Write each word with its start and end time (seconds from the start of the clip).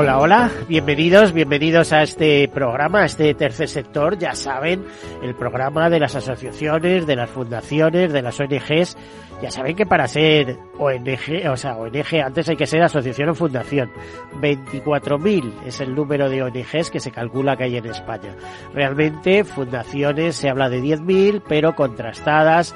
Hola, 0.00 0.20
hola, 0.20 0.52
bienvenidos, 0.68 1.32
bienvenidos 1.32 1.92
a 1.92 2.04
este 2.04 2.46
programa, 2.46 3.02
a 3.02 3.06
este 3.06 3.34
tercer 3.34 3.66
sector, 3.68 4.16
ya 4.16 4.32
saben, 4.32 4.84
el 5.24 5.34
programa 5.34 5.90
de 5.90 5.98
las 5.98 6.14
asociaciones, 6.14 7.04
de 7.04 7.16
las 7.16 7.28
fundaciones, 7.28 8.12
de 8.12 8.22
las 8.22 8.38
ONGs. 8.38 8.96
Ya 9.42 9.50
saben 9.50 9.74
que 9.74 9.86
para 9.86 10.06
ser 10.06 10.56
ONG, 10.78 11.50
o 11.50 11.56
sea, 11.56 11.76
ONG 11.76 12.22
antes 12.24 12.48
hay 12.48 12.54
que 12.54 12.68
ser 12.68 12.80
asociación 12.80 13.30
o 13.30 13.34
fundación. 13.34 13.90
24.000 14.40 15.66
es 15.66 15.80
el 15.80 15.96
número 15.96 16.30
de 16.30 16.44
ONGs 16.44 16.92
que 16.92 17.00
se 17.00 17.10
calcula 17.10 17.56
que 17.56 17.64
hay 17.64 17.78
en 17.78 17.86
España. 17.86 18.36
Realmente, 18.72 19.42
fundaciones 19.42 20.36
se 20.36 20.48
habla 20.48 20.68
de 20.68 20.80
10.000, 20.80 21.42
pero 21.48 21.74
contrastadas 21.74 22.72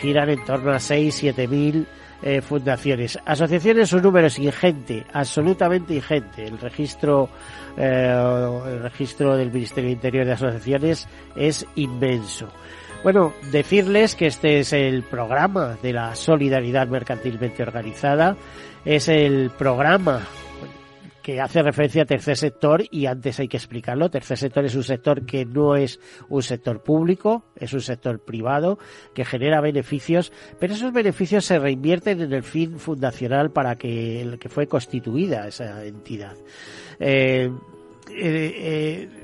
giran 0.00 0.28
en 0.28 0.44
torno 0.44 0.72
a 0.72 0.80
6, 0.80 1.22
7.000 1.22 1.86
eh, 2.22 2.40
fundaciones. 2.40 3.18
Asociaciones 3.24 3.92
un 3.92 4.02
número 4.02 4.28
ingente, 4.38 5.04
absolutamente 5.12 5.94
ingente. 5.94 6.46
El 6.46 6.58
registro, 6.58 7.28
eh, 7.76 8.62
el 8.66 8.82
registro 8.82 9.36
del 9.36 9.52
Ministerio 9.52 9.88
de 9.88 9.94
Interior 9.94 10.26
de 10.26 10.32
Asociaciones 10.32 11.08
es 11.36 11.66
inmenso. 11.74 12.48
Bueno, 13.02 13.34
decirles 13.50 14.14
que 14.14 14.26
este 14.26 14.60
es 14.60 14.72
el 14.72 15.02
programa 15.02 15.76
de 15.82 15.92
la 15.92 16.14
solidaridad 16.14 16.88
mercantilmente 16.88 17.62
organizada, 17.62 18.34
es 18.84 19.08
el 19.08 19.50
programa 19.50 20.22
que 21.24 21.40
hace 21.40 21.62
referencia 21.62 22.02
a 22.02 22.04
tercer 22.04 22.36
sector 22.36 22.84
y 22.90 23.06
antes 23.06 23.40
hay 23.40 23.48
que 23.48 23.56
explicarlo. 23.56 24.10
Tercer 24.10 24.36
sector 24.36 24.62
es 24.66 24.74
un 24.74 24.84
sector 24.84 25.24
que 25.24 25.46
no 25.46 25.74
es 25.74 25.98
un 26.28 26.42
sector 26.42 26.82
público, 26.82 27.46
es 27.56 27.72
un 27.72 27.80
sector 27.80 28.22
privado 28.22 28.78
que 29.14 29.24
genera 29.24 29.62
beneficios, 29.62 30.32
pero 30.60 30.74
esos 30.74 30.92
beneficios 30.92 31.46
se 31.46 31.58
reinvierten 31.58 32.20
en 32.20 32.34
el 32.34 32.42
fin 32.42 32.78
fundacional 32.78 33.52
para 33.52 33.76
que 33.76 34.20
el 34.20 34.38
que 34.38 34.50
fue 34.50 34.66
constituida 34.66 35.48
esa 35.48 35.82
entidad. 35.86 36.36
Eh, 37.00 37.50
eh, 38.10 39.08
eh 39.10 39.23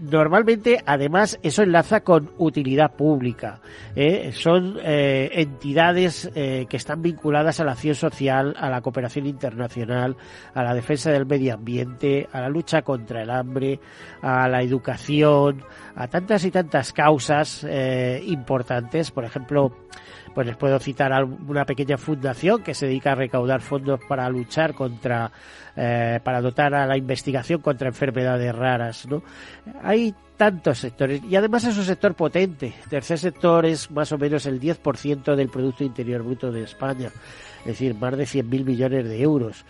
normalmente, 0.00 0.82
además, 0.84 1.38
eso 1.42 1.62
enlaza 1.62 2.00
con 2.00 2.30
utilidad 2.38 2.92
pública. 2.92 3.60
¿eh? 3.96 4.30
Son 4.32 4.78
eh, 4.82 5.30
entidades 5.32 6.30
que 6.32 6.76
están 6.76 7.02
vinculadas 7.02 7.60
a 7.60 7.64
la 7.64 7.72
acción 7.72 7.94
social, 7.94 8.54
a 8.58 8.70
la 8.70 8.80
cooperación 8.80 9.26
internacional, 9.26 10.16
a 10.54 10.62
la 10.62 10.74
defensa 10.74 11.10
del 11.10 11.26
medio 11.26 11.54
ambiente, 11.54 12.28
a 12.32 12.40
la 12.40 12.48
lucha 12.48 12.82
contra 12.82 13.22
el 13.22 13.30
hambre, 13.30 13.80
a 14.22 14.48
la 14.48 14.62
educación, 14.62 15.62
a 15.94 16.08
tantas 16.08 16.44
y 16.44 16.50
tantas 16.50 16.92
causas 16.92 17.66
importantes. 18.24 19.10
Por 19.10 19.24
ejemplo, 19.24 19.72
pues 20.34 20.46
les 20.46 20.56
puedo 20.56 20.78
citar 20.78 21.24
una 21.24 21.64
pequeña 21.64 21.98
fundación 21.98 22.62
que 22.62 22.74
se 22.74 22.86
dedica 22.86 23.12
a 23.12 23.14
recaudar 23.14 23.60
fondos 23.60 24.00
para 24.08 24.28
luchar 24.28 24.74
contra, 24.74 25.30
eh, 25.76 26.20
para 26.22 26.40
dotar 26.40 26.74
a 26.74 26.86
la 26.86 26.96
investigación 26.96 27.60
contra 27.60 27.88
enfermedades 27.88 28.54
raras, 28.54 29.06
¿no? 29.06 29.22
Hay 29.82 30.14
tantos 30.36 30.78
sectores 30.78 31.22
y 31.22 31.36
además 31.36 31.64
es 31.64 31.76
un 31.76 31.84
sector 31.84 32.14
potente. 32.14 32.74
tercer 32.88 33.18
sector 33.18 33.64
es 33.66 33.90
más 33.90 34.10
o 34.12 34.18
menos 34.18 34.46
el 34.46 34.60
10% 34.60 35.36
del 35.36 35.48
Producto 35.48 35.84
Interior 35.84 36.22
Bruto 36.22 36.50
de 36.50 36.64
España, 36.64 37.10
es 37.60 37.66
decir, 37.66 37.94
más 37.94 38.16
de 38.16 38.24
100.000 38.24 38.64
millones 38.64 39.04
de 39.04 39.22
euros. 39.22 39.64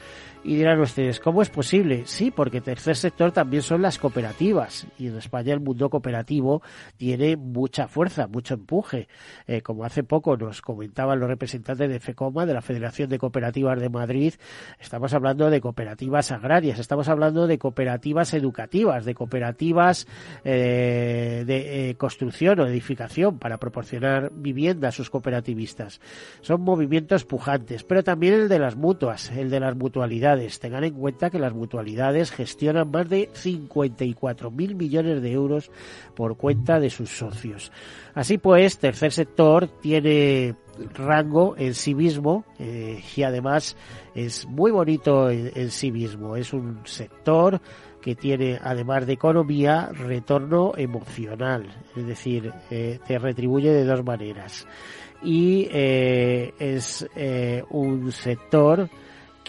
Y 0.44 0.56
dirán 0.56 0.80
ustedes, 0.80 1.20
¿cómo 1.20 1.40
es 1.40 1.50
posible? 1.50 2.02
Sí, 2.06 2.32
porque 2.32 2.60
tercer 2.60 2.96
sector 2.96 3.30
también 3.30 3.62
son 3.62 3.80
las 3.80 3.98
cooperativas. 3.98 4.88
Y 4.98 5.06
en 5.06 5.16
España 5.16 5.54
el 5.54 5.60
mundo 5.60 5.88
cooperativo 5.88 6.62
tiene 6.96 7.36
mucha 7.36 7.86
fuerza, 7.86 8.26
mucho 8.26 8.54
empuje. 8.54 9.06
Eh, 9.46 9.62
como 9.62 9.84
hace 9.84 10.02
poco 10.02 10.36
nos 10.36 10.60
comentaban 10.60 11.20
los 11.20 11.28
representantes 11.28 11.88
de 11.88 12.00
FECOMA, 12.00 12.44
de 12.44 12.54
la 12.54 12.60
Federación 12.60 13.08
de 13.08 13.20
Cooperativas 13.20 13.78
de 13.78 13.88
Madrid, 13.88 14.34
estamos 14.80 15.14
hablando 15.14 15.48
de 15.48 15.60
cooperativas 15.60 16.32
agrarias, 16.32 16.80
estamos 16.80 17.08
hablando 17.08 17.46
de 17.46 17.58
cooperativas 17.58 18.34
educativas, 18.34 19.04
de 19.04 19.14
cooperativas 19.14 20.08
eh, 20.44 21.44
de 21.46 21.90
eh, 21.90 21.94
construcción 21.94 22.58
o 22.58 22.66
edificación 22.66 23.38
para 23.38 23.58
proporcionar 23.58 24.32
vivienda 24.34 24.88
a 24.88 24.92
sus 24.92 25.08
cooperativistas. 25.08 26.00
Son 26.40 26.62
movimientos 26.62 27.24
pujantes, 27.24 27.84
pero 27.84 28.02
también 28.02 28.34
el 28.34 28.48
de 28.48 28.58
las 28.58 28.74
mutuas, 28.74 29.30
el 29.30 29.48
de 29.48 29.60
las 29.60 29.76
mutualidades 29.76 30.31
Tengan 30.58 30.84
en 30.84 30.94
cuenta 30.94 31.30
que 31.30 31.38
las 31.38 31.54
mutualidades 31.54 32.30
gestionan 32.30 32.90
más 32.90 33.08
de 33.08 33.30
54.000 33.30 34.74
millones 34.74 35.22
de 35.22 35.32
euros 35.32 35.70
por 36.14 36.36
cuenta 36.36 36.80
de 36.80 36.90
sus 36.90 37.10
socios. 37.10 37.72
Así 38.14 38.38
pues, 38.38 38.78
tercer 38.78 39.12
sector 39.12 39.68
tiene 39.80 40.54
rango 40.94 41.54
en 41.56 41.74
sí 41.74 41.94
mismo 41.94 42.44
eh, 42.58 43.02
y 43.16 43.22
además 43.22 43.76
es 44.14 44.46
muy 44.46 44.70
bonito 44.70 45.30
en, 45.30 45.70
sí 45.70 45.90
mismo. 45.90 46.36
Es 46.36 46.52
un 46.52 46.80
sector 46.84 47.60
que 48.00 48.14
tiene, 48.14 48.58
además 48.60 49.06
de 49.06 49.12
economía, 49.12 49.90
retorno 49.92 50.72
emocional, 50.76 51.66
es 51.96 52.06
decir, 52.06 52.52
eh, 52.70 52.98
te 53.06 53.18
retribuye 53.18 53.72
de 53.72 53.84
dos 53.84 54.04
maneras. 54.04 54.66
Y 55.22 55.68
eh, 55.70 56.52
es 56.58 57.06
un 57.70 58.10
sector 58.10 58.90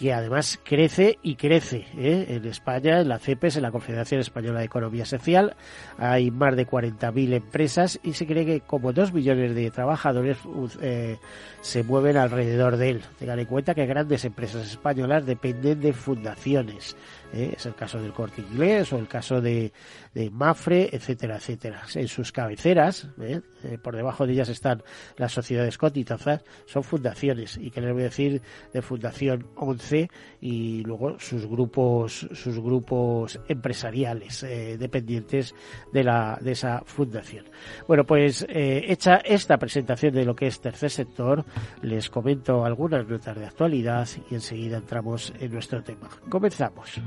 que 0.03 0.11
además 0.11 0.59
crece 0.65 1.17
y 1.23 1.35
crece. 1.35 1.85
¿eh? 1.97 2.25
En 2.27 2.45
España, 2.45 2.99
en 2.99 3.07
la 3.07 3.19
CEPES, 3.19 3.55
en 3.55 3.61
la 3.61 3.71
Confederación 3.71 4.19
Española 4.19 4.59
de 4.59 4.65
Economía 4.65 5.05
Social, 5.05 5.55
hay 5.97 6.29
más 6.29 6.57
de 6.57 6.67
40.000 6.67 7.31
empresas 7.35 8.01
y 8.03 8.11
se 8.11 8.27
cree 8.27 8.45
que 8.45 8.59
como 8.59 8.91
dos 8.91 9.13
millones 9.13 9.55
de 9.55 9.71
trabajadores 9.71 10.39
eh, 10.81 11.19
se 11.61 11.83
mueven 11.83 12.17
alrededor 12.17 12.75
de 12.75 12.89
él. 12.89 13.01
Tengan 13.17 13.39
en 13.39 13.45
cuenta 13.45 13.73
que 13.73 13.85
grandes 13.85 14.25
empresas 14.25 14.69
españolas 14.69 15.25
dependen 15.25 15.79
de 15.79 15.93
fundaciones. 15.93 16.97
¿Eh? 17.33 17.53
Es 17.55 17.65
el 17.65 17.75
caso 17.75 18.01
del 18.01 18.13
Corte 18.13 18.41
Inglés 18.41 18.93
o 18.93 18.97
el 18.97 19.07
caso 19.07 19.41
de, 19.41 19.71
de 20.13 20.29
Mafre, 20.29 20.89
etcétera, 20.91 21.37
etcétera. 21.37 21.81
En 21.95 22.07
sus 22.07 22.31
cabeceras, 22.31 23.07
¿eh? 23.21 23.41
Eh, 23.63 23.77
por 23.81 23.95
debajo 23.95 24.25
de 24.25 24.33
ellas 24.33 24.49
están 24.49 24.83
las 25.17 25.31
sociedades 25.31 25.77
cotizazas, 25.77 26.43
son 26.65 26.83
fundaciones. 26.83 27.57
¿Y 27.57 27.71
que 27.71 27.81
les 27.81 27.93
voy 27.93 28.01
a 28.01 28.05
decir 28.05 28.41
de 28.73 28.81
Fundación 28.81 29.47
11 29.55 30.09
y 30.41 30.83
luego 30.83 31.19
sus 31.19 31.45
grupos, 31.45 32.27
sus 32.33 32.59
grupos 32.59 33.39
empresariales 33.47 34.41
dependientes 34.41 35.55
de, 35.91 36.03
la, 36.03 36.37
de 36.41 36.51
esa 36.51 36.81
fundación? 36.85 37.45
Bueno, 37.87 38.05
pues 38.05 38.45
hecha 38.49 39.17
esta 39.17 39.57
presentación 39.57 40.13
de 40.13 40.25
lo 40.25 40.35
que 40.35 40.47
es 40.47 40.59
tercer 40.59 40.89
sector, 40.89 41.45
les 41.81 42.09
comento 42.09 42.65
algunas 42.65 43.07
notas 43.07 43.37
de 43.37 43.45
actualidad 43.45 44.07
y 44.29 44.35
enseguida 44.35 44.77
entramos 44.77 45.33
en 45.39 45.51
nuestro 45.51 45.83
tema. 45.83 46.09
Comenzamos. 46.29 47.01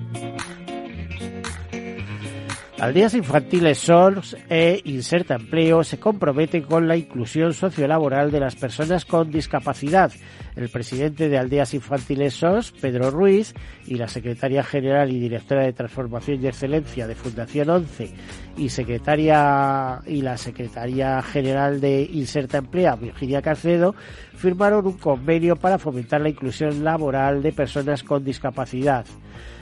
Aldeas 2.78 3.15
Infantiles 3.15 3.78
SORS 3.78 4.37
e 4.50 4.82
Inserta 4.84 5.37
Empleo 5.37 5.82
se 5.82 5.99
comprometen 5.99 6.62
con 6.62 6.87
la 6.87 6.97
inclusión 6.97 7.54
sociolaboral 7.54 8.31
de 8.31 8.38
las 8.38 8.54
personas 8.54 9.06
con 9.06 9.31
discapacidad. 9.31 10.12
El 10.56 10.69
presidente 10.69 11.31
de 11.31 11.38
Aldeas 11.38 11.72
Infantiles 11.72 12.34
SORS, 12.34 12.72
Pedro 12.72 13.10
Ruiz, 13.10 13.54
y 13.87 13.94
la 13.94 14.09
secretaria 14.09 14.62
general 14.62 15.10
y 15.10 15.19
directora 15.19 15.62
de 15.65 15.72
Transformación 15.72 16.44
y 16.44 16.48
Excelencia 16.48 17.06
de 17.06 17.15
Fundación 17.15 17.71
11 17.71 18.10
y 18.59 18.69
secretaria 18.69 20.03
y 20.06 20.21
la 20.21 20.37
secretaria 20.37 21.22
general 21.22 21.80
de 21.80 22.03
Inserta 22.03 22.59
Empleo, 22.59 22.97
Virginia 22.98 23.41
Carcedo, 23.41 23.95
firmaron 24.34 24.86
un 24.86 24.98
convenio 24.98 25.57
para 25.57 25.78
fomentar 25.78 26.21
la 26.21 26.28
inclusión 26.28 26.84
laboral 26.84 27.42
de 27.42 27.53
personas 27.53 28.03
con 28.03 28.22
discapacidad. 28.22 29.07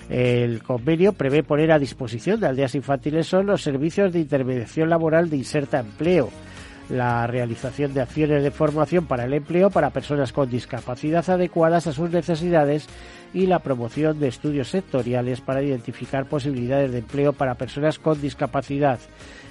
El 0.08 0.62
convenio 0.62 1.12
prevé 1.12 1.42
poner 1.42 1.72
a 1.72 1.78
disposición 1.78 2.40
de 2.40 2.46
aldeas 2.46 2.74
infantiles 2.74 3.26
son 3.26 3.46
los 3.46 3.62
servicios 3.62 4.12
de 4.12 4.20
intermediación 4.20 4.90
laboral 4.90 5.30
de 5.30 5.38
Inserta 5.38 5.80
Empleo, 5.80 6.30
la 6.90 7.26
realización 7.26 7.94
de 7.94 8.02
acciones 8.02 8.42
de 8.42 8.50
formación 8.50 9.06
para 9.06 9.24
el 9.24 9.32
empleo 9.32 9.70
para 9.70 9.90
personas 9.90 10.32
con 10.32 10.50
discapacidad 10.50 11.28
adecuadas 11.30 11.86
a 11.86 11.92
sus 11.92 12.10
necesidades 12.10 12.86
y 13.32 13.46
la 13.46 13.60
promoción 13.60 14.20
de 14.20 14.28
estudios 14.28 14.68
sectoriales 14.68 15.40
para 15.40 15.62
identificar 15.62 16.26
posibilidades 16.26 16.92
de 16.92 16.98
empleo 16.98 17.32
para 17.32 17.54
personas 17.54 17.98
con 17.98 18.20
discapacidad. 18.20 18.98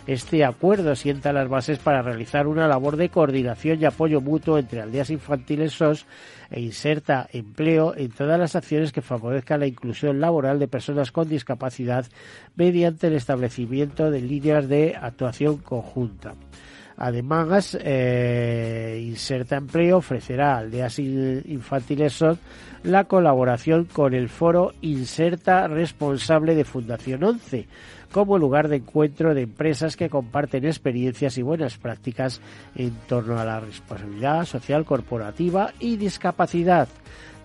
Este 0.06 0.44
acuerdo 0.44 0.98
sienta 0.98 1.32
las 1.32 1.48
bases 1.48 1.80
para 1.80 2.02
realizar 2.02 2.48
una 2.48 2.68
labor 2.68 2.98
de 2.98 3.08
coordinación 3.08 3.80
y 3.80 3.86
apoyo 3.86 4.20
mutuo 4.20 4.58
entre 4.58 4.82
aldeas 4.82 5.10
infantiles 5.10 5.72
SOS 5.74 6.06
e 6.52 6.60
inserta 6.60 7.30
empleo 7.32 7.96
en 7.96 8.12
todas 8.12 8.38
las 8.38 8.58
acciones 8.58 8.92
que 8.92 9.02
favorezcan 9.02 9.62
la 9.62 9.68
inclusión 9.68 10.20
laboral 10.20 10.60
de 10.60 10.68
personas 10.68 11.14
con 11.14 11.30
discapacidad 11.30 12.06
mediante 12.56 13.08
el 13.08 13.14
establecimiento 13.14 14.12
de 14.12 14.20
líneas 14.20 14.68
de 14.68 14.98
actuación 15.02 15.58
conjunta. 15.58 16.36
Además, 16.98 17.78
eh, 17.82 19.02
Inserta 19.04 19.56
Empleo 19.56 19.98
ofrecerá 19.98 20.54
a 20.54 20.58
aldeas 20.60 21.00
infantiles 21.00 22.14
SOT 22.14 22.40
la 22.84 23.06
colaboración 23.06 23.86
con 23.86 24.14
el 24.14 24.30
foro 24.30 24.74
Inserta 24.82 25.68
responsable 25.68 26.54
de 26.56 26.66
Fundación 26.66 27.24
11 27.24 27.68
como 28.14 28.38
lugar 28.38 28.70
de 28.70 28.78
encuentro 28.78 29.34
de 29.34 29.42
empresas 29.42 29.98
que 29.98 30.10
comparten 30.10 30.66
experiencias 30.66 31.38
y 31.38 31.42
buenas 31.42 31.78
prácticas 31.78 32.40
en 32.76 32.92
torno 33.08 33.40
a 33.40 33.44
la 33.44 33.60
responsabilidad 33.60 34.46
social 34.46 34.86
corporativa 34.86 35.74
y 35.80 35.98
discapacidad. 35.98 36.88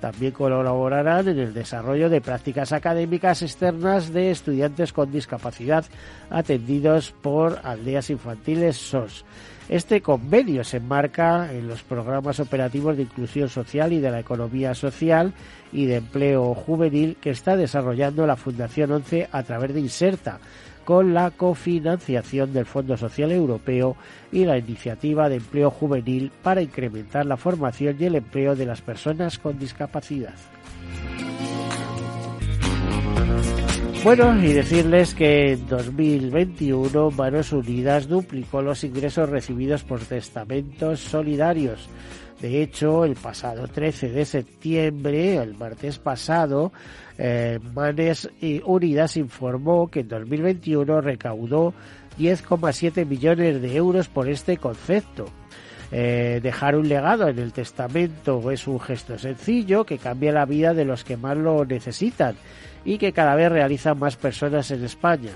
También 0.01 0.33
colaborarán 0.33 1.27
en 1.27 1.39
el 1.39 1.55
desarrollo 1.55 2.11
de 2.11 2.21
prácticas 2.21 2.73
académicas 2.73 3.43
externas 3.43 4.13
de 4.13 4.31
estudiantes 4.31 4.93
con 4.93 5.11
discapacidad 5.11 5.87
atendidos 6.31 7.13
por 7.23 7.59
aldeas 7.65 8.11
infantiles 8.11 8.77
SOS. 8.77 9.25
Este 9.69 10.01
convenio 10.01 10.65
se 10.65 10.79
enmarca 10.79 11.53
en 11.53 11.69
los 11.69 11.83
programas 11.83 12.41
operativos 12.41 12.97
de 12.97 13.03
inclusión 13.03 13.51
social 13.51 13.93
y 13.93 14.01
de 14.01 14.11
la 14.11 14.21
economía 14.21 14.75
social 14.75 15.35
y 15.73 15.85
de 15.85 15.97
empleo 15.97 16.55
juvenil 16.55 17.19
que 17.21 17.29
está 17.29 17.55
desarrollando 17.55 18.27
la 18.27 18.37
Fundación 18.37 18.93
11 18.93 19.29
a 19.31 19.43
través 19.43 19.75
de 19.75 19.81
Inserta, 19.81 20.41
con 20.87 21.13
la 21.13 21.31
cofinanciación 21.31 22.55
del 22.55 22.65
Fondo 22.65 22.97
Social 22.97 23.31
Europeo 23.31 23.95
y 24.33 24.47
la 24.47 24.57
iniciativa 24.57 25.29
de 25.29 25.37
empleo 25.37 25.71
juvenil 25.71 26.33
para 26.43 26.63
incrementar 26.63 27.27
la 27.27 27.37
formación 27.37 27.97
y 28.01 28.05
el 28.07 28.15
empleo 28.15 28.57
de 28.57 28.65
las 28.65 28.81
personas 28.81 29.39
con 29.39 29.59
discapacidad. 29.59 30.35
Bueno, 34.05 34.43
y 34.43 34.53
decirles 34.53 35.13
que 35.13 35.53
en 35.53 35.67
2021 35.67 37.11
Manos 37.11 37.53
Unidas 37.53 38.09
duplicó 38.09 38.63
los 38.63 38.85
ingresos 38.85 39.29
recibidos 39.29 39.83
por 39.83 40.01
testamentos 40.01 41.01
solidarios. 41.01 41.89
De 42.41 42.63
hecho, 42.63 43.05
el 43.05 43.17
pasado 43.17 43.67
13 43.67 44.11
de 44.11 44.25
septiembre, 44.25 45.37
el 45.37 45.55
martes 45.57 45.99
pasado, 45.99 46.73
eh, 47.19 47.59
Manes 47.75 48.31
Unidas 48.65 49.17
informó 49.17 49.89
que 49.89 50.01
en 50.01 50.09
2021 50.09 51.01
recaudó 51.01 51.75
10,7 52.19 53.05
millones 53.05 53.61
de 53.61 53.77
euros 53.77 54.09
por 54.09 54.29
este 54.29 54.57
concepto. 54.57 55.27
Eh, 55.91 56.41
dejar 56.43 56.77
un 56.77 56.89
legado 56.89 57.29
en 57.29 57.39
el 57.39 57.53
testamento 57.53 58.51
es 58.51 58.69
un 58.69 58.79
gesto 58.79 59.19
sencillo 59.19 59.85
que 59.85 59.99
cambia 59.99 60.33
la 60.33 60.45
vida 60.45 60.75
de 60.75 60.85
los 60.85 61.03
que 61.03 61.17
más 61.17 61.37
lo 61.37 61.65
necesitan 61.65 62.37
y 62.85 62.99
que 62.99 63.13
cada 63.13 63.35
vez 63.35 63.51
realizan 63.51 63.99
más 63.99 64.17
personas 64.17 64.71
en 64.71 64.85
España. 64.85 65.33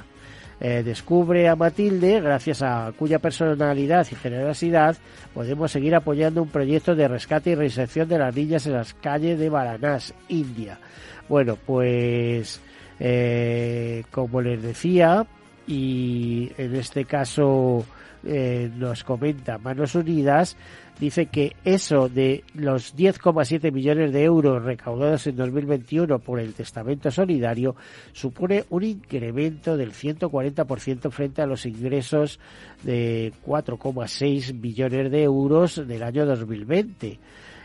Eh, 0.65 0.85
descubre 0.85 1.49
a 1.49 1.57
Matilde, 1.57 2.21
gracias 2.21 2.63
a 2.63 2.93
cuya 2.97 3.19
personalidad 3.19 4.07
y 4.11 4.15
generosidad 4.15 4.97
podemos 5.35 5.73
seguir 5.73 5.93
apoyando 5.95 6.41
un 6.41 6.51
proyecto 6.51 6.95
de 6.95 7.09
rescate 7.09 7.51
y 7.51 7.55
reinserción 7.57 8.09
de 8.09 8.19
las 8.19 8.37
niñas 8.37 8.67
en 8.67 8.75
las 8.75 8.95
calles 8.95 9.41
de 9.41 9.51
Varanás, 9.51 10.15
India. 10.29 10.79
Bueno, 11.29 11.57
pues 11.57 12.61
eh, 13.01 14.05
como 14.13 14.41
les 14.41 14.63
decía, 14.63 15.27
y 15.67 16.53
en 16.57 16.77
este 16.77 17.07
caso 17.07 17.85
eh, 18.25 18.71
nos 18.77 19.03
comenta 19.03 19.59
Manos 19.59 19.97
Unidas, 19.97 20.57
dice 21.03 21.27
que 21.27 21.57
eso 21.65 22.09
de 22.09 22.45
los 22.55 22.97
10,7 22.97 23.73
millones 23.73 24.13
de 24.13 24.23
euros 24.23 24.63
recaudados 24.63 25.27
en 25.27 25.35
2021 25.35 26.21
por 26.21 26.39
el 26.39 26.55
testamento 26.55 27.11
solidario 27.11 27.75
supone 28.13 28.67
un 28.71 28.85
incremento 28.85 29.77
del 29.77 29.91
140% 29.93 31.11
frente 31.11 31.43
a 31.43 31.47
los 31.47 31.67
ingresos 31.67 32.39
de 32.85 33.33
4,6 33.45 34.55
millones 34.55 35.11
de 35.11 35.25
euros 35.25 35.89
del 35.89 36.05
año 36.05 36.25
2020. 36.25 37.19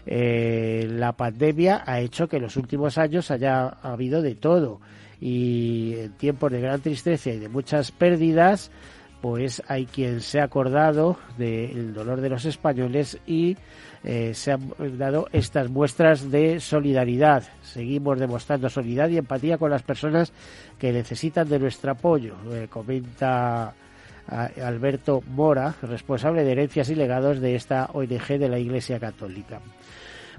Eh, 0.07 0.87
la 0.89 1.11
pandemia 1.11 1.83
ha 1.85 1.99
hecho 1.99 2.27
que 2.27 2.37
en 2.37 2.41
los 2.41 2.57
últimos 2.57 2.97
años 2.97 3.29
haya 3.29 3.67
habido 3.67 4.23
de 4.23 4.33
todo 4.33 4.81
y 5.21 5.93
en 5.95 6.13
tiempos 6.13 6.51
de 6.51 6.61
gran 6.61 6.81
tristeza 6.81 7.29
y 7.29 7.37
de 7.37 7.49
muchas 7.49 7.91
pérdidas 7.91 8.71
pues 9.21 9.61
hay 9.67 9.85
quien 9.85 10.21
se 10.21 10.39
ha 10.39 10.45
acordado 10.45 11.17
del 11.37 11.93
dolor 11.93 12.21
de 12.21 12.29
los 12.29 12.45
españoles 12.45 13.19
y 13.25 13.57
eh, 14.03 14.33
se 14.33 14.51
han 14.51 14.71
dado 14.97 15.27
estas 15.31 15.69
muestras 15.69 16.29
de 16.29 16.59
solidaridad. 16.59 17.43
Seguimos 17.63 18.19
demostrando 18.19 18.69
solidaridad 18.69 19.09
y 19.09 19.17
empatía 19.17 19.57
con 19.57 19.71
las 19.71 19.83
personas 19.83 20.31
que 20.77 20.91
necesitan 20.91 21.49
de 21.49 21.59
nuestro 21.59 21.91
apoyo, 21.91 22.35
eh, 22.51 22.67
comenta 22.69 23.73
Alberto 24.27 25.23
Mora, 25.25 25.73
responsable 25.81 26.43
de 26.43 26.51
herencias 26.51 26.89
y 26.89 26.95
legados 26.95 27.39
de 27.39 27.55
esta 27.55 27.89
ONG 27.93 28.37
de 28.37 28.49
la 28.49 28.59
Iglesia 28.59 28.99
Católica. 28.99 29.61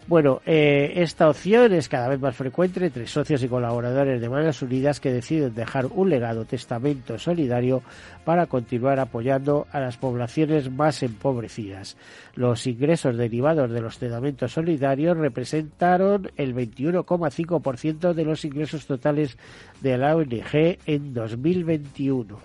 Bueno, 0.09 0.41
eh, 0.47 0.95
esta 0.97 1.29
opción 1.29 1.75
es 1.75 1.91
cada 1.91 2.09
vez 2.09 2.19
más 2.19 2.35
frecuente 2.35 2.83
entre 2.83 3.07
socios 3.07 3.43
y 3.43 3.49
colaboradores 3.49 4.23
de 4.23 4.31
Manos 4.31 4.63
Unidas 4.63 5.01
que 5.01 5.13
deciden 5.13 5.55
dejar 5.55 5.85
un 5.85 6.09
legado 6.09 6.47
testamento 6.47 7.19
solidario 7.19 7.83
para 8.25 8.47
continuar 8.47 9.01
apoyando 9.01 9.67
a 9.71 9.81
las 9.81 9.99
poblaciones 9.99 10.71
más 10.71 11.03
empobrecidas. 11.03 11.99
Los 12.35 12.67
ingresos 12.67 13.19
derivados 13.19 13.71
de 13.71 13.83
los 13.83 13.99
testamentos 13.99 14.51
solidarios 14.51 15.15
representaron 15.15 16.31
el 16.39 16.55
21,5% 16.55 18.15
de 18.15 18.25
los 18.25 18.47
ingresos 18.47 18.87
totales 18.87 19.37
de 19.83 19.99
la 19.99 20.17
ONG 20.17 20.79
en 20.87 21.13
2021. 21.13 22.39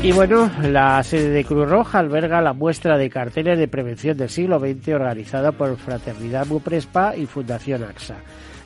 Y 0.00 0.12
bueno, 0.12 0.48
la 0.62 1.02
sede 1.02 1.30
de 1.30 1.44
Cruz 1.44 1.68
Roja 1.68 1.98
alberga 1.98 2.40
la 2.40 2.52
muestra 2.52 2.96
de 2.96 3.10
carteles 3.10 3.58
de 3.58 3.66
prevención 3.66 4.16
del 4.16 4.28
siglo 4.28 4.60
XX 4.60 4.94
organizada 4.94 5.50
por 5.50 5.76
Fraternidad 5.76 6.46
Muprespa 6.46 7.16
y 7.16 7.26
Fundación 7.26 7.82
AXA. 7.82 8.14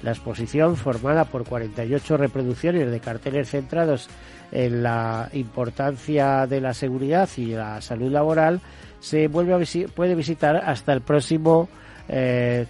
La 0.03 0.11
exposición, 0.11 0.77
formada 0.77 1.25
por 1.25 1.45
48 1.45 2.19
reproducciones 2.19 2.91
de 2.91 3.01
carteles 3.01 3.49
centrados 3.49 4.11
en 4.53 4.83
la 4.83 5.31
importancia 5.33 6.47
de 6.47 6.61
la 6.61 6.75
seguridad 6.75 7.29
y 7.39 7.47
la 7.47 7.81
salud 7.81 8.13
laboral, 8.13 8.61
se 9.01 9.27
vuelve 9.29 9.55
a 9.55 9.89
puede 9.95 10.15
visitar 10.15 10.57
hasta 10.57 10.93
el 10.93 11.01
próximo 11.01 11.71
5 12.09 12.11
eh, 12.11 12.67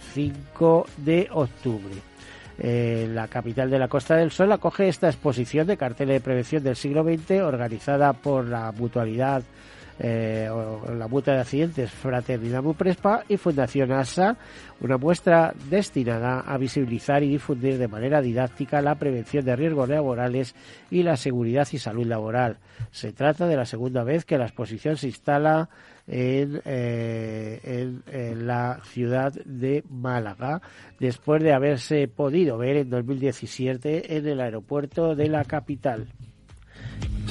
de 0.97 1.27
octubre. 1.31 2.12
Eh, 2.59 3.07
la 3.11 3.27
capital 3.27 3.69
de 3.69 3.79
la 3.79 3.87
Costa 3.87 4.15
del 4.15 4.31
Sol 4.31 4.51
acoge 4.51 4.87
esta 4.87 5.07
exposición 5.07 5.65
de 5.65 5.77
carteles 5.77 6.15
de 6.15 6.21
prevención 6.21 6.63
del 6.63 6.75
siglo 6.75 7.03
XX 7.03 7.41
organizada 7.41 8.13
por 8.13 8.47
la 8.47 8.71
mutualidad 8.71 9.43
eh, 9.99 10.49
o 10.49 10.91
la 10.91 11.07
mutua 11.07 11.35
de 11.35 11.41
accidentes 11.41 11.91
Fraternidad 11.91 12.63
Muprespa 12.63 13.23
y 13.27 13.37
Fundación 13.37 13.91
ASA, 13.91 14.35
una 14.81 14.97
muestra 14.97 15.53
destinada 15.69 16.39
a 16.39 16.57
visibilizar 16.57 17.21
y 17.23 17.29
difundir 17.29 17.77
de 17.77 17.87
manera 17.87 18.21
didáctica 18.21 18.81
la 18.81 18.95
prevención 18.95 19.45
de 19.45 19.55
riesgos 19.55 19.89
laborales 19.89 20.55
y 20.89 21.03
la 21.03 21.15
seguridad 21.15 21.67
y 21.71 21.77
salud 21.77 22.07
laboral. 22.07 22.57
Se 22.91 23.13
trata 23.13 23.45
de 23.45 23.55
la 23.55 23.65
segunda 23.65 24.03
vez 24.03 24.25
que 24.25 24.37
la 24.37 24.45
exposición 24.45 24.97
se 24.97 25.07
instala 25.07 25.69
eh, 26.07 27.59
en, 27.63 28.03
en, 28.07 28.47
la 28.47 28.81
ciudad 28.83 29.33
de 29.45 29.83
Málaga, 29.89 30.61
después 30.99 31.41
de 31.41 31.53
haberse 31.53 32.07
podido 32.07 32.57
ver 32.57 32.77
en 32.77 32.89
2017 32.89 34.17
en 34.17 34.27
el 34.27 34.41
aeropuerto 34.41 35.15
de 35.15 35.29
la 35.29 35.45
capital. 35.45 36.07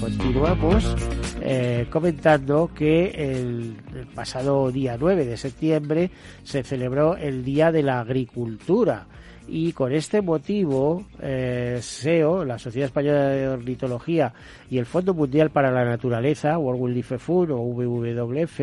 Continuamos 0.01 0.97
eh, 1.43 1.87
comentando 1.91 2.71
que 2.75 3.07
el, 3.11 3.77
pasado 4.15 4.71
día 4.73 4.97
9 4.99 5.25
de 5.25 5.37
septiembre 5.37 6.11
se 6.43 6.65
celebró 6.65 7.17
el 7.17 7.45
Día 7.45 7.71
de 7.71 7.83
la 7.83 8.01
Agricultura 8.01 9.07
y 9.49 9.73
con 9.73 9.93
este 9.93 10.23
motivo 10.23 11.05
eh, 11.21 11.79
SEO, 11.81 12.45
la 12.45 12.59
Sociedad 12.59 12.87
Española 12.87 13.29
de 13.29 13.49
Ornitología 13.49 14.33
y 14.71 14.79
el 14.79 14.87
Fondo 14.87 15.15
Mundial 15.15 15.51
para 15.51 15.71
la 15.71 15.85
Naturaleza, 15.85 16.59
World 16.59 16.83
Wildlife 16.83 17.19
Fund 17.19 17.51
o 17.51 17.57
WWF, 17.57 18.61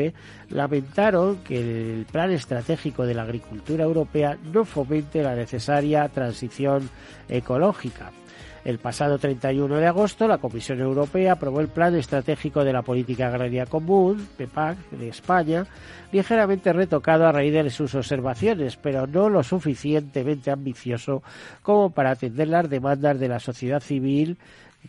lamentaron 0.49 1.37
que 1.37 1.59
el 1.59 2.05
Plan 2.05 2.31
Estratégico 2.31 3.05
de 3.05 3.13
la 3.13 3.23
Agricultura 3.23 3.83
Europea 3.83 4.37
no 4.53 4.65
fomente 4.65 5.21
la 5.21 5.35
necesaria 5.35 6.07
transición 6.09 6.89
ecológica. 7.27 8.11
El 8.69 8.77
pasado 8.77 9.17
31 9.17 9.77
de 9.77 9.87
agosto, 9.87 10.27
la 10.27 10.37
Comisión 10.37 10.79
Europea 10.79 11.33
aprobó 11.33 11.59
el 11.59 11.69
Plan 11.69 11.95
Estratégico 11.95 12.63
de 12.63 12.71
la 12.71 12.83
Política 12.83 13.25
Agraria 13.25 13.65
Común, 13.65 14.27
PEPAC, 14.37 14.77
de 14.91 15.09
España, 15.09 15.65
ligeramente 16.11 16.71
retocado 16.71 17.25
a 17.25 17.31
raíz 17.31 17.51
de 17.51 17.67
sus 17.71 17.95
observaciones, 17.95 18.77
pero 18.77 19.07
no 19.07 19.27
lo 19.27 19.41
suficientemente 19.41 20.51
ambicioso 20.51 21.23
como 21.63 21.89
para 21.89 22.11
atender 22.11 22.47
las 22.47 22.69
demandas 22.69 23.19
de 23.19 23.27
la 23.27 23.39
sociedad 23.39 23.79
civil 23.79 24.37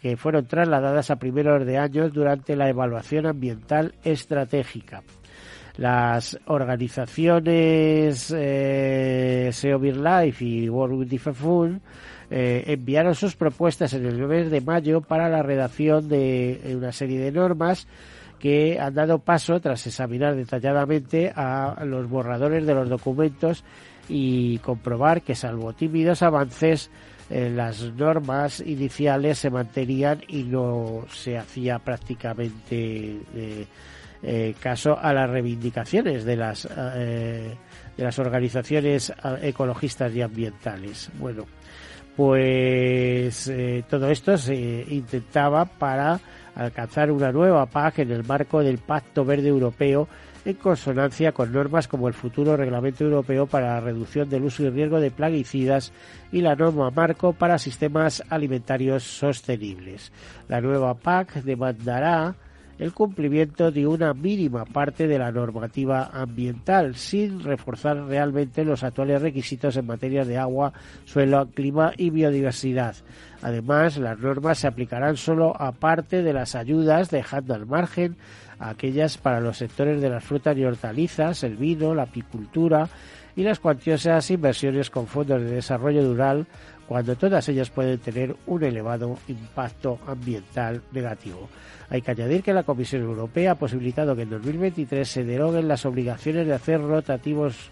que 0.03 0.19
fueron 0.19 0.45
trasladadas 0.45 1.11
a 1.11 1.17
primeros 1.17 1.65
de 1.65 1.79
años 1.79 2.13
durante 2.13 2.57
la 2.57 2.69
evaluación 2.69 3.25
ambiental 3.25 3.95
estratégica. 4.05 5.03
Las 5.79 6.39
organizaciones 6.45 8.31
eh, 8.37 9.49
SEO 9.51 9.79
Life 9.79 10.45
y 10.45 10.69
World 10.69 10.99
with 10.99 11.09
Different 11.09 11.39
eh, 12.31 12.65
enviaron 12.69 13.17
sus 13.17 13.35
propuestas 13.35 13.93
en 13.93 14.07
el 14.07 14.17
mes 14.27 14.51
de 14.53 14.61
mayo 14.61 15.01
para 15.01 15.29
la 15.29 15.43
redacción 15.43 16.09
de 16.09 16.61
una 16.77 16.93
serie 16.93 17.19
de 17.19 17.33
normas 17.33 17.89
que 18.39 18.79
han 18.79 18.95
dado 18.95 19.19
paso, 19.19 19.61
tras 19.61 19.87
examinar 19.87 20.37
detalladamente 20.37 21.33
a 21.35 21.85
los 21.85 22.09
borradores 22.09 22.65
de 22.65 22.75
los 22.75 22.89
documentos 22.89 23.65
y 24.09 24.59
comprobar 24.59 25.23
que, 25.23 25.35
salvo 25.35 25.73
tímidos 25.73 26.23
avances, 26.23 26.91
eh, 27.29 27.51
las 27.55 27.83
normas 27.95 28.61
iniciales 28.61 29.39
se 29.39 29.51
mantenían 29.51 30.23
y 30.29 30.45
no 30.45 31.05
se 31.13 31.37
hacía 31.37 31.81
prácticamente 31.81 33.21
eh, 34.23 34.55
caso 34.61 34.99
a 34.99 35.13
las 35.13 35.29
reivindicaciones 35.29 36.25
de 36.25 36.37
las 36.37 36.69
de 36.69 38.05
las 38.05 38.19
organizaciones 38.19 39.13
ecologistas 39.43 40.15
y 40.15 40.23
ambientales. 40.23 41.11
Bueno, 41.19 41.45
pues 42.21 43.51
todo 43.89 44.11
esto 44.11 44.37
se 44.37 44.85
intentaba 44.91 45.65
para 45.65 46.21
alcanzar 46.55 47.11
una 47.11 47.33
nueva 47.33 47.65
PAC 47.65 48.01
en 48.01 48.11
el 48.11 48.25
marco 48.25 48.63
del 48.63 48.77
Pacto 48.77 49.25
Verde 49.25 49.49
Europeo 49.49 50.07
en 50.45 50.53
consonancia 50.57 51.33
con 51.33 51.51
normas 51.51 51.89
como 51.89 52.09
el 52.09 52.13
futuro 52.13 52.59
Reglamento 52.59 53.05
Europeo 53.05 53.47
para 53.47 53.69
la 53.69 53.81
reducción 53.81 54.29
del 54.29 54.45
uso 54.45 54.65
y 54.65 54.69
riesgo 54.69 55.01
de 55.01 55.11
plaguicidas 55.11 55.95
y 56.31 56.43
la 56.43 56.55
norma 56.57 56.91
marco 56.91 57.33
para 57.33 57.57
sistemas 57.57 58.23
alimentarios 58.29 59.03
sostenibles. 59.03 60.13
La 60.47 60.61
nueva 60.61 60.93
PAC 60.93 61.43
demandará 61.43 62.35
el 62.81 62.95
cumplimiento 62.95 63.71
de 63.71 63.87
una 63.87 64.15
mínima 64.15 64.65
parte 64.65 65.07
de 65.07 65.19
la 65.19 65.31
normativa 65.31 66.11
ambiental, 66.15 66.97
sin 66.97 67.45
reforzar 67.45 68.07
realmente 68.07 68.65
los 68.65 68.83
actuales 68.83 69.21
requisitos 69.21 69.77
en 69.77 69.87
materia 69.87 70.25
de 70.25 70.39
agua, 70.39 70.73
suelo, 71.05 71.47
clima 71.51 71.93
y 71.99 72.09
biodiversidad. 72.09 72.97
Además, 73.43 73.99
las 73.99 74.19
normas 74.19 74.59
se 74.59 74.67
aplicarán 74.67 75.19
solo 75.19 75.55
a 75.61 75.73
parte 75.73 76.23
de 76.23 76.33
las 76.33 76.55
ayudas, 76.55 77.11
dejando 77.11 77.53
al 77.53 77.67
margen 77.67 78.17
aquellas 78.59 79.19
para 79.19 79.41
los 79.41 79.59
sectores 79.59 80.01
de 80.01 80.09
las 80.09 80.25
frutas 80.25 80.57
y 80.57 80.65
hortalizas, 80.65 81.45
el 81.45 81.57
vino, 81.57 81.95
la 81.95 82.05
apicultura 82.05 82.89
y 83.37 83.43
las 83.43 83.61
cuantiosas 83.61 84.31
inversiones 84.31 84.89
con 84.89 85.07
fondos 85.07 85.43
de 85.43 85.51
desarrollo 85.51 86.03
rural, 86.03 86.47
cuando 86.91 87.15
todas 87.15 87.49
ellas 87.49 87.71
pueden 87.71 88.01
tener 88.01 88.35
un 88.47 88.65
elevado 88.65 89.17
impacto 89.29 90.01
ambiental 90.09 90.83
negativo. 90.91 91.49
Hay 91.89 92.03
que 92.03 92.11
añadir 92.11 92.43
que 92.43 92.53
la 92.53 92.65
Comisión 92.65 93.03
Europea 93.03 93.53
ha 93.53 93.55
posibilitado 93.55 94.17
que 94.17 94.23
en 94.23 94.31
2023 94.31 95.09
se 95.09 95.23
deroguen 95.23 95.69
las 95.69 95.87
obligaciones 95.87 96.49
de 96.49 96.53
hacer 96.53 96.81
rotativos 96.81 97.71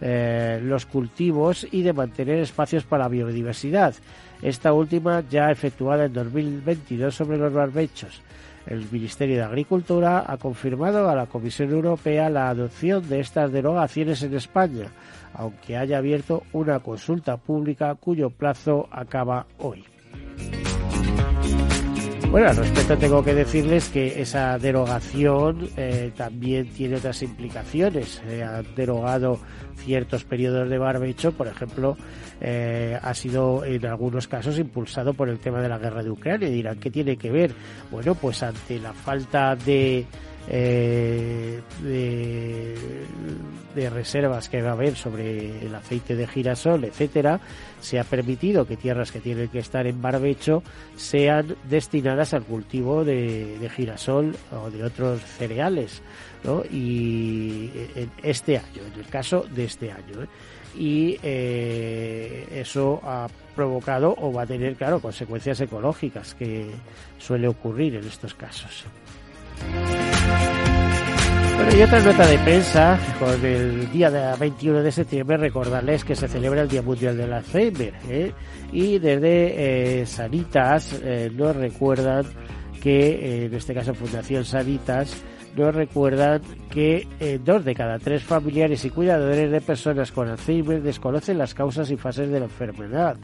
eh, 0.00 0.58
los 0.64 0.84
cultivos 0.84 1.64
y 1.70 1.82
de 1.82 1.92
mantener 1.92 2.40
espacios 2.40 2.82
para 2.82 3.06
biodiversidad. 3.06 3.94
Esta 4.42 4.72
última 4.72 5.22
ya 5.30 5.52
efectuada 5.52 6.06
en 6.06 6.14
2022 6.14 7.14
sobre 7.14 7.38
los 7.38 7.52
barbechos. 7.52 8.20
El 8.66 8.90
Ministerio 8.90 9.36
de 9.36 9.44
Agricultura 9.44 10.24
ha 10.26 10.36
confirmado 10.38 11.08
a 11.08 11.14
la 11.14 11.26
Comisión 11.26 11.70
Europea 11.70 12.28
la 12.28 12.48
adopción 12.48 13.08
de 13.08 13.20
estas 13.20 13.52
derogaciones 13.52 14.22
en 14.22 14.34
España, 14.34 14.90
aunque 15.34 15.76
haya 15.76 15.98
abierto 15.98 16.42
una 16.52 16.80
consulta 16.80 17.36
pública 17.36 17.94
cuyo 17.94 18.30
plazo 18.30 18.88
acaba 18.90 19.46
hoy. 19.58 19.84
Bueno, 22.36 22.50
al 22.50 22.56
respecto 22.58 22.98
tengo 22.98 23.24
que 23.24 23.32
decirles 23.32 23.88
que 23.88 24.20
esa 24.20 24.58
derogación 24.58 25.70
eh, 25.74 26.12
también 26.14 26.68
tiene 26.68 26.96
otras 26.96 27.22
implicaciones. 27.22 28.20
Se 28.28 28.44
han 28.44 28.74
derogado 28.74 29.40
ciertos 29.76 30.24
periodos 30.24 30.68
de 30.68 30.76
barbecho, 30.76 31.32
por 31.32 31.46
ejemplo, 31.46 31.96
eh, 32.42 32.98
ha 33.00 33.14
sido 33.14 33.64
en 33.64 33.86
algunos 33.86 34.28
casos 34.28 34.58
impulsado 34.58 35.14
por 35.14 35.30
el 35.30 35.38
tema 35.38 35.62
de 35.62 35.70
la 35.70 35.78
guerra 35.78 36.02
de 36.02 36.10
Ucrania. 36.10 36.50
Dirán, 36.50 36.78
¿qué 36.78 36.90
tiene 36.90 37.16
que 37.16 37.30
ver? 37.30 37.54
Bueno, 37.90 38.14
pues 38.14 38.42
ante 38.42 38.80
la 38.80 38.92
falta 38.92 39.56
de 39.56 40.04
eh, 40.48 41.60
de, 41.82 42.76
reservas 43.90 44.48
que 44.48 44.62
va 44.62 44.70
a 44.70 44.72
haber 44.72 44.96
sobre 44.96 45.64
el 45.64 45.74
aceite 45.74 46.16
de 46.16 46.26
girasol, 46.26 46.84
etcétera, 46.84 47.40
se 47.80 48.00
ha 48.00 48.04
permitido 48.04 48.66
que 48.66 48.76
tierras 48.76 49.12
que 49.12 49.20
tienen 49.20 49.48
que 49.48 49.58
estar 49.58 49.86
en 49.86 50.00
barbecho 50.02 50.62
sean 50.96 51.56
destinadas 51.68 52.34
al 52.34 52.42
cultivo 52.42 53.04
de, 53.04 53.70
girasol 53.74 54.34
o 54.50 54.70
de 54.70 54.82
otros 54.82 55.20
cereales, 55.20 56.02
¿no? 56.42 56.62
Y 56.64 57.70
en 57.94 58.10
este 58.22 58.58
año, 58.58 58.82
en 58.92 59.00
el 59.00 59.06
caso 59.08 59.44
de 59.54 59.64
este 59.64 59.92
año, 59.92 60.22
¿eh? 60.22 60.28
y 60.78 61.18
eh, 61.22 62.46
eso 62.50 63.00
ha 63.02 63.28
provocado 63.54 64.14
o 64.18 64.32
va 64.32 64.42
a 64.42 64.46
tener, 64.46 64.74
claro, 64.76 65.00
consecuencias 65.00 65.60
ecológicas 65.60 66.34
que 66.34 66.66
suele 67.18 67.48
ocurrir 67.48 67.96
en 67.96 68.06
estos 68.06 68.34
casos. 68.34 68.84
Bueno, 71.56 71.74
y 71.74 71.82
otra 71.82 72.00
nota 72.00 72.26
de 72.26 72.38
prensa, 72.38 72.98
con 73.18 73.42
el 73.42 73.90
día 73.90 74.36
21 74.38 74.82
de 74.82 74.92
septiembre, 74.92 75.38
recordarles 75.38 76.04
que 76.04 76.14
se 76.14 76.28
celebra 76.28 76.60
el 76.60 76.68
Día 76.68 76.82
Mundial 76.82 77.16
del 77.16 77.32
Alzheimer. 77.32 77.94
¿eh? 78.10 78.32
Y 78.72 78.98
desde 78.98 80.00
eh, 80.02 80.06
Sanitas 80.06 81.00
eh, 81.02 81.30
nos 81.34 81.56
recuerdan 81.56 82.26
que, 82.82 83.46
en 83.46 83.54
este 83.54 83.72
caso 83.72 83.94
Fundación 83.94 84.44
Sanitas, 84.44 85.16
nos 85.56 85.74
recuerdan 85.74 86.42
que 86.70 87.08
eh, 87.18 87.40
dos 87.42 87.64
de 87.64 87.74
cada 87.74 87.98
tres 87.98 88.22
familiares 88.22 88.84
y 88.84 88.90
cuidadores 88.90 89.50
de 89.50 89.60
personas 89.62 90.12
con 90.12 90.28
Alzheimer 90.28 90.82
desconocen 90.82 91.38
las 91.38 91.54
causas 91.54 91.90
y 91.90 91.96
fases 91.96 92.28
de 92.28 92.38
la 92.38 92.44
enfermedad. 92.44 93.16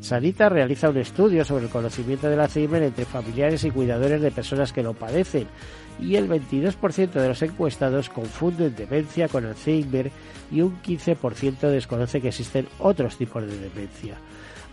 Sanita 0.00 0.48
realiza 0.48 0.88
un 0.88 0.96
estudio 0.96 1.44
sobre 1.44 1.64
el 1.64 1.70
conocimiento 1.70 2.30
del 2.30 2.40
Alzheimer 2.40 2.82
entre 2.82 3.04
familiares 3.04 3.64
y 3.64 3.70
cuidadores 3.70 4.22
de 4.22 4.30
personas 4.30 4.72
que 4.72 4.82
lo 4.82 4.94
padecen 4.94 5.46
y 6.00 6.16
el 6.16 6.28
22% 6.28 7.12
de 7.12 7.28
los 7.28 7.42
encuestados 7.42 8.08
confunden 8.08 8.74
demencia 8.74 9.28
con 9.28 9.44
Alzheimer 9.44 10.10
y 10.50 10.60
un 10.60 10.80
15% 10.82 11.60
desconoce 11.70 12.20
que 12.20 12.28
existen 12.28 12.68
otros 12.78 13.16
tipos 13.16 13.42
de 13.42 13.58
demencia. 13.58 14.16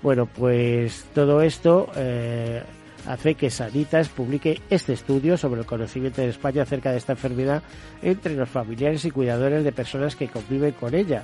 Bueno, 0.02 0.26
pues 0.26 1.06
todo 1.14 1.42
esto 1.42 1.90
eh, 1.96 2.64
hace 3.08 3.36
que 3.36 3.50
Sanitas 3.50 4.10
publique 4.10 4.62
este 4.70 4.94
estudio 4.94 5.38
sobre 5.38 5.62
el 5.62 5.68
conocimiento 5.68 6.22
de 6.22 6.30
España 6.30 6.64
acerca 6.64 6.92
de 6.92 6.98
esta 6.98 7.14
enfermedad 7.14 7.62
entre 8.02 8.36
los 8.36 8.50
familiares 8.50 9.06
y 9.06 9.12
cuidadores 9.12 9.64
de 9.64 9.72
personas 9.72 10.16
que 10.16 10.28
conviven 10.28 10.72
con 10.72 10.96
ella. 10.96 11.24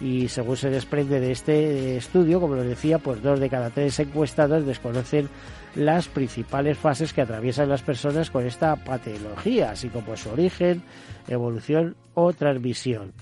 Y 0.00 0.28
según 0.28 0.56
se 0.56 0.70
desprende 0.70 1.18
de 1.18 1.32
este 1.32 1.96
estudio, 1.96 2.40
como 2.40 2.54
lo 2.54 2.62
decía, 2.62 2.98
pues 2.98 3.20
dos 3.22 3.40
de 3.40 3.50
cada 3.50 3.70
tres 3.70 3.98
encuestados 3.98 4.64
desconocen 4.64 5.28
las 5.74 6.08
principales 6.08 6.78
fases 6.78 7.12
que 7.12 7.22
atraviesan 7.22 7.68
las 7.68 7.82
personas 7.82 8.30
con 8.30 8.46
esta 8.46 8.76
patología, 8.76 9.72
así 9.72 9.88
como 9.88 10.16
su 10.16 10.30
origen, 10.30 10.82
evolución 11.26 11.96
o 12.14 12.32
transmisión. 12.32 13.12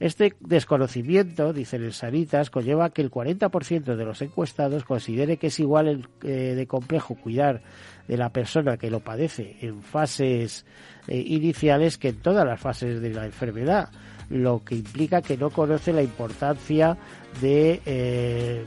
Este 0.00 0.34
desconocimiento, 0.40 1.52
dicen 1.52 1.84
en 1.84 1.92
Sanitas, 1.92 2.50
conlleva 2.50 2.90
que 2.90 3.00
el 3.00 3.10
40% 3.10 3.96
de 3.96 4.04
los 4.04 4.20
encuestados 4.22 4.84
considere 4.84 5.36
que 5.36 5.46
es 5.46 5.60
igual 5.60 6.08
eh, 6.22 6.54
de 6.56 6.66
complejo 6.66 7.14
cuidar 7.14 7.62
de 8.08 8.16
la 8.16 8.30
persona 8.30 8.76
que 8.76 8.90
lo 8.90 9.00
padece 9.00 9.56
en 9.60 9.82
fases 9.82 10.66
eh, 11.06 11.16
iniciales 11.16 11.96
que 11.96 12.08
en 12.08 12.16
todas 12.16 12.44
las 12.44 12.60
fases 12.60 13.00
de 13.00 13.10
la 13.10 13.24
enfermedad, 13.24 13.90
lo 14.30 14.62
que 14.64 14.76
implica 14.76 15.22
que 15.22 15.36
no 15.36 15.50
conoce 15.50 15.92
la 15.92 16.02
importancia 16.02 16.96
de 17.40 17.80
eh, 17.84 18.64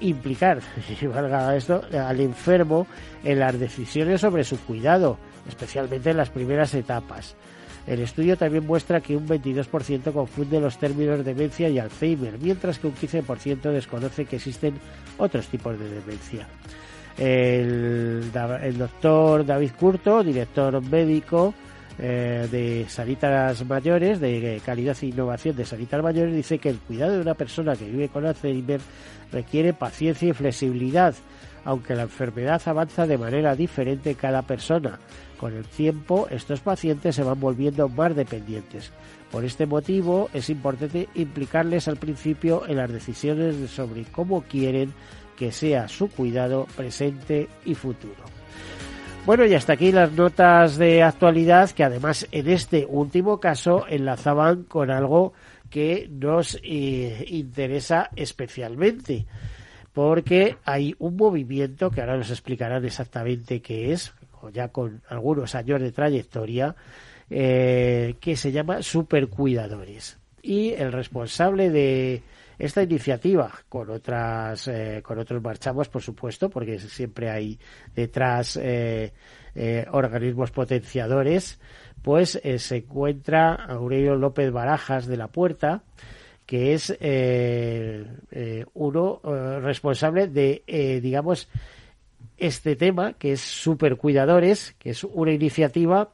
implicar, 0.00 0.60
si 0.98 1.06
valga 1.06 1.56
esto, 1.56 1.82
al 1.92 2.20
enfermo 2.20 2.86
en 3.24 3.38
las 3.38 3.58
decisiones 3.58 4.20
sobre 4.20 4.44
su 4.44 4.58
cuidado, 4.60 5.18
especialmente 5.46 6.10
en 6.10 6.16
las 6.16 6.30
primeras 6.30 6.74
etapas. 6.74 7.36
El 7.86 8.00
estudio 8.00 8.36
también 8.36 8.66
muestra 8.66 9.00
que 9.00 9.16
un 9.16 9.26
22% 9.26 10.12
confunde 10.12 10.60
los 10.60 10.78
términos 10.78 11.24
demencia 11.24 11.70
y 11.70 11.78
Alzheimer, 11.78 12.38
mientras 12.38 12.78
que 12.78 12.86
un 12.86 12.94
15% 12.94 13.72
desconoce 13.72 14.26
que 14.26 14.36
existen 14.36 14.74
otros 15.16 15.48
tipos 15.48 15.78
de 15.78 15.88
demencia. 15.88 16.46
El, 17.16 18.30
doctor 18.78 19.44
David 19.44 19.70
Curto, 19.78 20.22
director 20.22 20.80
médico 20.82 21.54
eh, 21.98 22.46
de 22.50 22.86
Sanitas 22.88 23.64
Mayores, 23.66 24.20
de 24.20 24.60
calidad 24.64 24.96
e 25.02 25.06
innovación 25.06 25.56
de 25.56 25.64
Sanitas 25.64 26.02
Mayores, 26.02 26.34
dice 26.34 26.58
que 26.58 26.70
el 26.70 26.78
cuidado 26.78 27.14
de 27.14 27.20
una 27.20 27.34
persona 27.34 27.74
que 27.74 27.86
vive 27.86 28.08
con 28.08 28.24
Alzheimer 28.24 28.80
requiere 29.32 29.72
paciencia 29.72 30.28
y 30.28 30.32
flexibilidad, 30.32 31.14
aunque 31.64 31.96
la 31.96 32.02
enfermedad 32.02 32.62
avanza 32.66 33.06
de 33.06 33.18
manera 33.18 33.56
diferente 33.56 34.10
en 34.10 34.16
cada 34.16 34.42
persona. 34.42 34.98
Con 35.38 35.54
el 35.54 35.64
tiempo, 35.64 36.26
estos 36.30 36.60
pacientes 36.60 37.14
se 37.14 37.22
van 37.22 37.40
volviendo 37.40 37.88
más 37.88 38.14
dependientes. 38.14 38.92
Por 39.30 39.44
este 39.44 39.66
motivo, 39.66 40.30
es 40.32 40.50
importante 40.50 41.08
implicarles 41.14 41.88
al 41.88 41.96
principio 41.96 42.66
en 42.66 42.76
las 42.76 42.92
decisiones 42.92 43.70
sobre 43.70 44.04
cómo 44.04 44.42
quieren 44.42 44.92
que 45.36 45.52
sea 45.52 45.88
su 45.88 46.08
cuidado 46.08 46.66
presente 46.76 47.48
y 47.64 47.74
futuro. 47.74 48.37
Bueno, 49.28 49.44
y 49.44 49.52
hasta 49.52 49.74
aquí 49.74 49.92
las 49.92 50.12
notas 50.12 50.78
de 50.78 51.02
actualidad 51.02 51.70
que 51.72 51.84
además 51.84 52.26
en 52.32 52.48
este 52.48 52.86
último 52.88 53.38
caso 53.38 53.84
enlazaban 53.86 54.62
con 54.62 54.90
algo 54.90 55.34
que 55.68 56.08
nos 56.10 56.58
eh, 56.62 57.26
interesa 57.28 58.08
especialmente 58.16 59.26
porque 59.92 60.56
hay 60.64 60.94
un 60.98 61.16
movimiento 61.16 61.90
que 61.90 62.00
ahora 62.00 62.16
nos 62.16 62.30
explicarán 62.30 62.86
exactamente 62.86 63.60
qué 63.60 63.92
es, 63.92 64.14
ya 64.54 64.68
con 64.68 65.02
algunos 65.10 65.54
años 65.54 65.82
de 65.82 65.92
trayectoria, 65.92 66.74
eh, 67.28 68.14
que 68.22 68.34
se 68.34 68.50
llama 68.50 68.80
Supercuidadores. 68.80 70.16
Y 70.40 70.70
el 70.70 70.90
responsable 70.90 71.68
de 71.68 72.22
esta 72.58 72.82
iniciativa, 72.82 73.52
con 73.68 73.88
otras, 73.90 74.66
eh, 74.68 75.00
con 75.02 75.18
otros 75.18 75.42
marchamos, 75.42 75.88
por 75.88 76.02
supuesto, 76.02 76.50
porque 76.50 76.78
siempre 76.78 77.30
hay 77.30 77.58
detrás 77.94 78.56
eh, 78.56 79.12
eh, 79.54 79.86
organismos 79.92 80.50
potenciadores, 80.50 81.60
pues 82.02 82.40
se 82.58 82.76
encuentra 82.76 83.54
Aurelio 83.54 84.16
López 84.16 84.50
Barajas 84.50 85.06
de 85.06 85.16
la 85.16 85.28
Puerta, 85.28 85.82
que 86.46 86.72
es 86.72 86.96
uno 88.74 89.20
responsable 89.60 90.28
de, 90.28 91.00
digamos, 91.02 91.48
este 92.38 92.76
tema, 92.76 93.14
que 93.14 93.32
es 93.32 93.40
Supercuidadores, 93.40 94.74
que 94.78 94.90
es 94.90 95.04
una 95.04 95.32
iniciativa 95.32 96.12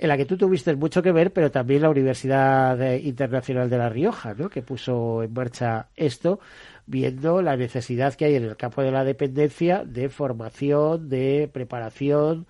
en 0.00 0.08
la 0.08 0.16
que 0.16 0.24
tú 0.24 0.38
tuviste 0.38 0.74
mucho 0.76 1.02
que 1.02 1.12
ver, 1.12 1.30
pero 1.30 1.50
también 1.50 1.82
la 1.82 1.90
Universidad 1.90 2.94
Internacional 2.94 3.68
de 3.68 3.76
La 3.76 3.90
Rioja, 3.90 4.32
¿no? 4.32 4.48
que 4.48 4.62
puso 4.62 5.22
en 5.22 5.34
marcha 5.34 5.88
esto, 5.94 6.40
viendo 6.86 7.42
la 7.42 7.54
necesidad 7.54 8.14
que 8.14 8.24
hay 8.24 8.36
en 8.36 8.44
el 8.44 8.56
campo 8.56 8.80
de 8.80 8.92
la 8.92 9.04
dependencia 9.04 9.84
de 9.84 10.08
formación, 10.08 11.10
de 11.10 11.50
preparación, 11.52 12.46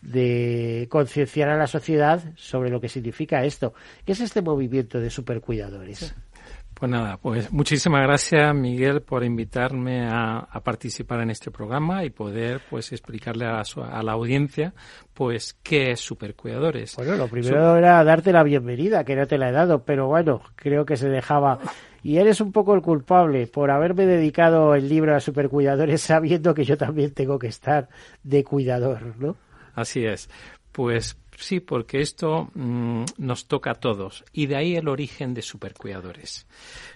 de 0.00 0.86
concienciar 0.90 1.48
a 1.48 1.56
la 1.56 1.66
sociedad 1.66 2.22
sobre 2.36 2.70
lo 2.70 2.80
que 2.80 2.88
significa 2.88 3.44
esto. 3.44 3.74
¿Qué 4.06 4.12
es 4.12 4.20
este 4.20 4.40
movimiento 4.40 5.00
de 5.00 5.10
supercuidadores? 5.10 6.14
Pues 6.82 6.90
nada, 6.90 7.16
pues 7.16 7.52
muchísimas 7.52 8.02
gracias 8.02 8.52
Miguel 8.56 9.02
por 9.02 9.22
invitarme 9.22 10.04
a, 10.04 10.48
participar 10.64 11.20
en 11.20 11.30
este 11.30 11.52
programa 11.52 12.04
y 12.04 12.10
poder 12.10 12.60
pues 12.68 12.90
explicarle 12.90 13.46
a 13.46 13.62
la, 14.02 14.10
audiencia 14.10 14.74
pues 15.14 15.56
qué 15.62 15.92
es 15.92 16.00
Supercuidadores. 16.00 16.96
Bueno, 16.96 17.14
lo 17.14 17.28
primero 17.28 17.76
era 17.76 18.02
darte 18.02 18.32
la 18.32 18.42
bienvenida, 18.42 19.04
que 19.04 19.14
no 19.14 19.28
te 19.28 19.38
la 19.38 19.50
he 19.50 19.52
dado, 19.52 19.84
pero 19.84 20.08
bueno, 20.08 20.42
creo 20.56 20.84
que 20.84 20.96
se 20.96 21.08
dejaba 21.08 21.60
y 22.02 22.16
eres 22.16 22.40
un 22.40 22.50
poco 22.50 22.74
el 22.74 22.82
culpable 22.82 23.46
por 23.46 23.70
haberme 23.70 24.04
dedicado 24.04 24.74
el 24.74 24.88
libro 24.88 25.14
a 25.14 25.20
supercuidadores 25.20 26.00
sabiendo 26.00 26.52
que 26.52 26.64
yo 26.64 26.76
también 26.76 27.14
tengo 27.14 27.38
que 27.38 27.46
estar 27.46 27.90
de 28.24 28.42
cuidador, 28.42 29.14
¿no? 29.20 29.36
Así 29.76 30.04
es. 30.04 30.28
Pues 30.72 31.16
Sí, 31.36 31.60
porque 31.60 32.00
esto 32.00 32.50
mm, 32.54 33.04
nos 33.18 33.46
toca 33.46 33.72
a 33.72 33.74
todos 33.74 34.24
y 34.32 34.46
de 34.46 34.56
ahí 34.56 34.76
el 34.76 34.88
origen 34.88 35.34
de 35.34 35.42
supercuidadores. 35.42 36.46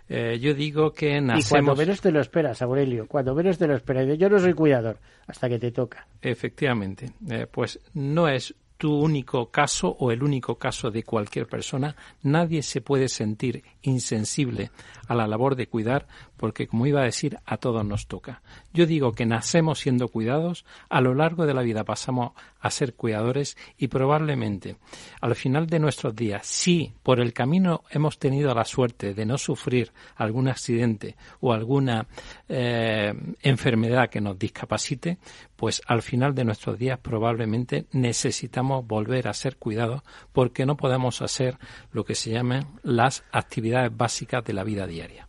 Eh, 0.08 0.38
yo 0.40 0.54
digo 0.54 0.92
que 0.92 1.20
nacemos... 1.20 1.46
Y 1.46 1.50
cuando 1.50 1.76
menos 1.76 2.00
te 2.00 2.12
lo 2.12 2.20
esperas, 2.20 2.62
Aurelio, 2.62 3.06
cuando 3.06 3.34
menos 3.34 3.58
te 3.58 3.66
lo 3.66 3.74
esperas. 3.74 4.18
Yo 4.18 4.28
no 4.28 4.38
soy 4.38 4.52
cuidador 4.52 4.98
hasta 5.26 5.48
que 5.48 5.58
te 5.58 5.72
toca. 5.72 6.06
Efectivamente, 6.20 7.12
eh, 7.28 7.46
pues 7.50 7.80
no 7.94 8.28
es 8.28 8.54
tu 8.76 8.94
único 8.94 9.50
caso 9.50 9.96
o 9.98 10.12
el 10.12 10.22
único 10.22 10.56
caso 10.56 10.90
de 10.90 11.02
cualquier 11.02 11.46
persona. 11.46 11.96
Nadie 12.22 12.62
se 12.62 12.80
puede 12.80 13.08
sentir 13.08 13.62
insensible 13.86 14.70
a 15.08 15.14
la 15.14 15.26
labor 15.26 15.56
de 15.56 15.68
cuidar 15.68 16.06
porque, 16.36 16.66
como 16.66 16.86
iba 16.86 17.00
a 17.00 17.04
decir, 17.04 17.38
a 17.46 17.56
todos 17.56 17.84
nos 17.84 18.06
toca. 18.06 18.42
Yo 18.74 18.86
digo 18.86 19.12
que 19.12 19.24
nacemos 19.24 19.78
siendo 19.80 20.08
cuidados, 20.08 20.64
a 20.88 21.00
lo 21.00 21.14
largo 21.14 21.46
de 21.46 21.54
la 21.54 21.62
vida 21.62 21.84
pasamos 21.84 22.32
a 22.60 22.70
ser 22.70 22.94
cuidadores 22.94 23.56
y 23.78 23.88
probablemente 23.88 24.76
al 25.20 25.34
final 25.34 25.66
de 25.66 25.78
nuestros 25.78 26.14
días, 26.14 26.46
si 26.46 26.92
por 27.02 27.20
el 27.20 27.32
camino 27.32 27.84
hemos 27.90 28.18
tenido 28.18 28.54
la 28.54 28.64
suerte 28.64 29.14
de 29.14 29.24
no 29.24 29.38
sufrir 29.38 29.92
algún 30.16 30.48
accidente 30.48 31.16
o 31.40 31.52
alguna 31.52 32.06
eh, 32.48 33.14
enfermedad 33.42 34.10
que 34.10 34.20
nos 34.20 34.38
discapacite, 34.38 35.18
pues 35.54 35.80
al 35.86 36.02
final 36.02 36.34
de 36.34 36.44
nuestros 36.44 36.78
días 36.78 36.98
probablemente 36.98 37.86
necesitamos 37.92 38.86
volver 38.86 39.28
a 39.28 39.32
ser 39.32 39.56
cuidados 39.56 40.02
porque 40.32 40.66
no 40.66 40.76
podemos 40.76 41.22
hacer 41.22 41.56
lo 41.92 42.04
que 42.04 42.14
se 42.14 42.30
llaman 42.30 42.66
las 42.82 43.24
actividades 43.32 43.75
básicas 43.90 44.44
de 44.44 44.52
la 44.52 44.64
vida 44.64 44.86
diaria. 44.86 45.26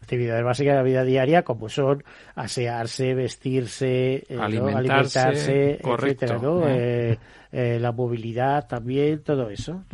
Actividades 0.00 0.44
básicas 0.44 0.74
de 0.74 0.76
la 0.76 0.82
vida 0.82 1.04
diaria 1.04 1.42
como 1.42 1.68
son 1.68 2.04
asearse, 2.36 3.14
vestirse, 3.14 4.24
eh, 4.28 4.38
alimentarse, 4.40 5.80
eh. 5.82 7.18
Eh, 7.52 7.78
la 7.80 7.92
movilidad 7.92 8.66
también, 8.68 9.22
todo 9.22 9.48
eso. 9.50 9.84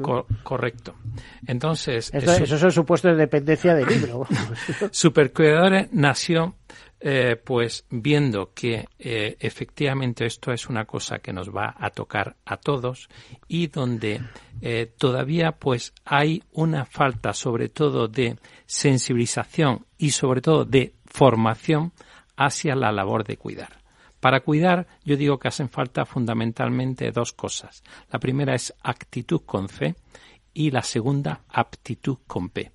correcto. 0.43 0.95
Entonces... 1.47 2.13
esos 2.13 2.59
son 2.59 2.73
supuestos 2.73 3.13
de 3.13 3.19
dependencia 3.19 3.75
del 3.75 3.87
libro. 3.87 4.27
Supercuidadores 4.91 5.93
nació 5.93 6.57
eh, 7.05 7.35
pues 7.35 7.85
viendo 7.91 8.53
que 8.55 8.87
eh, 8.97 9.37
efectivamente 9.41 10.25
esto 10.25 10.53
es 10.53 10.69
una 10.69 10.85
cosa 10.85 11.19
que 11.19 11.33
nos 11.33 11.51
va 11.51 11.75
a 11.77 11.91
tocar 11.91 12.37
a 12.45 12.59
todos 12.59 13.09
y 13.49 13.67
donde 13.67 14.21
eh, 14.61 14.95
todavía 14.97 15.51
pues 15.51 15.95
hay 16.05 16.45
una 16.53 16.85
falta 16.85 17.33
sobre 17.33 17.69
todo 17.69 18.07
de 18.07 18.39
sensibilización 18.67 19.85
y 19.99 20.11
sobre 20.11 20.43
todo 20.43 20.65
de 20.65 20.95
formación 21.07 21.93
hacia 22.37 22.77
la 22.77 22.93
labor 22.93 23.25
de 23.25 23.37
cuidar. 23.37 23.83
Para 24.21 24.41
cuidar, 24.43 24.87
yo 25.05 25.17
digo 25.17 25.41
que 25.41 25.49
hacen 25.49 25.69
falta 25.69 26.05
fundamentalmente 26.05 27.11
dos 27.11 27.33
cosas. 27.33 27.83
La 28.13 28.21
primera 28.21 28.55
es 28.55 28.73
actitud 28.81 29.41
con 29.45 29.69
fe 29.69 29.97
y 30.55 30.71
la 30.71 30.83
segunda 30.83 31.41
aptitud 31.49 32.19
con 32.29 32.49
P. 32.49 32.71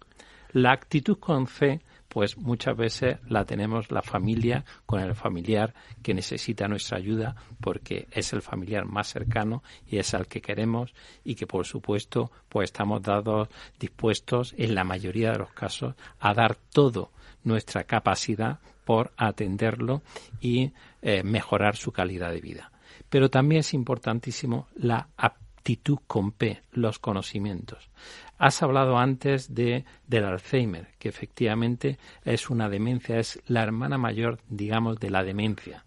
La 0.52 0.74
actitud 0.74 1.18
con 1.18 1.48
fe 1.48 1.80
pues 2.08 2.38
muchas 2.38 2.76
veces 2.76 3.18
la 3.28 3.46
tenemos 3.46 3.92
la 3.92 4.02
familia 4.02 4.66
con 4.86 5.00
el 5.00 5.16
familiar 5.16 5.74
que 6.02 6.14
necesita 6.14 6.68
nuestra 6.68 6.98
ayuda 6.98 7.36
porque 7.60 8.08
es 8.12 8.34
el 8.34 8.42
familiar 8.42 8.86
más 8.86 9.08
cercano 9.08 9.64
y 9.88 9.98
es 9.98 10.14
al 10.14 10.28
que 10.28 10.42
queremos 10.42 10.94
y 11.24 11.36
que 11.36 11.48
por 11.48 11.66
supuesto 11.66 12.32
pues 12.50 12.70
estamos 12.70 13.02
dados 13.02 13.50
dispuestos 13.80 14.54
en 14.58 14.76
la 14.76 14.84
mayoría 14.84 15.32
de 15.32 15.40
los 15.40 15.52
casos 15.52 15.96
a 16.20 16.34
dar 16.34 16.56
todo 16.56 17.12
nuestra 17.44 17.84
capacidad 17.84 18.60
por 18.86 19.12
atenderlo 19.18 20.02
y 20.40 20.72
eh, 21.02 21.24
mejorar 21.24 21.76
su 21.76 21.92
calidad 21.92 22.32
de 22.32 22.42
vida. 22.42 22.72
Pero 23.10 23.30
también 23.30 23.60
es 23.60 23.74
importantísimo 23.74 24.68
la 24.76 25.10
aptitud 25.68 26.00
con 26.08 26.32
P, 26.32 26.62
los 26.72 26.98
conocimientos. 26.98 27.90
Has 28.38 28.64
hablado 28.64 28.98
antes 28.98 29.54
de, 29.54 29.84
del 30.08 30.24
Alzheimer, 30.24 30.88
que 30.98 31.10
efectivamente 31.10 31.98
es 32.24 32.50
una 32.50 32.70
demencia, 32.70 33.20
es 33.20 33.42
la 33.48 33.64
hermana 33.64 33.98
mayor, 33.98 34.40
digamos, 34.48 34.98
de 34.98 35.10
la 35.10 35.26
demencia. 35.26 35.84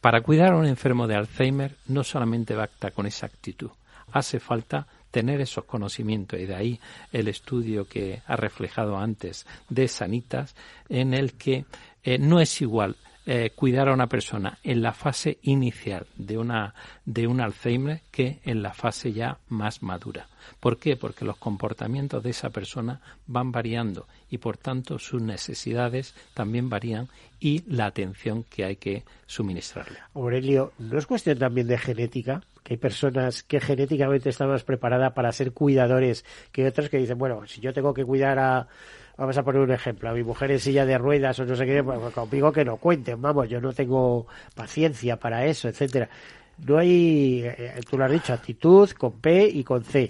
Para 0.00 0.22
cuidar 0.22 0.54
a 0.54 0.56
un 0.56 0.66
enfermo 0.66 1.06
de 1.06 1.14
Alzheimer 1.14 1.76
no 1.86 2.02
solamente 2.02 2.56
basta 2.56 2.90
con 2.90 3.06
esa 3.06 3.26
actitud, 3.26 3.70
hace 4.10 4.40
falta 4.40 4.88
tener 5.12 5.40
esos 5.40 5.66
conocimientos 5.66 6.40
y 6.40 6.46
de 6.46 6.56
ahí 6.56 6.80
el 7.12 7.28
estudio 7.28 7.86
que 7.86 8.22
ha 8.26 8.34
reflejado 8.34 8.98
antes 8.98 9.46
de 9.68 9.86
Sanitas 9.86 10.56
en 10.88 11.14
el 11.14 11.34
que 11.34 11.64
eh, 12.02 12.18
no 12.18 12.40
es 12.40 12.60
igual 12.60 12.96
eh, 13.24 13.50
cuidar 13.54 13.88
a 13.88 13.94
una 13.94 14.08
persona 14.08 14.58
en 14.64 14.82
la 14.82 14.92
fase 14.92 15.38
inicial 15.42 16.06
de 16.16 16.38
una 16.38 16.74
de 17.04 17.26
un 17.26 17.40
Alzheimer 17.40 18.00
que 18.10 18.40
en 18.44 18.62
la 18.62 18.72
fase 18.72 19.12
ya 19.12 19.38
más 19.48 19.82
madura. 19.82 20.26
¿Por 20.58 20.78
qué? 20.78 20.96
Porque 20.96 21.24
los 21.24 21.36
comportamientos 21.36 22.22
de 22.22 22.30
esa 22.30 22.50
persona 22.50 23.00
van 23.26 23.52
variando 23.52 24.06
y 24.28 24.38
por 24.38 24.56
tanto 24.56 24.98
sus 24.98 25.22
necesidades 25.22 26.14
también 26.34 26.68
varían 26.68 27.08
y 27.38 27.62
la 27.72 27.86
atención 27.86 28.44
que 28.44 28.64
hay 28.64 28.76
que 28.76 29.04
suministrarle. 29.26 29.98
Aurelio, 30.14 30.72
¿no 30.78 30.98
es 30.98 31.06
cuestión 31.06 31.38
también 31.38 31.68
de 31.68 31.78
genética? 31.78 32.42
Que 32.62 32.74
hay 32.74 32.78
personas 32.78 33.42
que 33.42 33.60
genéticamente 33.60 34.30
están 34.30 34.48
más 34.48 34.64
preparadas 34.64 35.12
para 35.12 35.32
ser 35.32 35.52
cuidadores 35.52 36.24
que 36.52 36.66
otras 36.66 36.88
que 36.88 36.98
dicen, 36.98 37.18
bueno, 37.18 37.46
si 37.46 37.60
yo 37.60 37.72
tengo 37.72 37.94
que 37.94 38.04
cuidar 38.04 38.38
a 38.38 38.68
vamos 39.22 39.38
a 39.38 39.44
poner 39.44 39.62
un 39.62 39.70
ejemplo, 39.70 40.10
a 40.10 40.14
mi 40.14 40.24
mujer 40.24 40.50
en 40.50 40.58
silla 40.58 40.84
de 40.84 40.98
ruedas 40.98 41.38
o 41.38 41.44
no 41.44 41.54
sé 41.54 41.64
qué, 41.64 41.84
pues, 41.84 41.96
pues 41.96 42.12
conmigo 42.12 42.50
que 42.50 42.64
no 42.64 42.76
cuenten, 42.76 43.22
vamos, 43.22 43.48
yo 43.48 43.60
no 43.60 43.72
tengo 43.72 44.26
paciencia 44.56 45.16
para 45.16 45.46
eso, 45.46 45.68
etcétera. 45.68 46.08
No 46.66 46.76
hay, 46.76 47.44
eh, 47.44 47.80
tú 47.88 47.96
lo 47.96 48.04
has 48.04 48.10
dicho, 48.10 48.32
actitud 48.32 48.90
con 48.90 49.20
P 49.20 49.48
y 49.48 49.62
con 49.62 49.84
C. 49.84 50.08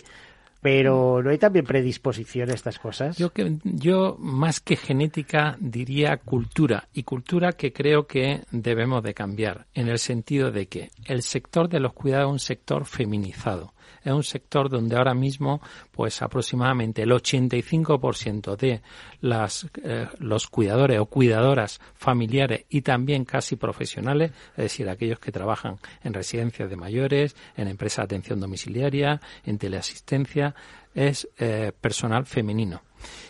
Pero 0.63 1.23
¿no 1.23 1.29
hay 1.29 1.37
también 1.37 1.67
predisposición 1.67 2.51
a 2.51 2.55
estas 2.55 2.79
cosas? 2.79 3.19
Yo, 3.19 3.31
que, 3.35 3.59
yo 3.65 4.17
más 4.19 4.61
que 4.61 4.77
genética 4.77 5.59
diría 5.61 6.17
cultura 6.17 6.89
y 6.95 7.03
cultura 7.03 7.53
que 7.53 7.75
creo 7.75 8.07
que 8.07 8.45
debemos 8.51 9.03
de 9.03 9.13
cambiar 9.13 9.67
en 9.75 9.89
el 9.89 9.99
sentido 9.99 10.51
de 10.51 10.69
que 10.69 10.91
el 11.05 11.23
sector 11.23 11.69
de 11.69 11.81
los 11.81 11.93
cuidados 11.93 12.29
es 12.29 12.33
un 12.33 12.39
sector 12.39 12.87
feminizado 12.87 13.75
Es 14.03 14.13
un 14.13 14.25
sector 14.25 14.69
donde 14.69 14.97
ahora 14.97 15.15
mismo, 15.15 15.61
pues 15.91 16.23
aproximadamente 16.23 17.03
el 17.03 17.11
85% 17.11 18.57
de 18.57 18.83
las, 19.21 19.67
eh, 19.83 20.09
los 20.19 20.49
cuidadores 20.49 20.99
o 20.99 21.07
cuidadoras 21.07 21.81
familiares 21.95 22.65
y 22.69 22.83
también 22.83 23.25
casi 23.25 23.57
profesionales, 23.57 24.33
es 24.53 24.65
decir, 24.65 24.89
aquellos 24.89 25.19
que 25.19 25.33
trabajan 25.33 25.79
en 26.03 26.15
residencias 26.15 26.69
de 26.69 26.77
mayores, 26.77 27.37
en 27.57 27.69
empresas 27.69 28.09
de 28.09 28.17
atención 28.17 28.41
domiciliaria, 28.41 29.21
en 29.45 29.59
teleasistencia, 29.59 30.55
es 30.95 31.29
eh, 31.39 31.73
personal 31.81 32.27
femenino. 32.27 32.83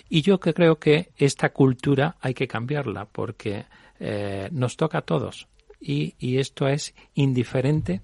Y 0.09 0.23
yo 0.23 0.39
que 0.41 0.55
creo 0.55 0.79
que 0.79 1.11
esta 1.17 1.51
cultura 1.51 2.17
hay 2.21 2.35
que 2.35 2.49
cambiarla 2.49 3.07
porque 3.07 3.67
eh, 3.99 4.49
nos 4.53 4.77
toca 4.77 4.99
a 4.99 5.03
todos 5.03 5.49
y, 5.81 6.15
y 6.19 6.39
esto 6.39 6.69
es 6.69 6.95
indiferente 7.15 8.03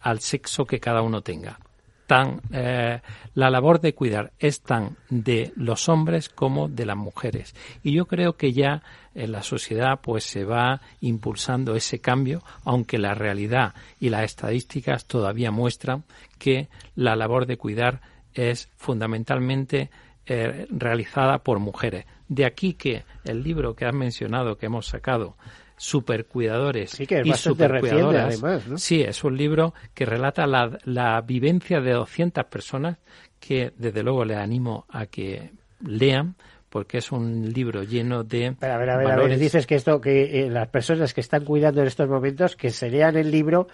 al 0.00 0.20
sexo 0.20 0.64
que 0.64 0.80
cada 0.80 1.02
uno 1.02 1.22
tenga. 1.22 1.58
Tan, 2.06 2.40
eh, 2.52 3.00
la 3.34 3.50
labor 3.50 3.80
de 3.80 3.94
cuidar 3.94 4.32
es 4.38 4.60
tan 4.60 4.96
de 5.10 5.52
los 5.56 5.88
hombres 5.88 6.28
como 6.28 6.68
de 6.68 6.86
las 6.86 6.96
mujeres. 6.96 7.54
Y 7.82 7.92
yo 7.92 8.06
creo 8.06 8.36
que 8.36 8.52
ya 8.52 8.82
en 9.14 9.32
la 9.32 9.42
sociedad 9.42 10.00
pues 10.00 10.24
se 10.24 10.44
va 10.44 10.80
impulsando 11.00 11.74
ese 11.74 12.00
cambio, 12.00 12.42
aunque 12.64 12.98
la 12.98 13.14
realidad 13.14 13.74
y 13.98 14.10
las 14.10 14.24
estadísticas 14.24 15.06
todavía 15.06 15.50
muestran 15.50 16.04
que 16.38 16.68
la 16.94 17.16
labor 17.16 17.46
de 17.46 17.56
cuidar 17.56 18.00
es 18.34 18.68
fundamentalmente 18.76 19.90
eh, 20.26 20.66
realizada 20.70 21.38
por 21.38 21.58
mujeres. 21.58 22.04
De 22.28 22.44
aquí 22.44 22.74
que 22.74 23.04
el 23.24 23.42
libro 23.42 23.74
que 23.74 23.86
has 23.86 23.94
mencionado, 23.94 24.58
que 24.58 24.66
hemos 24.66 24.86
sacado, 24.86 25.36
Supercuidadores 25.76 26.90
sí, 26.90 27.06
que 27.06 27.20
es 27.20 27.26
y 27.26 27.32
Supercuidadoras, 27.34 28.42
además, 28.42 28.66
¿no? 28.66 28.78
sí, 28.78 29.02
es 29.02 29.22
un 29.24 29.36
libro 29.36 29.74
que 29.94 30.06
relata 30.06 30.46
la, 30.46 30.78
la 30.84 31.20
vivencia 31.20 31.80
de 31.80 31.92
200 31.92 32.44
personas 32.46 32.98
que 33.40 33.72
desde 33.76 34.02
luego 34.02 34.24
les 34.24 34.38
animo 34.38 34.86
a 34.88 35.06
que 35.06 35.50
lean 35.86 36.34
porque 36.70 36.98
es 36.98 37.12
un 37.12 37.52
libro 37.52 37.82
lleno 37.84 38.24
de 38.24 38.54
Pero 38.58 38.72
a 38.74 38.78
ver, 38.78 38.90
a 38.90 38.96
ver, 38.96 39.06
a 39.06 39.10
valores. 39.10 39.30
ver, 39.30 39.38
dices 39.38 39.66
que 39.66 39.76
esto, 39.76 40.00
que 40.00 40.42
eh, 40.44 40.50
las 40.50 40.68
personas 40.68 41.14
que 41.14 41.20
están 41.20 41.44
cuidando 41.44 41.80
en 41.80 41.86
estos 41.86 42.08
momentos, 42.08 42.56
que 42.56 42.70
se 42.70 42.90
lean 42.90 43.16
el 43.16 43.30
libro, 43.30 43.68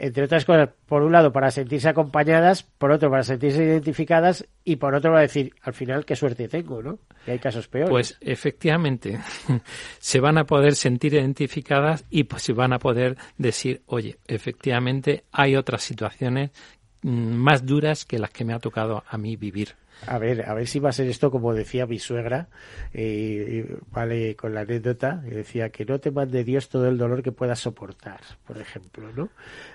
entre 0.00 0.24
otras 0.24 0.46
cosas, 0.46 0.70
por 0.86 1.02
un 1.02 1.12
lado 1.12 1.30
para 1.30 1.50
sentirse 1.50 1.86
acompañadas, 1.86 2.62
por 2.62 2.90
otro 2.90 3.10
para 3.10 3.22
sentirse 3.22 3.62
identificadas 3.62 4.46
y 4.64 4.76
por 4.76 4.94
otro 4.94 5.10
para 5.10 5.20
decir, 5.20 5.52
al 5.60 5.74
final, 5.74 6.06
qué 6.06 6.16
suerte 6.16 6.48
tengo, 6.48 6.82
¿no? 6.82 6.98
Que 7.26 7.32
hay 7.32 7.38
casos 7.38 7.68
peores. 7.68 7.90
Pues 7.90 8.16
efectivamente, 8.22 9.20
se 9.98 10.20
van 10.20 10.38
a 10.38 10.44
poder 10.44 10.74
sentir 10.74 11.12
identificadas 11.12 12.06
y 12.08 12.24
pues 12.24 12.42
se 12.42 12.54
van 12.54 12.72
a 12.72 12.78
poder 12.78 13.18
decir, 13.36 13.82
oye, 13.86 14.16
efectivamente 14.26 15.24
hay 15.32 15.54
otras 15.54 15.82
situaciones 15.82 16.50
mm, 17.02 17.34
más 17.34 17.66
duras 17.66 18.06
que 18.06 18.18
las 18.18 18.30
que 18.30 18.46
me 18.46 18.54
ha 18.54 18.58
tocado 18.58 19.04
a 19.06 19.18
mí 19.18 19.36
vivir. 19.36 19.74
A 20.06 20.18
ver, 20.18 20.48
a 20.48 20.54
ver 20.54 20.66
si 20.66 20.78
va 20.78 20.88
a 20.88 20.92
ser 20.92 21.08
esto 21.08 21.30
como 21.30 21.52
decía 21.52 21.86
mi 21.86 21.98
suegra, 21.98 22.48
eh, 22.92 23.76
vale, 23.90 24.34
con 24.36 24.54
la 24.54 24.60
anécdota, 24.62 25.22
que 25.28 25.34
decía 25.34 25.70
que 25.70 25.84
no 25.84 25.98
te 25.98 26.10
mande 26.10 26.42
Dios 26.44 26.68
todo 26.68 26.88
el 26.88 26.98
dolor 26.98 27.22
que 27.22 27.32
puedas 27.32 27.58
soportar, 27.60 28.20
por 28.46 28.58
ejemplo, 28.58 29.12
¿no? 29.14 29.28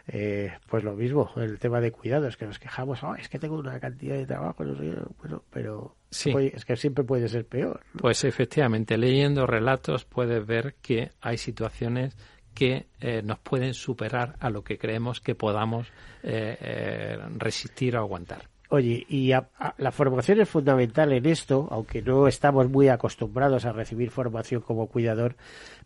Eh, 0.07 0.51
pues 0.67 0.83
lo 0.83 0.95
mismo, 0.95 1.31
el 1.37 1.59
tema 1.59 1.79
de 1.79 1.91
cuidados, 1.91 2.37
que 2.37 2.45
nos 2.45 2.59
quejamos, 2.59 3.03
oh, 3.03 3.15
es 3.15 3.29
que 3.29 3.39
tengo 3.39 3.57
una 3.57 3.79
cantidad 3.79 4.15
de 4.15 4.25
trabajo, 4.25 4.63
no 4.63 4.75
sé, 4.77 4.93
bueno, 5.19 5.43
pero 5.51 5.95
Sí. 6.09 6.31
es 6.53 6.65
que 6.65 6.75
siempre 6.75 7.03
puede 7.03 7.27
ser 7.27 7.45
peor. 7.45 7.81
¿no? 7.93 8.01
Pues 8.01 8.23
efectivamente, 8.23 8.97
leyendo 8.97 9.45
relatos 9.45 10.05
puedes 10.05 10.45
ver 10.45 10.75
que 10.81 11.11
hay 11.21 11.37
situaciones 11.37 12.17
que 12.53 12.87
eh, 13.01 13.21
nos 13.21 13.39
pueden 13.39 13.73
superar 13.73 14.37
a 14.39 14.49
lo 14.49 14.63
que 14.63 14.77
creemos 14.77 15.19
que 15.19 15.35
podamos 15.35 15.89
eh, 16.23 16.57
eh, 16.59 17.17
resistir 17.37 17.97
o 17.97 17.99
aguantar. 17.99 18.49
Oye, 18.69 19.05
y 19.07 19.31
a- 19.31 19.47
la 19.77 19.91
formación 19.91 20.41
es 20.41 20.49
fundamental 20.49 21.11
en 21.13 21.25
esto, 21.27 21.67
aunque 21.71 22.01
no 22.01 22.27
estamos 22.27 22.69
muy 22.69 22.87
acostumbrados 22.89 23.65
a 23.65 23.71
recibir 23.71 24.09
formación 24.09 24.61
como 24.61 24.87
cuidador, 24.87 25.35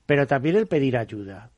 pero 0.06 0.28
también 0.28 0.56
el 0.56 0.68
pedir 0.68 0.98
ayuda. 0.98 1.50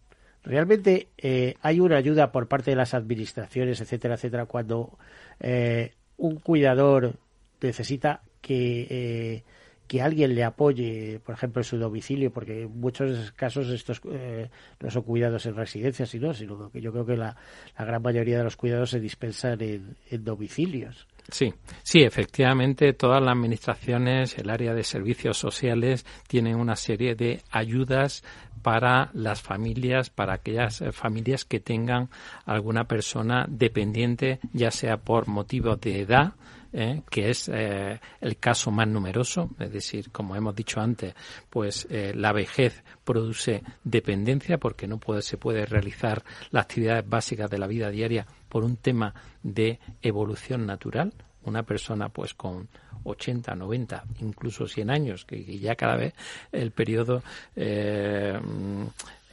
Realmente 0.44 1.10
eh, 1.20 1.56
hay 1.62 1.80
una 1.80 1.98
ayuda 1.98 2.32
por 2.32 2.48
parte 2.48 2.72
de 2.72 2.76
las 2.78 2.94
administraciones, 2.96 3.80
etcétera, 3.82 4.16
etcétera, 4.16 4.46
cuando 4.48 4.98
eh, 5.40 5.94
un 6.18 6.38
cuidador 6.38 7.14
necesita 7.62 8.22
que, 8.42 8.88
eh, 8.90 9.44
que 9.92 10.02
alguien 10.02 10.34
le 10.36 10.46
apoye, 10.46 11.20
por 11.20 11.36
ejemplo, 11.36 11.60
en 11.60 11.66
su 11.66 11.78
domicilio, 11.78 12.32
porque 12.32 12.62
en 12.62 12.80
muchos 12.80 13.34
casos 13.34 13.68
estos 13.68 14.00
eh, 14.10 14.50
no 14.80 14.90
son 14.90 15.02
cuidados 15.02 15.46
en 15.48 15.54
residencias, 15.58 16.08
sino, 16.08 16.34
sino 16.34 16.72
que 16.72 16.80
yo 16.80 16.94
creo 16.94 17.06
que 17.06 17.18
la, 17.18 17.36
gran 17.78 18.02
mayoría 18.02 18.38
de 18.38 18.46
los 18.46 18.56
cuidados 18.56 18.92
se 18.92 19.02
dispensan 19.02 19.62
en, 19.62 19.98
en 20.10 20.24
domicilios. 20.24 21.08
Sí, 21.30 21.54
sí, 21.84 22.04
efectivamente, 22.04 22.94
todas 22.94 23.22
las 23.22 23.34
administraciones, 23.34 24.38
el 24.38 24.50
área 24.50 24.74
de 24.74 24.86
servicios 24.86 25.38
sociales, 25.38 26.06
tienen 26.26 26.56
una 26.56 26.78
serie 26.78 27.16
de 27.16 27.42
ayudas 27.52 28.24
para 28.62 29.10
las 29.12 29.42
familias, 29.42 30.10
para 30.10 30.36
aquellas 30.36 30.80
eh, 30.80 30.94
familias 30.94 31.44
que 31.44 31.60
tengan 31.60 32.08
alguna 32.46 32.86
persona 32.86 33.46
dependiente, 33.50 34.40
ya 34.54 34.72
sea 34.72 34.96
por 34.96 35.28
motivos 35.28 35.82
de 35.82 36.00
edad, 36.00 36.36
eh, 36.74 37.02
que 37.10 37.30
es 37.30 37.50
eh, 37.50 38.00
el 38.22 38.38
caso 38.38 38.72
más 38.72 38.88
numeroso, 38.88 39.50
es 39.60 39.72
decir, 39.72 40.12
como 40.12 40.36
hemos 40.36 40.56
dicho 40.56 40.80
antes, 40.80 41.14
pues 41.50 41.88
eh, 41.90 42.14
la 42.16 42.32
vejez 42.32 42.84
produce 43.04 43.64
dependencia 43.84 44.58
porque 44.58 44.88
no 44.88 44.98
puede, 44.98 45.22
se 45.22 45.38
puede 45.38 45.66
realizar 45.66 46.24
las 46.52 46.64
actividades 46.64 47.08
básicas 47.08 47.50
de 47.50 47.58
la 47.58 47.68
vida 47.68 47.90
diaria 47.90 48.26
por 48.50 48.64
un 48.64 48.78
tema 48.78 49.14
de 49.44 49.80
evolución 50.02 50.66
natural. 50.66 51.14
Una 51.44 51.64
persona 51.64 52.10
pues 52.10 52.34
con 52.36 52.70
80, 53.04 53.56
90, 53.56 54.04
incluso 54.20 54.68
100 54.68 54.90
años, 54.90 55.26
que, 55.26 55.60
ya 55.60 55.76
cada 55.76 55.96
vez 55.96 56.14
el 56.52 56.72
periodo 56.72 57.24
eh, 57.56 58.40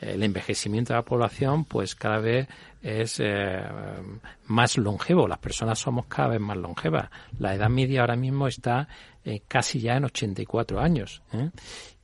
el 0.01 0.23
envejecimiento 0.23 0.93
de 0.93 0.99
la 0.99 1.05
población 1.05 1.65
pues 1.65 1.95
cada 1.95 2.19
vez 2.19 2.49
es 2.83 3.21
eh, 3.21 3.61
más 4.47 4.79
longevo. 4.79 5.27
Las 5.27 5.39
personas 5.39 5.79
somos 5.79 6.07
cada 6.07 6.29
vez 6.29 6.41
más 6.41 6.57
longevas. 6.57 7.11
La 7.39 7.55
edad 7.55 7.69
media 7.69 8.03
ahora 8.03 8.17
mismo 8.17 8.47
está 8.47 8.89
eh, 9.25 9.43
casi 9.47 9.81
ya 9.81 9.97
en 9.97 10.05
84 10.05 10.81
años. 10.81 11.23
¿eh? 11.33 11.51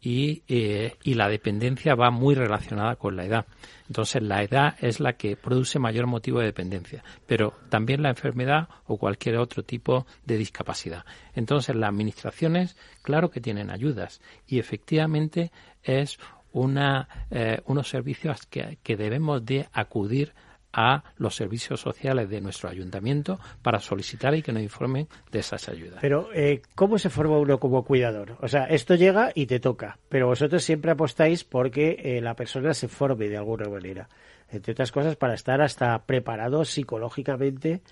Y, 0.00 0.42
eh, 0.48 0.96
y 1.02 1.14
la 1.14 1.28
dependencia 1.28 1.94
va 1.94 2.10
muy 2.10 2.34
relacionada 2.34 2.96
con 2.96 3.16
la 3.16 3.24
edad. 3.24 3.46
Entonces 3.88 4.22
la 4.22 4.42
edad 4.42 4.74
es 4.80 5.00
la 5.00 5.14
que 5.14 5.36
produce 5.36 5.78
mayor 5.78 6.06
motivo 6.06 6.40
de 6.40 6.46
dependencia, 6.46 7.02
pero 7.26 7.54
también 7.70 8.02
la 8.02 8.10
enfermedad 8.10 8.68
o 8.86 8.98
cualquier 8.98 9.38
otro 9.38 9.62
tipo 9.62 10.06
de 10.26 10.36
discapacidad. 10.36 11.06
Entonces 11.34 11.74
las 11.76 11.88
administraciones, 11.88 12.76
claro 13.00 13.30
que 13.30 13.40
tienen 13.40 13.70
ayudas 13.70 14.20
y 14.46 14.58
efectivamente 14.58 15.50
es 15.82 16.18
una, 16.54 17.08
eh, 17.30 17.60
unos 17.66 17.88
servicios 17.88 18.46
que, 18.46 18.78
debemos 18.96 19.44
de 19.44 19.68
acudir 19.72 20.32
a 20.72 21.04
los 21.18 21.36
servicios 21.36 21.80
sociales 21.80 22.28
de 22.30 22.40
nuestro 22.40 22.68
ayuntamiento 22.68 23.38
para 23.62 23.78
solicitar 23.78 24.34
y 24.34 24.42
que 24.42 24.52
nos 24.52 24.62
informen 24.62 25.06
de 25.30 25.40
esas 25.40 25.68
ayudas. 25.68 25.98
Pero, 26.00 26.30
eh, 26.32 26.62
¿cómo 26.74 26.98
se 26.98 27.10
forma 27.10 27.38
uno 27.38 27.58
como 27.58 27.84
cuidador? 27.84 28.36
O 28.40 28.48
sea, 28.48 28.64
esto 28.64 28.94
llega 28.94 29.30
y 29.34 29.46
te 29.46 29.60
toca, 29.60 29.98
pero 30.08 30.26
vosotros 30.26 30.64
siempre 30.64 30.92
apostáis 30.92 31.44
porque 31.44 31.96
eh, 32.02 32.20
la 32.20 32.34
persona 32.34 32.72
se 32.74 32.88
forme 32.88 33.28
de 33.28 33.36
alguna 33.36 33.68
manera. 33.68 34.08
Entre 34.48 34.72
otras 34.72 34.90
cosas, 34.90 35.16
para 35.16 35.34
estar 35.34 35.60
hasta 35.60 36.04
preparado 36.06 36.64
psicológicamente 36.64 37.82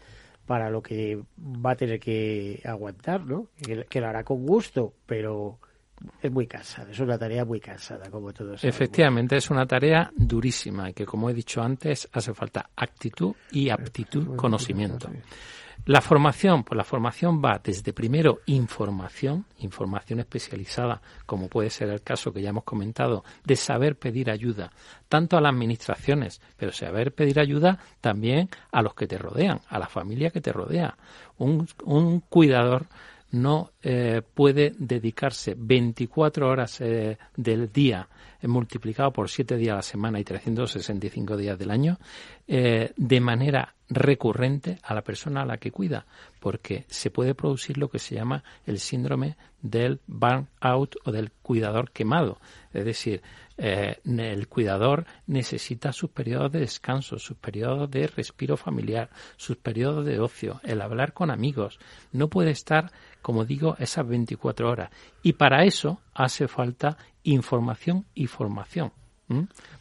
para 0.46 0.70
lo 0.70 0.82
que 0.82 1.20
va 1.38 1.72
a 1.72 1.76
tener 1.76 2.00
que 2.00 2.60
aguantar, 2.64 3.24
¿no? 3.24 3.48
Que 3.88 4.00
lo 4.00 4.08
hará 4.08 4.24
con 4.24 4.44
gusto, 4.44 4.92
pero 5.06 5.60
es 6.20 6.30
muy 6.30 6.46
cansada, 6.46 6.90
es 6.90 7.00
una 7.00 7.18
tarea 7.18 7.44
muy 7.44 7.60
cansada, 7.60 8.10
como 8.10 8.32
todos 8.32 8.60
sabemos. 8.60 8.76
Efectivamente, 8.76 9.36
es 9.36 9.50
una 9.50 9.66
tarea 9.66 10.10
durísima 10.16 10.90
y 10.90 10.94
que, 10.94 11.04
como 11.04 11.30
he 11.30 11.34
dicho 11.34 11.62
antes, 11.62 12.08
hace 12.12 12.34
falta 12.34 12.70
actitud 12.76 13.34
y 13.50 13.70
aptitud, 13.70 14.36
conocimiento. 14.36 15.10
La 15.86 16.00
formación, 16.00 16.62
pues 16.62 16.76
la 16.76 16.84
formación 16.84 17.42
va 17.44 17.60
desde 17.62 17.92
primero 17.92 18.38
información, 18.46 19.46
información 19.58 20.20
especializada, 20.20 21.02
como 21.26 21.48
puede 21.48 21.70
ser 21.70 21.88
el 21.88 22.02
caso 22.02 22.32
que 22.32 22.40
ya 22.40 22.50
hemos 22.50 22.62
comentado, 22.62 23.24
de 23.44 23.56
saber 23.56 23.96
pedir 23.96 24.30
ayuda, 24.30 24.70
tanto 25.08 25.36
a 25.36 25.40
las 25.40 25.52
administraciones, 25.52 26.40
pero 26.56 26.70
saber 26.70 27.12
pedir 27.12 27.40
ayuda 27.40 27.80
también 28.00 28.48
a 28.70 28.80
los 28.80 28.94
que 28.94 29.08
te 29.08 29.18
rodean, 29.18 29.60
a 29.68 29.80
la 29.80 29.88
familia 29.88 30.30
que 30.30 30.40
te 30.40 30.52
rodea. 30.52 30.96
Un, 31.38 31.66
un 31.84 32.20
cuidador 32.20 32.86
no 33.32 33.72
eh, 33.82 34.22
puede 34.34 34.72
dedicarse 34.78 35.54
24 35.56 36.48
horas 36.48 36.80
eh, 36.80 37.18
del 37.36 37.72
día 37.72 38.08
eh, 38.40 38.46
multiplicado 38.46 39.12
por 39.12 39.28
7 39.28 39.56
días 39.56 39.72
a 39.72 39.76
la 39.76 39.82
semana 39.82 40.20
y 40.20 40.24
365 40.24 41.36
días 41.36 41.58
del 41.58 41.70
año 41.70 41.98
eh, 42.46 42.92
de 42.96 43.20
manera 43.20 43.74
recurrente 43.94 44.78
a 44.82 44.94
la 44.94 45.02
persona 45.02 45.42
a 45.42 45.46
la 45.46 45.58
que 45.58 45.70
cuida, 45.70 46.06
porque 46.40 46.84
se 46.88 47.10
puede 47.10 47.34
producir 47.34 47.78
lo 47.78 47.88
que 47.88 47.98
se 47.98 48.14
llama 48.14 48.44
el 48.66 48.78
síndrome 48.78 49.36
del 49.60 50.00
burnout 50.06 50.96
o 51.04 51.12
del 51.12 51.30
cuidador 51.30 51.90
quemado. 51.90 52.38
Es 52.72 52.84
decir, 52.84 53.22
eh, 53.58 53.98
el 54.04 54.48
cuidador 54.48 55.06
necesita 55.26 55.92
sus 55.92 56.10
periodos 56.10 56.52
de 56.52 56.60
descanso, 56.60 57.18
sus 57.18 57.36
periodos 57.36 57.90
de 57.90 58.06
respiro 58.06 58.56
familiar, 58.56 59.10
sus 59.36 59.56
periodos 59.56 60.04
de 60.04 60.20
ocio, 60.20 60.60
el 60.64 60.80
hablar 60.80 61.12
con 61.12 61.30
amigos. 61.30 61.78
No 62.12 62.28
puede 62.28 62.50
estar, 62.50 62.90
como 63.20 63.44
digo, 63.44 63.76
esas 63.78 64.06
24 64.06 64.68
horas. 64.68 64.90
Y 65.22 65.34
para 65.34 65.64
eso 65.64 66.00
hace 66.14 66.48
falta 66.48 66.96
información 67.22 68.06
y 68.14 68.26
formación. 68.26 68.92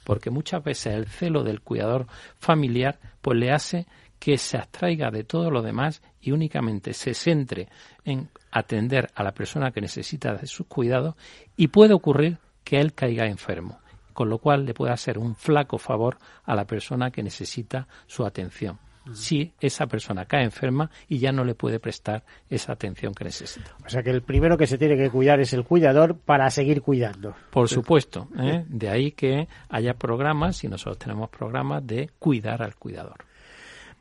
Porque 0.05 0.29
muchas 0.29 0.63
veces 0.63 0.93
el 0.93 1.07
celo 1.07 1.43
del 1.43 1.61
cuidador 1.61 2.07
familiar 2.39 2.99
pues 3.21 3.37
le 3.37 3.51
hace 3.51 3.85
que 4.21 4.37
se 4.37 4.55
abstraiga 4.55 5.09
de 5.09 5.23
todo 5.23 5.49
lo 5.49 5.63
demás 5.63 6.03
y 6.21 6.31
únicamente 6.31 6.93
se 6.93 7.15
centre 7.15 7.67
en 8.05 8.29
atender 8.51 9.09
a 9.15 9.23
la 9.23 9.31
persona 9.31 9.71
que 9.71 9.81
necesita 9.81 10.35
de 10.35 10.45
sus 10.45 10.67
cuidados 10.67 11.15
y 11.57 11.69
puede 11.69 11.95
ocurrir 11.95 12.37
que 12.63 12.79
él 12.79 12.93
caiga 12.93 13.25
enfermo, 13.25 13.79
con 14.13 14.29
lo 14.29 14.37
cual 14.37 14.63
le 14.63 14.75
puede 14.75 14.93
hacer 14.93 15.17
un 15.17 15.35
flaco 15.35 15.79
favor 15.79 16.19
a 16.43 16.53
la 16.53 16.67
persona 16.67 17.09
que 17.09 17.23
necesita 17.23 17.87
su 18.05 18.23
atención 18.23 18.77
si 19.13 19.51
esa 19.59 19.87
persona 19.87 20.25
cae 20.25 20.43
enferma 20.43 20.91
y 21.09 21.17
ya 21.17 21.31
no 21.31 21.43
le 21.43 21.55
puede 21.55 21.79
prestar 21.79 22.23
esa 22.47 22.73
atención 22.73 23.15
que 23.15 23.23
necesita. 23.23 23.75
O 23.83 23.89
sea 23.89 24.03
que 24.03 24.11
el 24.11 24.21
primero 24.21 24.55
que 24.55 24.67
se 24.67 24.77
tiene 24.77 24.95
que 24.95 25.09
cuidar 25.09 25.39
es 25.39 25.53
el 25.53 25.63
cuidador 25.63 26.19
para 26.19 26.47
seguir 26.51 26.83
cuidando. 26.83 27.33
Por 27.49 27.67
supuesto, 27.67 28.27
¿eh? 28.39 28.63
de 28.67 28.89
ahí 28.89 29.13
que 29.13 29.47
haya 29.69 29.95
programas 29.95 30.63
y 30.63 30.67
nosotros 30.67 30.99
tenemos 30.99 31.31
programas 31.31 31.85
de 31.87 32.11
cuidar 32.19 32.61
al 32.61 32.75
cuidador. 32.75 33.25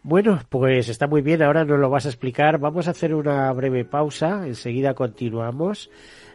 Bueno, 0.03 0.41
pues 0.49 0.89
está 0.89 1.07
muy 1.07 1.21
bien, 1.21 1.43
ahora 1.43 1.65
nos 1.65 1.79
lo 1.79 1.91
vas 1.91 2.07
a 2.07 2.09
explicar. 2.09 2.59
Vamos 2.59 2.89
a 2.89 2.93
hacer 2.93 3.15
una 3.15 3.53
breve 3.53 3.85
pausa, 3.85 4.47
enseguida 4.47 4.95
continuamos. 4.95 5.91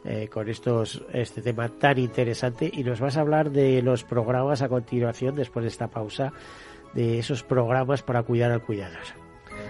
Eh, 0.07 0.27
con 0.27 0.47
estos, 0.49 1.03
este 1.13 1.41
tema 1.41 1.67
tan 1.67 1.97
interesante 1.97 2.69
y 2.71 2.83
nos 2.83 2.99
vas 2.99 3.17
a 3.17 3.21
hablar 3.21 3.49
de 3.49 3.81
los 3.81 4.03
programas 4.03 4.61
a 4.61 4.69
continuación, 4.69 5.33
después 5.33 5.63
de 5.63 5.69
esta 5.69 5.87
pausa, 5.87 6.31
de 6.93 7.17
esos 7.17 7.41
programas 7.41 8.03
para 8.03 8.21
cuidar 8.21 8.51
al 8.51 8.61
cuidador. 8.61 9.01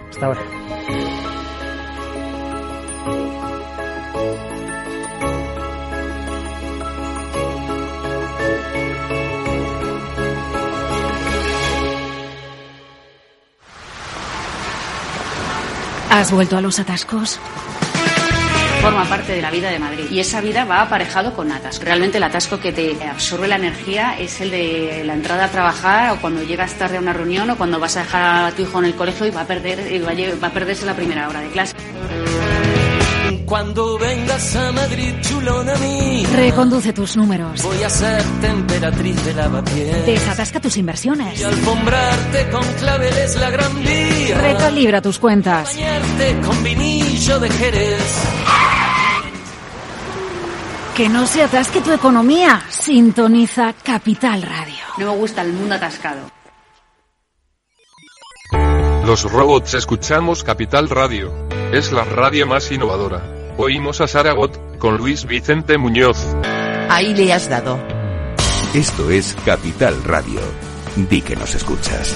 Hasta 0.09 0.25
ahora. 0.25 0.41
¿Has 16.15 16.31
vuelto 16.31 16.55
a 16.55 16.61
los 16.61 16.79
atascos? 16.79 17.41
forma 18.81 19.03
parte 19.05 19.33
de 19.33 19.41
la 19.41 19.49
vida 19.49 19.69
de 19.69 19.79
Madrid 19.79 20.05
y 20.11 20.19
esa 20.19 20.39
vida 20.41 20.63
va 20.63 20.81
aparejado 20.81 21.33
con 21.33 21.51
atasco. 21.51 21.83
Realmente 21.83 22.19
el 22.19 22.23
atasco 22.23 22.59
que 22.59 22.71
te 22.71 22.95
absorbe 23.03 23.47
la 23.47 23.55
energía 23.55 24.17
es 24.17 24.39
el 24.39 24.51
de 24.51 25.03
la 25.03 25.13
entrada 25.15 25.45
a 25.45 25.51
trabajar 25.51 26.11
o 26.11 26.21
cuando 26.21 26.43
llegas 26.43 26.75
tarde 26.75 26.97
a 26.97 26.99
una 27.01 27.11
reunión 27.11 27.49
o 27.49 27.57
cuando 27.57 27.79
vas 27.79 27.97
a 27.97 28.01
dejar 28.01 28.45
a 28.45 28.51
tu 28.51 28.61
hijo 28.61 28.79
en 28.79 28.85
el 28.85 28.95
colegio 28.95 29.25
y 29.25 29.31
va 29.31 29.41
a 29.41 29.45
perder 29.45 29.79
va 30.41 30.47
a 30.47 30.51
perderse 30.51 30.85
la 30.85 30.95
primera 30.95 31.27
hora 31.27 31.41
de 31.41 31.49
clase. 31.49 31.75
Cuando 33.45 33.97
vengas 33.99 34.55
a 34.55 34.71
Madrid, 34.71 35.13
chulona 35.21 35.75
mí. 35.75 36.25
Reconduce 36.33 36.93
tus 36.93 37.15
números. 37.17 37.61
Voy 37.61 37.83
a 37.83 37.89
ser 37.89 38.23
temperatriz 38.41 39.23
de 39.25 39.33
lavapiés. 39.33 40.05
Desatasca 40.05 40.59
tus 40.59 40.77
inversiones. 40.77 41.39
Y 41.39 41.43
alfombrarte 41.43 42.49
con 42.49 42.63
claveles 42.79 43.35
la 43.35 43.49
gran. 43.51 43.83
Recalibra 44.65 44.99
tus 44.99 45.19
cuentas. 45.19 45.77
Que 50.95 51.07
no 51.07 51.27
se 51.27 51.43
atasque 51.43 51.81
tu 51.81 51.91
economía. 51.91 52.63
Sintoniza 52.69 53.73
Capital 53.83 54.41
Radio. 54.41 54.83
No 54.97 55.11
me 55.11 55.17
gusta 55.19 55.43
el 55.43 55.53
mundo 55.53 55.75
atascado. 55.75 56.31
Los 59.05 59.31
robots 59.31 59.75
escuchamos 59.75 60.43
Capital 60.43 60.89
Radio. 60.89 61.31
Es 61.71 61.91
la 61.91 62.03
radio 62.03 62.47
más 62.47 62.71
innovadora. 62.71 63.21
Oímos 63.57 64.01
a 64.01 64.07
Saragot, 64.07 64.79
con 64.79 64.97
Luis 64.97 65.25
Vicente 65.25 65.77
Muñoz. 65.77 66.17
Ahí 66.89 67.13
le 67.13 67.31
has 67.31 67.47
dado. 67.47 67.77
Esto 68.73 69.11
es 69.11 69.37
Capital 69.45 70.03
Radio. 70.03 70.39
Di 70.95 71.21
que 71.21 71.35
nos 71.35 71.53
escuchas. 71.53 72.15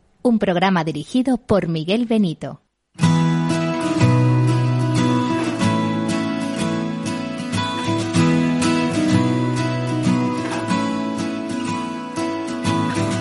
un 0.23 0.39
programa 0.39 0.83
dirigido 0.83 1.37
por 1.37 1.67
Miguel 1.67 2.05
Benito. 2.05 2.61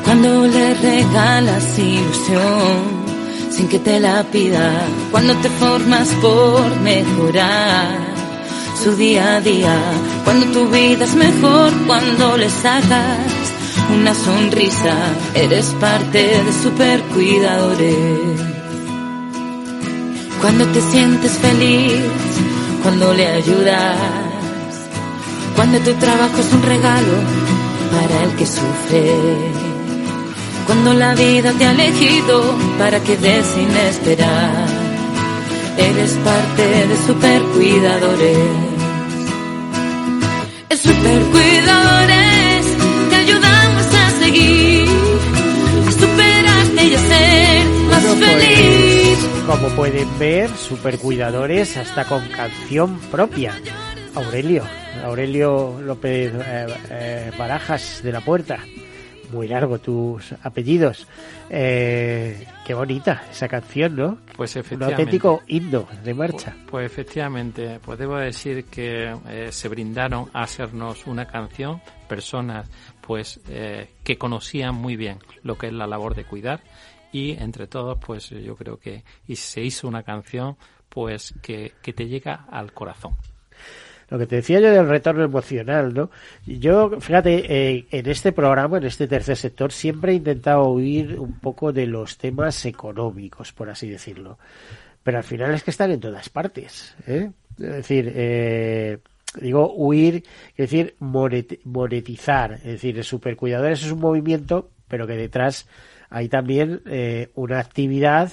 Cuando 0.05 0.47
le 0.47 0.75
regalas 0.75 1.79
ilusión 1.79 3.01
sin 3.51 3.69
que 3.69 3.79
te 3.79 4.01
la 4.01 4.25
pida, 4.25 4.73
cuando 5.13 5.35
te 5.37 5.49
formas 5.51 6.09
por 6.21 6.81
mejorar 6.81 7.97
su 8.83 8.97
día 8.97 9.37
a 9.37 9.41
día, 9.41 9.79
cuando 10.25 10.47
tu 10.47 10.69
vida 10.69 11.05
es 11.05 11.15
mejor, 11.15 11.73
cuando 11.87 12.37
le 12.37 12.51
sacas 12.51 13.50
una 13.93 14.15
sonrisa, 14.15 14.95
eres 15.35 15.67
parte 15.81 16.19
de 16.19 16.53
super 16.63 17.01
cuidadores. 17.15 18.41
Cuando 20.41 20.67
te 20.67 20.81
sientes 20.81 21.33
feliz, 21.33 22.01
cuando 22.83 23.13
le 23.13 23.27
ayudas, 23.27 23.99
cuando 25.57 25.79
tu 25.81 25.93
trabajo 25.95 26.39
es 26.39 26.53
un 26.53 26.63
regalo 26.63 27.17
para 27.93 28.25
el 28.25 28.37
que 28.37 28.47
sufre. 28.47 29.13
Cuando 30.67 30.95
la 30.95 31.15
vida 31.15 31.53
te 31.53 31.67
ha 31.67 31.73
elegido 31.73 32.43
para 32.79 33.01
que 33.01 33.17
des 33.17 33.47
sin 33.47 33.71
esperar, 33.77 34.67
eres 35.77 36.13
parte 36.25 36.63
de 36.89 36.97
super 37.07 37.43
cuidadores. 37.55 38.39
Es 40.69 40.81
super 40.81 41.21
cuidadores 41.33 42.30
como 49.47 49.69
pueden 49.77 50.19
ver, 50.19 50.51
super 50.51 50.99
cuidadores 50.99 51.77
hasta 51.77 52.05
con 52.05 52.27
canción 52.29 52.99
propia. 53.11 53.55
Aurelio, 54.15 54.65
Aurelio 55.05 55.81
López 55.81 56.33
eh, 56.35 56.67
eh, 56.91 57.31
Barajas 57.39 58.01
de 58.03 58.11
la 58.11 58.21
Puerta. 58.21 58.59
Muy 59.31 59.47
largo 59.47 59.79
tus 59.79 60.33
apellidos. 60.43 61.07
Eh, 61.49 62.47
qué 62.67 62.75
bonita 62.75 63.23
esa 63.31 63.47
canción, 63.47 63.95
¿no? 63.95 64.19
Pues 64.37 64.57
efectivamente. 64.57 64.95
Un 64.95 65.01
auténtico 65.01 65.43
himno 65.47 65.87
de 66.03 66.15
marcha. 66.15 66.53
Pues, 66.53 66.69
pues 66.69 66.87
efectivamente, 66.87 67.79
pues 67.81 67.97
debo 67.97 68.17
decir 68.17 68.65
que 68.65 69.15
se 69.51 69.69
brindaron 69.69 70.29
a 70.33 70.43
hacernos 70.43 71.07
una 71.07 71.27
canción 71.27 71.81
personas 72.09 72.69
pues 73.01 73.41
que 73.47 74.19
conocían 74.19 74.75
muy 74.75 74.97
bien 74.97 75.19
lo 75.43 75.57
que 75.57 75.69
es 75.69 75.73
la 75.73 75.87
labor 75.87 76.17
de 76.17 76.25
cuidar 76.25 76.61
y 77.13 77.33
entre 77.33 77.67
todos 77.67 77.99
pues 78.05 78.31
yo 78.31 78.57
creo 78.57 78.79
que 78.79 79.05
y 79.27 79.37
se 79.37 79.63
hizo 79.63 79.89
una 79.89 80.03
canción 80.03 80.57
pues 80.89 81.35
que, 81.43 81.73
que 81.83 81.93
te 81.93 82.09
llega 82.09 82.47
al 82.51 82.73
corazón 82.73 83.17
lo 84.11 84.19
que 84.19 84.27
te 84.27 84.37
decía 84.37 84.61
yo 84.61 84.71
del 84.73 84.89
retorno 84.89 85.23
emocional, 85.23 85.95
¿no? 85.95 86.11
Yo, 86.45 87.01
fíjate, 87.01 87.45
eh, 87.49 87.87
en 87.93 88.09
este 88.09 88.33
programa, 88.33 88.79
en 88.79 88.85
este 88.85 89.07
tercer 89.07 89.37
sector, 89.37 89.71
siempre 89.71 90.13
he 90.13 90.17
intentado 90.17 90.69
huir 90.69 91.19
un 91.19 91.39
poco 91.39 91.73
de 91.73 91.87
los 91.87 92.19
temas 92.19 92.67
económicos, 92.67 93.53
por 93.53 93.71
así 93.71 93.89
decirlo. 93.89 94.39
Pero 95.05 95.19
al 95.19 95.25
final 95.25 95.55
es 95.55 95.63
que 95.63 95.71
están 95.71 95.93
en 95.93 96.01
todas 96.01 96.29
partes, 96.29 96.95
¿eh? 97.07 97.31
Es 97.53 97.67
decir, 97.67 98.13
eh, 98.15 98.99
digo 99.41 99.73
huir, 99.75 100.25
es 100.57 100.71
decir, 100.71 100.97
monetizar, 100.99 102.55
es 102.55 102.65
decir, 102.65 102.99
el 102.99 103.05
supercuidadores 103.05 103.85
es 103.85 103.93
un 103.93 104.01
movimiento, 104.01 104.71
pero 104.89 105.07
que 105.07 105.15
detrás 105.15 105.69
hay 106.11 106.29
también 106.29 106.83
eh, 106.87 107.31
una 107.35 107.61
actividad 107.61 108.33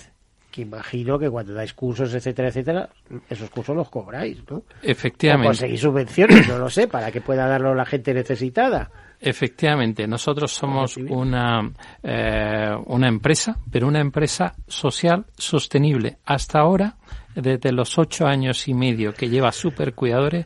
que 0.52 0.63
imagino 0.63 1.20
que 1.20 1.30
cuando 1.30 1.54
dais 1.54 1.74
cursos, 1.74 2.13
etcétera, 2.16 2.48
etcétera, 2.48 2.90
esos 3.30 3.50
cursos 3.52 3.76
los 3.76 3.90
cobráis, 3.90 4.40
¿no? 4.50 4.63
Efectivamente. 4.82 5.48
O 5.48 5.50
conseguís 5.50 5.82
subvenciones, 5.82 6.48
no 6.48 6.58
lo 6.58 6.70
sé, 6.70 6.88
para 6.88 7.12
que 7.12 7.22
pueda 7.22 7.48
darlo 7.48 7.76
la 7.76 7.86
gente 7.86 8.12
necesitada. 8.13 8.90
Efectivamente, 9.20 10.08
nosotros 10.08 10.52
somos 10.52 10.98
una, 10.98 11.72
eh, 12.02 12.76
una 12.88 13.08
empresa, 13.08 13.58
pero 13.72 13.88
una 13.88 14.00
empresa 14.00 14.56
social 14.68 15.26
sostenible. 15.38 16.18
Hasta 16.26 16.60
ahora, 16.60 16.98
desde 17.36 17.72
los 17.72 17.98
ocho 18.00 18.26
años 18.26 18.68
y 18.68 18.74
medio 18.74 19.13
que 19.13 19.30
lleva 19.30 19.52
Supercuidadores, 19.52 20.46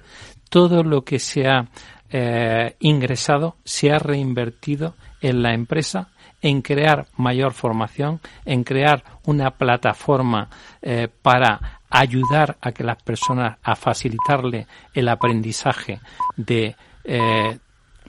todo 0.49 0.83
lo 0.83 1.03
que 1.03 1.19
se 1.19 1.47
ha 1.47 1.69
eh, 2.09 2.75
ingresado 2.79 3.55
se 3.63 3.91
ha 3.91 3.99
reinvertido 3.99 4.95
en 5.21 5.41
la 5.41 5.53
empresa 5.53 6.09
en 6.41 6.61
crear 6.61 7.05
mayor 7.17 7.53
formación, 7.53 8.19
en 8.45 8.63
crear 8.63 9.03
una 9.25 9.51
plataforma 9.51 10.49
eh, 10.81 11.07
para 11.21 11.81
ayudar 11.89 12.57
a 12.61 12.71
que 12.71 12.83
las 12.83 13.01
personas, 13.01 13.57
a 13.63 13.75
facilitarle 13.75 14.67
el 14.93 15.09
aprendizaje 15.09 15.99
de 16.37 16.75
eh, 17.03 17.57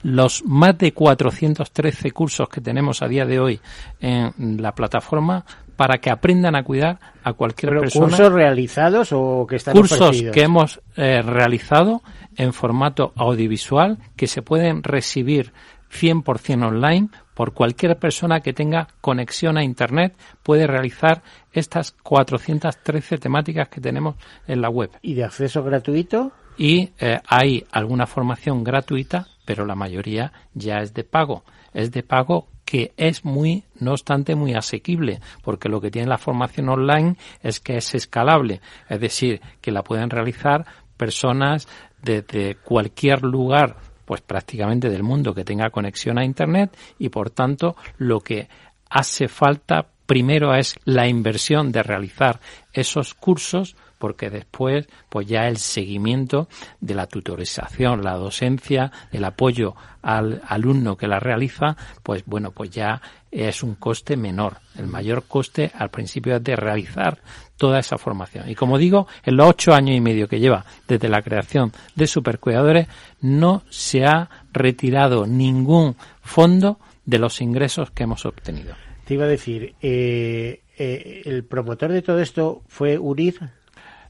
los 0.03 0.43
más 0.45 0.77
de 0.77 0.93
413 0.93 2.11
cursos 2.11 2.49
que 2.49 2.61
tenemos 2.61 3.01
a 3.01 3.07
día 3.07 3.25
de 3.25 3.39
hoy 3.39 3.59
en 4.01 4.61
la 4.61 4.73
plataforma 4.73 5.45
para 5.75 5.97
que 5.97 6.09
aprendan 6.09 6.55
a 6.55 6.63
cuidar 6.63 6.99
a 7.23 7.33
cualquier 7.33 7.79
persona. 7.79 8.07
¿Cursos 8.07 8.31
realizados 8.31 9.09
o 9.11 9.45
que 9.47 9.55
están 9.55 9.73
Cursos 9.73 10.23
que 10.31 10.41
hemos 10.41 10.81
eh, 10.95 11.21
realizado 11.21 12.01
en 12.35 12.53
formato 12.53 13.13
audiovisual 13.15 13.97
que 14.15 14.27
se 14.27 14.41
pueden 14.41 14.83
recibir 14.83 15.51
100% 15.93 16.65
online 16.65 17.09
por 17.33 17.53
cualquier 17.53 17.97
persona 17.97 18.41
que 18.41 18.53
tenga 18.53 18.87
conexión 19.01 19.57
a 19.57 19.63
Internet 19.63 20.15
puede 20.43 20.67
realizar 20.67 21.23
estas 21.51 21.91
413 21.91 23.17
temáticas 23.17 23.69
que 23.69 23.81
tenemos 23.81 24.15
en 24.47 24.61
la 24.61 24.69
web. 24.69 24.91
¿Y 25.01 25.13
de 25.13 25.23
acceso 25.23 25.63
gratuito? 25.63 26.31
Y 26.57 26.91
eh, 26.99 27.19
hay 27.27 27.65
alguna 27.71 28.05
formación 28.05 28.63
gratuita, 28.63 29.27
pero 29.45 29.65
la 29.65 29.75
mayoría 29.75 30.31
ya 30.53 30.77
es 30.77 30.93
de 30.93 31.03
pago. 31.03 31.43
Es 31.73 31.91
de 31.91 32.03
pago 32.03 32.47
que 32.65 32.93
es 32.97 33.25
muy, 33.25 33.65
no 33.79 33.91
obstante, 33.91 34.35
muy 34.35 34.53
asequible, 34.53 35.19
porque 35.43 35.69
lo 35.69 35.81
que 35.81 35.91
tiene 35.91 36.07
la 36.07 36.17
formación 36.17 36.69
online 36.69 37.17
es 37.41 37.59
que 37.59 37.77
es 37.77 37.93
escalable, 37.93 38.61
es 38.89 38.99
decir, 38.99 39.41
que 39.61 39.71
la 39.71 39.83
pueden 39.83 40.09
realizar 40.09 40.65
personas 40.97 41.67
desde 42.01 42.55
cualquier 42.55 43.23
lugar 43.23 43.77
pues 44.05 44.21
prácticamente 44.21 44.89
del 44.89 45.03
mundo 45.03 45.33
que 45.33 45.45
tenga 45.45 45.69
conexión 45.69 46.17
a 46.17 46.25
Internet 46.25 46.75
y 46.99 47.09
por 47.09 47.29
tanto 47.29 47.75
lo 47.97 48.19
que 48.19 48.47
hace 48.89 49.27
falta 49.27 49.87
primero 50.05 50.53
es 50.53 50.75
la 50.85 51.07
inversión 51.07 51.71
de 51.71 51.83
realizar 51.83 52.39
esos 52.73 53.13
cursos 53.13 53.75
porque 54.03 54.29
después 54.29 54.87
pues 55.07 55.27
ya 55.27 55.47
el 55.47 55.57
seguimiento 55.57 56.49
de 56.81 56.93
la 56.93 57.07
tutorización, 57.07 58.03
la 58.03 58.15
docencia, 58.15 58.91
el 59.13 59.23
apoyo 59.23 59.75
al 60.01 60.41
alumno 60.45 60.97
que 60.97 61.07
la 61.07 61.21
realiza, 61.21 61.77
pues 62.03 62.25
bueno, 62.25 62.51
pues 62.51 62.69
ya 62.69 63.01
es 63.31 63.63
un 63.63 63.75
coste 63.75 64.17
menor. 64.17 64.57
El 64.77 64.87
mayor 64.87 65.23
coste 65.23 65.71
al 65.73 65.89
principio 65.89 66.35
es 66.35 66.43
de 66.43 66.57
realizar 66.57 67.19
toda 67.63 67.79
esa 67.79 67.97
formación. 67.97 68.49
Y 68.49 68.55
como 68.55 68.77
digo, 68.77 69.07
en 69.23 69.37
los 69.37 69.47
ocho 69.47 69.73
años 69.73 69.95
y 69.95 70.01
medio 70.01 70.27
que 70.27 70.37
lleva 70.37 70.65
desde 70.85 71.07
la 71.07 71.21
creación 71.21 71.71
de 71.95 72.07
Supercuidadores, 72.07 72.87
no 73.21 73.63
se 73.69 74.03
ha 74.05 74.29
retirado 74.51 75.25
ningún 75.25 75.95
fondo 76.21 76.77
de 77.05 77.19
los 77.19 77.39
ingresos 77.39 77.89
que 77.91 78.03
hemos 78.03 78.25
obtenido. 78.25 78.75
Te 79.05 79.13
iba 79.13 79.23
a 79.23 79.29
decir, 79.29 79.75
eh, 79.81 80.59
eh, 80.77 81.21
el 81.23 81.45
promotor 81.45 81.93
de 81.93 82.01
todo 82.01 82.19
esto 82.19 82.63
fue 82.67 82.97
UNIR. 82.97 83.39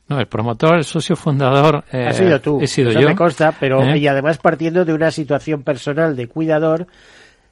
No, 0.07 0.19
el 0.19 0.25
promotor, 0.25 0.77
el 0.77 0.83
socio 0.83 1.15
fundador. 1.15 1.83
Eh, 1.91 2.07
ha 2.07 2.13
sido 2.13 2.41
tú. 2.41 2.59
He 2.59 2.65
sido 2.65 2.89
Eso 2.89 3.01
yo. 3.01 3.07
me 3.07 3.15
consta, 3.15 3.55
pero 3.59 3.83
¿Eh? 3.83 3.99
y 3.99 4.07
además 4.07 4.39
partiendo 4.39 4.83
de 4.83 4.95
una 4.95 5.11
situación 5.11 5.61
personal 5.61 6.15
de 6.15 6.25
cuidador 6.25 6.87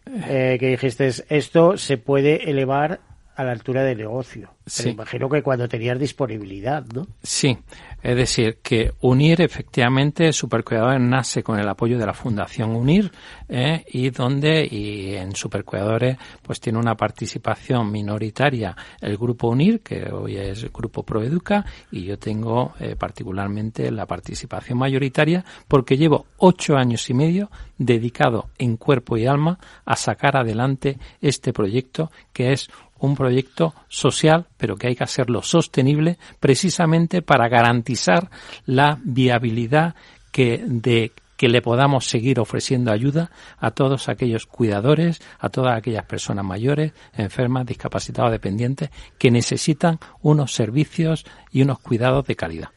eh, 0.08 0.58
que 0.60 0.68
dijiste 0.68 1.12
esto 1.30 1.78
se 1.78 2.00
puede 2.00 2.50
elevar 2.50 3.02
a 3.36 3.44
la 3.44 3.52
altura 3.52 3.84
de 3.84 3.96
negocio. 3.96 4.50
Sí. 4.72 4.90
imagino 4.90 5.28
que 5.28 5.44
cuando 5.44 5.68
tenías 5.68 6.00
disponibilidad, 6.00 6.86
¿no? 6.94 7.06
Sí, 7.22 7.58
es 8.02 8.16
decir, 8.16 8.60
que 8.64 8.94
UNIR 9.02 9.42
efectivamente, 9.42 10.32
Supercuidadores 10.32 11.02
nace 11.02 11.44
con 11.44 11.60
el 11.60 11.68
apoyo 11.68 11.98
de 11.98 12.06
la 12.06 12.14
Fundación 12.14 12.74
UNIR 12.74 13.12
eh, 13.50 13.84
y 13.92 14.10
donde 14.12 14.66
y 14.66 15.16
en 15.16 15.36
Supercuidadores 15.36 16.18
pues 16.42 16.62
tiene 16.62 16.80
una 16.80 16.96
participación 16.96 17.92
minoritaria 17.92 18.74
el 19.02 19.18
grupo 19.18 19.50
UNIR, 19.50 19.82
que 19.82 20.10
hoy 20.10 20.38
es 20.38 20.64
el 20.64 20.70
grupo 20.70 21.04
Proeduca, 21.04 21.66
y 21.92 22.06
yo 22.06 22.18
tengo 22.18 22.74
eh, 22.80 22.96
particularmente 22.96 23.92
la 23.92 24.06
participación 24.06 24.78
mayoritaria 24.78 25.44
porque 25.68 25.98
llevo 25.98 26.28
ocho 26.38 26.78
años 26.78 27.10
y 27.10 27.14
medio 27.14 27.52
dedicado 27.78 28.50
en 28.58 28.78
cuerpo 28.78 29.18
y 29.18 29.26
alma 29.26 29.60
a 29.84 29.98
sacar 29.98 30.38
adelante 30.38 30.98
este 31.20 31.52
proyecto 31.52 32.10
que 32.32 32.54
es 32.54 32.70
un 33.02 33.16
proyecto 33.16 33.74
social, 33.90 34.48
pero 34.58 34.78
que 34.78 34.88
hay 34.88 34.96
que 34.96 35.04
hacerlo 35.04 35.42
sostenible 35.42 36.18
precisamente 36.40 37.22
para 37.22 37.50
garantizar 37.50 38.30
la 38.66 39.00
viabilidad 39.04 39.96
que 40.32 40.64
de 40.66 41.12
que 41.42 41.50
le 41.50 41.64
podamos 41.64 42.06
seguir 42.06 42.40
ofreciendo 42.40 42.92
ayuda 42.92 43.32
a 43.58 43.72
todos 43.72 44.10
aquellos 44.10 44.46
cuidadores, 44.46 45.20
a 45.40 45.50
todas 45.50 45.76
aquellas 45.76 46.06
personas 46.06 46.46
mayores, 46.46 46.94
enfermas, 47.18 47.66
discapacitados, 47.66 48.32
dependientes, 48.32 48.92
que 49.18 49.32
necesitan 49.32 49.98
unos 50.22 50.54
servicios 50.54 51.26
y 51.52 51.64
unos 51.64 51.80
cuidados 51.80 52.28
de 52.28 52.36
calidad. 52.36 52.70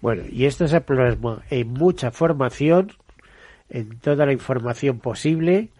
Bueno, 0.00 0.22
y 0.30 0.44
esto 0.44 0.68
se 0.68 0.80
plasma 0.80 1.42
en 1.50 1.72
mucha 1.72 2.12
formación, 2.12 2.92
en 3.68 3.98
toda 3.98 4.26
la 4.26 4.32
información 4.32 5.00
posible 5.00 5.70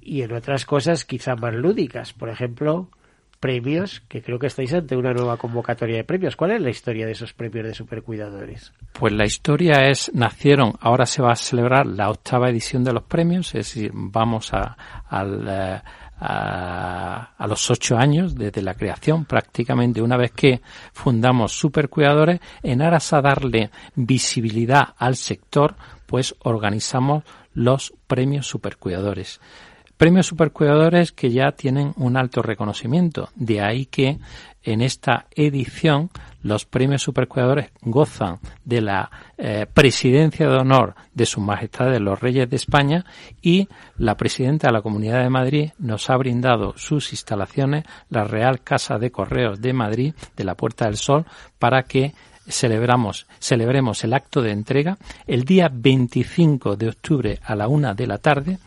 y 0.00 0.22
en 0.22 0.32
otras 0.32 0.64
cosas 0.64 1.04
quizá 1.04 1.36
más 1.36 1.52
lúdicas. 1.52 2.14
Por 2.14 2.30
ejemplo, 2.30 2.88
premios, 3.44 4.00
que 4.08 4.22
creo 4.22 4.38
que 4.38 4.46
estáis 4.46 4.72
ante 4.72 4.96
una 4.96 5.12
nueva 5.12 5.36
convocatoria 5.36 5.96
de 5.96 6.04
premios. 6.04 6.34
¿Cuál 6.34 6.52
es 6.52 6.62
la 6.62 6.70
historia 6.70 7.04
de 7.04 7.12
esos 7.12 7.34
premios 7.34 7.66
de 7.66 7.74
supercuidadores? 7.74 8.72
Pues 8.94 9.12
la 9.12 9.26
historia 9.26 9.86
es, 9.86 10.10
nacieron, 10.14 10.72
ahora 10.80 11.04
se 11.04 11.20
va 11.20 11.32
a 11.32 11.36
celebrar 11.36 11.84
la 11.84 12.08
octava 12.08 12.48
edición 12.48 12.84
de 12.84 12.94
los 12.94 13.02
premios, 13.02 13.48
es 13.48 13.66
decir, 13.66 13.90
vamos 13.92 14.54
a, 14.54 14.78
a, 15.10 15.82
a, 16.18 17.34
a 17.36 17.46
los 17.46 17.70
ocho 17.70 17.98
años 17.98 18.34
desde 18.34 18.62
la 18.62 18.72
creación, 18.72 19.26
prácticamente 19.26 20.00
una 20.00 20.16
vez 20.16 20.30
que 20.32 20.62
fundamos 20.94 21.52
Supercuidadores, 21.52 22.40
en 22.62 22.80
aras 22.80 23.12
a 23.12 23.20
darle 23.20 23.70
visibilidad 23.94 24.94
al 24.96 25.16
sector, 25.16 25.74
pues 26.06 26.34
organizamos 26.44 27.24
los 27.52 27.92
premios 28.06 28.46
Supercuidadores. 28.46 29.38
Premios 30.04 30.26
supercuidadores 30.26 31.12
que 31.12 31.30
ya 31.30 31.52
tienen 31.52 31.94
un 31.96 32.18
alto 32.18 32.42
reconocimiento. 32.42 33.30
De 33.36 33.62
ahí 33.62 33.86
que 33.86 34.18
en 34.62 34.82
esta 34.82 35.28
edición 35.34 36.10
los 36.42 36.66
premios 36.66 37.00
supercuidadores 37.00 37.70
gozan 37.80 38.38
de 38.66 38.82
la 38.82 39.10
eh, 39.38 39.64
presidencia 39.72 40.46
de 40.46 40.58
honor 40.58 40.94
de 41.14 41.24
Su 41.24 41.40
Majestad 41.40 41.90
de 41.90 42.00
los 42.00 42.20
Reyes 42.20 42.50
de 42.50 42.56
España 42.56 43.06
y 43.40 43.66
la 43.96 44.18
presidenta 44.18 44.66
de 44.66 44.74
la 44.74 44.82
Comunidad 44.82 45.22
de 45.22 45.30
Madrid 45.30 45.70
nos 45.78 46.10
ha 46.10 46.18
brindado 46.18 46.74
sus 46.76 47.12
instalaciones, 47.12 47.84
la 48.10 48.24
Real 48.24 48.60
Casa 48.60 48.98
de 48.98 49.10
Correos 49.10 49.62
de 49.62 49.72
Madrid, 49.72 50.12
de 50.36 50.44
la 50.44 50.54
Puerta 50.54 50.84
del 50.84 50.98
Sol, 50.98 51.24
para 51.58 51.84
que 51.84 52.12
celebramos, 52.46 53.26
celebremos 53.38 54.04
el 54.04 54.12
acto 54.12 54.42
de 54.42 54.50
entrega 54.50 54.98
el 55.26 55.46
día 55.46 55.70
25 55.72 56.76
de 56.76 56.88
octubre 56.90 57.40
a 57.42 57.56
la 57.56 57.68
una 57.68 57.94
de 57.94 58.06
la 58.06 58.18
tarde 58.18 58.58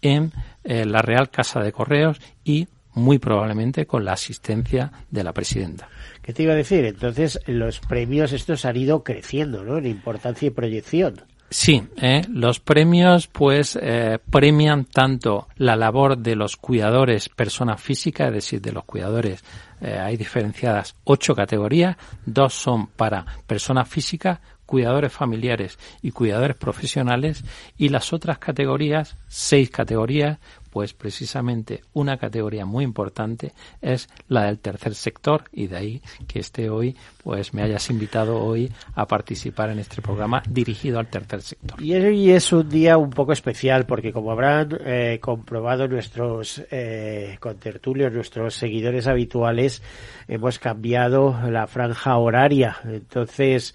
en 0.00 0.32
eh, 0.66 0.84
la 0.84 1.02
Real 1.02 1.30
Casa 1.30 1.60
de 1.60 1.72
Correos 1.72 2.20
y 2.44 2.68
muy 2.94 3.18
probablemente 3.18 3.86
con 3.86 4.04
la 4.04 4.12
asistencia 4.12 4.90
de 5.10 5.22
la 5.22 5.32
presidenta. 5.32 5.88
¿Qué 6.22 6.32
te 6.32 6.42
iba 6.42 6.54
a 6.54 6.56
decir? 6.56 6.84
Entonces, 6.84 7.40
los 7.46 7.78
premios 7.80 8.32
estos 8.32 8.64
han 8.64 8.76
ido 8.76 9.04
creciendo, 9.04 9.64
¿no? 9.64 9.78
En 9.78 9.86
importancia 9.86 10.46
y 10.46 10.50
proyección. 10.50 11.22
Sí, 11.48 11.82
eh, 12.02 12.22
los 12.28 12.58
premios 12.58 13.28
pues 13.28 13.78
eh, 13.80 14.18
premian 14.30 14.84
tanto 14.84 15.46
la 15.56 15.76
labor 15.76 16.18
de 16.18 16.34
los 16.34 16.56
cuidadores 16.56 17.28
personas 17.28 17.80
físicas, 17.80 18.28
es 18.28 18.34
decir, 18.34 18.60
de 18.60 18.72
los 18.72 18.84
cuidadores 18.84 19.44
eh, 19.80 19.96
hay 19.96 20.16
diferenciadas 20.16 20.96
ocho 21.04 21.36
categorías, 21.36 21.96
dos 22.24 22.52
son 22.52 22.88
para 22.88 23.24
personas 23.46 23.88
físicas, 23.88 24.40
cuidadores 24.66 25.12
familiares 25.12 25.78
y 26.02 26.10
cuidadores 26.10 26.56
profesionales 26.56 27.44
y 27.78 27.88
las 27.88 28.12
otras 28.12 28.38
categorías, 28.38 29.16
seis 29.28 29.70
categorías, 29.70 30.38
pues 30.76 30.92
precisamente 30.92 31.80
una 31.94 32.18
categoría 32.18 32.66
muy 32.66 32.84
importante 32.84 33.52
es 33.80 34.10
la 34.28 34.44
del 34.44 34.58
tercer 34.58 34.94
sector 34.94 35.44
y 35.50 35.68
de 35.68 35.76
ahí 35.78 36.02
que 36.28 36.38
esté 36.38 36.68
hoy, 36.68 36.94
pues 37.24 37.54
me 37.54 37.62
hayas 37.62 37.88
invitado 37.88 38.38
hoy 38.38 38.70
a 38.94 39.06
participar 39.06 39.70
en 39.70 39.78
este 39.78 40.02
programa 40.02 40.42
dirigido 40.46 40.98
al 40.98 41.06
tercer 41.06 41.40
sector. 41.40 41.82
Y 41.82 41.94
hoy 41.94 42.30
es 42.30 42.52
un 42.52 42.68
día 42.68 42.98
un 42.98 43.08
poco 43.08 43.32
especial 43.32 43.86
porque 43.86 44.12
como 44.12 44.30
habrán 44.30 44.68
eh, 44.84 45.18
comprobado 45.18 45.88
nuestros 45.88 46.62
eh, 46.70 47.38
contertulios, 47.40 48.12
nuestros 48.12 48.54
seguidores 48.54 49.06
habituales, 49.06 49.82
hemos 50.28 50.58
cambiado 50.58 51.40
la 51.48 51.66
franja 51.68 52.18
horaria. 52.18 52.76
Entonces, 52.84 53.74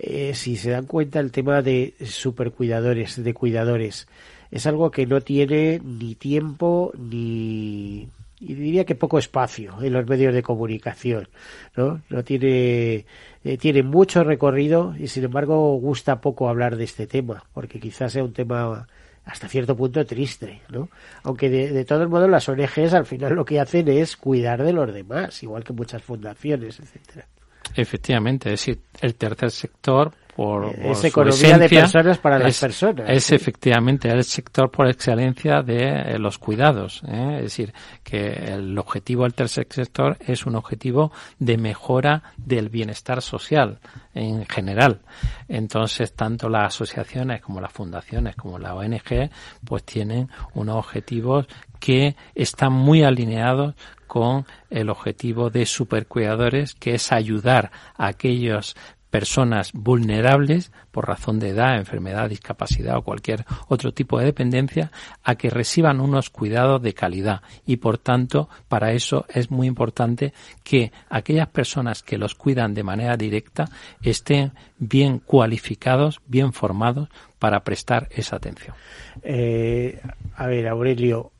eh, 0.00 0.32
si 0.34 0.56
se 0.56 0.70
dan 0.70 0.86
cuenta 0.86 1.18
el 1.18 1.32
tema 1.32 1.60
de 1.60 1.94
supercuidadores, 2.04 3.22
de 3.22 3.34
cuidadores, 3.34 4.06
es 4.52 4.66
algo 4.66 4.92
que 4.92 5.06
no 5.06 5.20
tiene 5.20 5.80
ni 5.84 6.14
tiempo 6.14 6.92
ni 6.96 8.08
y 8.40 8.54
diría 8.54 8.84
que 8.84 8.94
poco 8.94 9.18
espacio 9.18 9.82
en 9.82 9.92
los 9.92 10.06
medios 10.06 10.32
de 10.32 10.44
comunicación, 10.44 11.28
¿no? 11.76 12.00
No 12.08 12.22
tiene 12.22 13.06
eh, 13.42 13.58
tiene 13.58 13.82
mucho 13.82 14.22
recorrido 14.22 14.94
y 14.96 15.08
sin 15.08 15.24
embargo 15.24 15.74
gusta 15.78 16.20
poco 16.20 16.48
hablar 16.48 16.76
de 16.76 16.84
este 16.84 17.08
tema, 17.08 17.44
porque 17.52 17.80
quizás 17.80 18.12
sea 18.12 18.22
un 18.22 18.32
tema 18.32 18.86
hasta 19.24 19.48
cierto 19.48 19.76
punto 19.76 20.06
triste, 20.06 20.62
¿no? 20.68 20.88
Aunque 21.24 21.50
de, 21.50 21.72
de 21.72 21.84
todos 21.84 22.08
modos 22.08 22.30
las 22.30 22.48
ONGs 22.48 22.94
al 22.94 23.06
final 23.06 23.34
lo 23.34 23.44
que 23.44 23.58
hacen 23.58 23.88
es 23.88 24.16
cuidar 24.16 24.62
de 24.62 24.72
los 24.72 24.94
demás, 24.94 25.42
igual 25.42 25.64
que 25.64 25.72
muchas 25.72 26.02
fundaciones, 26.02 26.78
etcétera. 26.78 27.26
Efectivamente, 27.74 28.52
es 28.52 28.60
decir, 28.60 28.80
el 29.00 29.14
tercer 29.14 29.50
sector 29.50 30.12
por, 30.38 30.66
es 30.66 31.02
economía 31.02 31.58
de 31.58 31.68
personas 31.68 32.18
para 32.18 32.38
las 32.38 32.60
personas. 32.60 33.10
Es 33.10 33.32
efectivamente 33.32 34.08
el 34.08 34.22
sector 34.22 34.70
por 34.70 34.86
excelencia 34.86 35.62
de 35.62 35.88
eh, 35.88 36.18
los 36.20 36.38
cuidados. 36.38 37.02
¿eh? 37.08 37.38
Es 37.38 37.42
decir, 37.42 37.74
que 38.04 38.34
el 38.52 38.78
objetivo 38.78 39.24
del 39.24 39.34
tercer 39.34 39.66
sector 39.68 40.16
es 40.20 40.46
un 40.46 40.54
objetivo 40.54 41.10
de 41.40 41.58
mejora 41.58 42.22
del 42.36 42.68
bienestar 42.68 43.20
social 43.20 43.80
en 44.14 44.46
general. 44.46 45.00
Entonces, 45.48 46.14
tanto 46.14 46.48
las 46.48 46.72
asociaciones 46.72 47.42
como 47.42 47.60
las 47.60 47.72
fundaciones 47.72 48.36
como 48.36 48.60
la 48.60 48.76
ONG, 48.76 49.30
pues 49.64 49.82
tienen 49.82 50.28
unos 50.54 50.76
objetivos 50.76 51.48
que 51.80 52.16
están 52.34 52.72
muy 52.72 53.02
alineados 53.02 53.74
con 54.06 54.46
el 54.70 54.88
objetivo 54.90 55.50
de 55.50 55.66
supercuidadores, 55.66 56.74
que 56.74 56.94
es 56.94 57.12
ayudar 57.12 57.70
a 57.96 58.06
aquellos 58.08 58.74
personas 59.10 59.72
vulnerables 59.72 60.70
por 60.90 61.06
razón 61.06 61.38
de 61.38 61.50
edad, 61.50 61.76
enfermedad, 61.76 62.28
discapacidad 62.28 62.98
o 62.98 63.02
cualquier 63.02 63.44
otro 63.68 63.92
tipo 63.92 64.18
de 64.18 64.26
dependencia 64.26 64.90
a 65.22 65.36
que 65.36 65.50
reciban 65.50 66.00
unos 66.00 66.30
cuidados 66.30 66.82
de 66.82 66.94
calidad 66.94 67.42
y 67.66 67.76
por 67.76 67.98
tanto 67.98 68.48
para 68.68 68.92
eso 68.92 69.24
es 69.28 69.50
muy 69.50 69.66
importante 69.66 70.34
que 70.62 70.92
aquellas 71.08 71.48
personas 71.48 72.02
que 72.02 72.18
los 72.18 72.34
cuidan 72.34 72.74
de 72.74 72.82
manera 72.82 73.16
directa 73.16 73.66
estén 74.02 74.52
bien 74.78 75.20
cualificados, 75.20 76.20
bien 76.26 76.52
formados 76.52 77.08
para 77.38 77.60
prestar 77.60 78.08
esa 78.10 78.36
atención. 78.36 78.74
Eh, 79.22 80.00
a 80.36 80.46
ver, 80.46 80.68
Aurelio, 80.68 81.32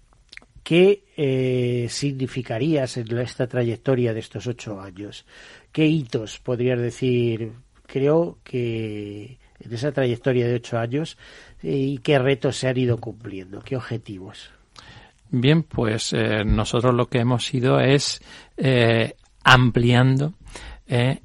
¿qué 0.69 1.03
eh, 1.17 1.87
significarías 1.89 2.99
en 2.99 3.17
esta 3.17 3.47
trayectoria 3.47 4.13
de 4.13 4.21
estos 4.21 4.47
ocho 4.47 4.83
años? 4.83 5.25
¿Qué 5.73 5.87
hitos 5.87 6.41
podrías 6.41 6.79
decir? 6.79 7.53
Creo 7.87 8.37
que 8.45 9.39
en 9.61 9.73
esa 9.73 9.93
trayectoria 9.93 10.47
de 10.47 10.57
ocho 10.57 10.79
años 10.79 11.17
eh, 11.63 11.75
y 11.75 11.99
qué 12.01 12.19
retos 12.19 12.59
se 12.59 12.69
han 12.69 12.77
ido 12.77 12.99
cumpliendo, 12.99 13.61
qué 13.61 13.77
objetivos. 13.77 14.51
Bien, 15.31 15.63
pues 15.63 16.13
eh, 16.13 16.45
nosotros 16.45 16.95
lo 16.95 17.09
que 17.09 17.21
hemos 17.21 17.55
ido 17.55 17.81
es 17.81 18.21
eh, 18.59 19.15
ampliando 19.45 20.35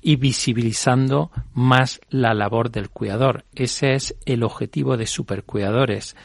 y 0.02 0.16
visibilizando 0.18 1.32
más 1.54 2.00
la 2.10 2.34
labor 2.34 2.70
del 2.72 2.90
cuidador. 2.90 3.44
Ese 3.56 3.94
es 3.94 4.16
el 4.26 4.44
objetivo 4.44 4.96
de 4.98 5.08
supercuidadores, 5.08 6.18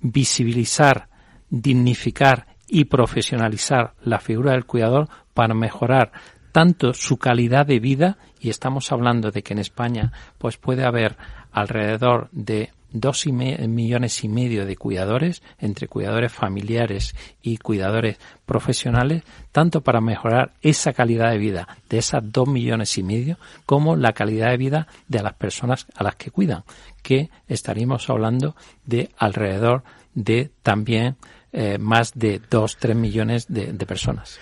visibilizar, 0.00 1.08
dignificar 1.50 2.46
y 2.66 2.84
profesionalizar 2.84 3.94
la 4.02 4.20
figura 4.20 4.52
del 4.52 4.66
cuidador 4.66 5.08
para 5.34 5.54
mejorar 5.54 6.12
tanto 6.52 6.92
su 6.92 7.18
calidad 7.18 7.66
de 7.66 7.80
vida 7.80 8.18
y 8.40 8.50
estamos 8.50 8.92
hablando 8.92 9.30
de 9.30 9.42
que 9.42 9.54
en 9.54 9.58
España 9.58 10.12
pues 10.38 10.56
puede 10.56 10.84
haber 10.84 11.16
alrededor 11.52 12.28
de 12.32 12.70
dos 12.90 13.26
millones 13.26 14.24
y 14.24 14.28
medio 14.28 14.64
de 14.64 14.76
cuidadores 14.76 15.42
entre 15.58 15.88
cuidadores 15.88 16.32
familiares 16.32 17.14
y 17.42 17.58
cuidadores 17.58 18.16
profesionales, 18.46 19.24
tanto 19.52 19.82
para 19.82 20.00
mejorar 20.00 20.54
esa 20.62 20.92
calidad 20.94 21.30
de 21.30 21.38
vida 21.38 21.68
de 21.90 21.98
esas 21.98 22.22
dos 22.24 22.48
millones 22.48 22.96
y 22.96 23.02
medio 23.02 23.38
como 23.66 23.94
la 23.94 24.12
calidad 24.12 24.50
de 24.50 24.56
vida 24.56 24.88
de 25.06 25.22
las 25.22 25.34
personas 25.34 25.86
a 25.94 26.02
las 26.02 26.16
que 26.16 26.30
cuidan, 26.30 26.64
que 27.02 27.30
estaríamos 27.46 28.08
hablando 28.08 28.56
de 28.86 29.10
alrededor 29.18 29.84
de 30.14 30.50
también 30.62 31.16
eh, 31.52 31.78
más 31.78 32.12
de 32.14 32.40
dos, 32.50 32.76
tres 32.76 32.96
millones 32.96 33.46
de 33.48 33.86
personas 33.86 34.38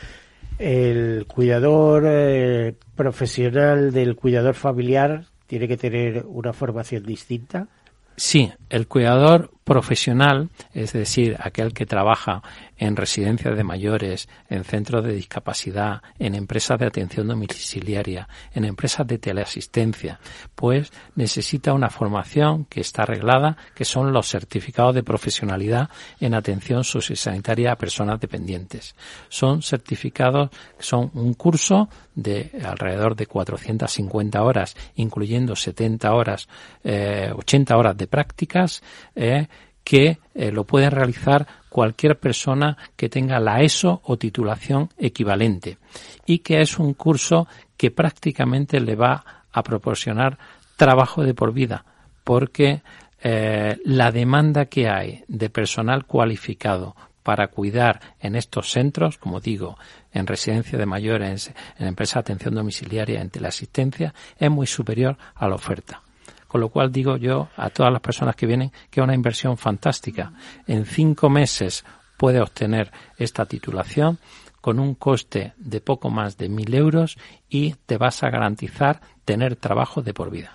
el 0.59 1.27
cuidador 1.27 2.05
eh, 2.07 2.75
profesional 2.95 3.93
del 3.93 4.17
cuidador 4.17 4.55
familiar 4.55 5.27
tiene 5.47 5.69
que 5.69 5.77
tener 5.77 6.25
una 6.27 6.53
formación 6.53 7.05
distinta. 7.05 7.69
Sí, 8.17 8.51
el 8.71 8.87
cuidador 8.87 9.51
profesional, 9.67 10.49
es 10.75 10.93
decir, 10.93 11.37
aquel 11.41 11.75
que 11.75 11.87
trabaja 11.87 12.41
en 12.77 12.95
residencias 12.95 13.57
de 13.57 13.65
mayores, 13.65 14.29
en 14.49 14.63
centros 14.63 15.05
de 15.05 15.13
discapacidad, 15.13 16.03
en 16.21 16.37
empresas 16.37 16.79
de 16.79 16.87
atención 16.87 17.27
domiciliaria, 17.27 18.29
en 18.55 18.65
empresas 18.65 19.05
de 19.09 19.19
teleasistencia, 19.19 20.21
pues 20.55 20.93
necesita 21.17 21.73
una 21.73 21.91
formación 21.91 22.67
que 22.67 22.81
está 22.81 23.03
arreglada, 23.03 23.57
que 23.75 23.85
son 23.85 24.13
los 24.13 24.29
certificados 24.29 24.95
de 24.95 25.03
profesionalidad 25.03 25.91
en 26.21 26.35
atención 26.35 26.85
sociosanitaria 26.85 27.73
a 27.73 27.77
personas 27.77 28.21
dependientes. 28.21 28.95
Son 29.29 29.63
certificados, 29.63 30.51
son 30.79 31.11
un 31.15 31.35
curso 31.35 31.89
de 32.15 32.53
alrededor 32.65 33.17
de 33.17 33.27
450 33.27 34.43
horas, 34.43 34.77
incluyendo 34.95 35.57
70 35.57 36.15
horas, 36.15 36.49
eh, 36.85 37.33
80 37.35 37.77
horas 37.77 37.97
de 37.97 38.07
prácticas, 38.07 38.83
eh, 39.15 39.49
que 39.87 40.19
eh, 40.35 40.51
lo 40.51 40.65
pueden 40.65 40.91
realizar 40.91 41.47
cualquier 41.69 42.19
persona 42.19 42.77
que 42.97 43.09
tenga 43.09 43.39
la 43.39 43.63
ESO 43.63 44.01
o 44.03 44.17
titulación 44.19 44.89
equivalente 44.99 45.79
y 46.27 46.41
que 46.41 46.61
es 46.61 46.81
un 46.81 46.93
curso 46.95 47.47
que 47.77 47.93
prácticamente 47.93 48.81
le 48.81 48.97
va 48.97 49.47
a 49.53 49.63
proporcionar 49.63 50.39
trabajo 50.77 51.23
de 51.23 51.35
por 51.35 51.53
vida 51.53 51.85
porque 52.25 52.83
eh, 53.23 53.79
la 53.85 54.11
demanda 54.11 54.65
que 54.67 54.89
hay 54.89 55.23
de 55.29 55.51
personal 55.51 56.05
cualificado 56.05 56.97
para 57.23 57.47
cuidar 57.47 58.01
en 58.19 58.35
estos 58.35 58.73
centros, 58.73 59.19
como 59.19 59.39
digo, 59.39 59.79
en 60.13 60.27
residencia 60.27 60.77
de 60.77 60.87
mayores, 60.87 61.53
en 61.79 61.87
empresa 61.87 62.15
de 62.15 62.21
atención 62.23 62.57
domiciliaria, 62.57 63.21
en 63.21 63.31
teleasistencia, 63.31 64.13
es 64.37 64.51
muy 64.51 64.67
superior 64.67 65.17
a 65.37 65.49
la 65.49 65.55
oferta. 65.55 66.03
Con 66.49 66.61
lo 66.61 66.69
cual 66.69 66.93
digo 66.93 67.17
yo 67.17 67.49
a 67.57 67.71
todas 67.71 67.93
las 67.93 68.01
personas 68.01 68.37
que 68.37 68.47
vienen 68.47 68.71
que 68.91 69.01
es 69.01 69.05
una 69.05 69.15
inversión 69.15 69.57
fantástica. 69.57 70.33
En 70.67 70.85
cinco 70.85 71.29
meses 71.29 71.85
puede 72.17 72.41
obtener 72.41 72.91
esta 73.19 73.47
titulación 73.47 74.19
con 74.61 74.81
un 74.81 74.95
coste 74.95 75.53
de 75.59 75.81
poco 75.81 76.11
más 76.11 76.37
de 76.37 76.49
mil 76.49 76.75
euros 76.75 77.19
y 77.49 77.75
te 77.87 77.99
vas 77.99 78.23
a 78.23 78.31
garantizar 78.31 79.01
tener 79.25 79.57
trabajo 79.57 80.03
de 80.03 80.13
por 80.13 80.31
vida. 80.31 80.53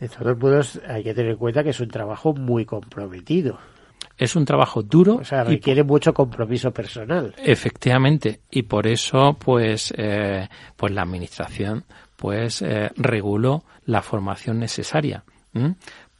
De 0.00 0.08
todos 0.08 0.36
modos, 0.36 0.80
hay 0.88 1.04
que 1.04 1.14
tener 1.14 1.30
en 1.30 1.36
cuenta 1.36 1.62
que 1.62 1.70
es 1.70 1.78
un 1.78 1.86
trabajo 1.86 2.34
muy 2.34 2.64
comprometido. 2.64 3.58
Es 4.18 4.34
un 4.34 4.44
trabajo 4.44 4.82
duro. 4.82 5.16
O 5.16 5.24
sea, 5.24 5.44
requiere 5.44 5.84
mucho 5.84 6.12
compromiso 6.12 6.72
personal. 6.72 7.34
Efectivamente. 7.38 8.40
Y 8.50 8.62
por 8.62 8.88
eso, 8.88 9.36
pues, 9.38 9.94
eh, 9.96 10.48
pues 10.76 10.92
la 10.92 11.02
administración, 11.02 11.84
pues, 12.22 12.62
eh, 12.62 12.88
reguló 12.94 13.64
la 13.84 14.00
formación 14.00 14.60
necesaria. 14.60 15.24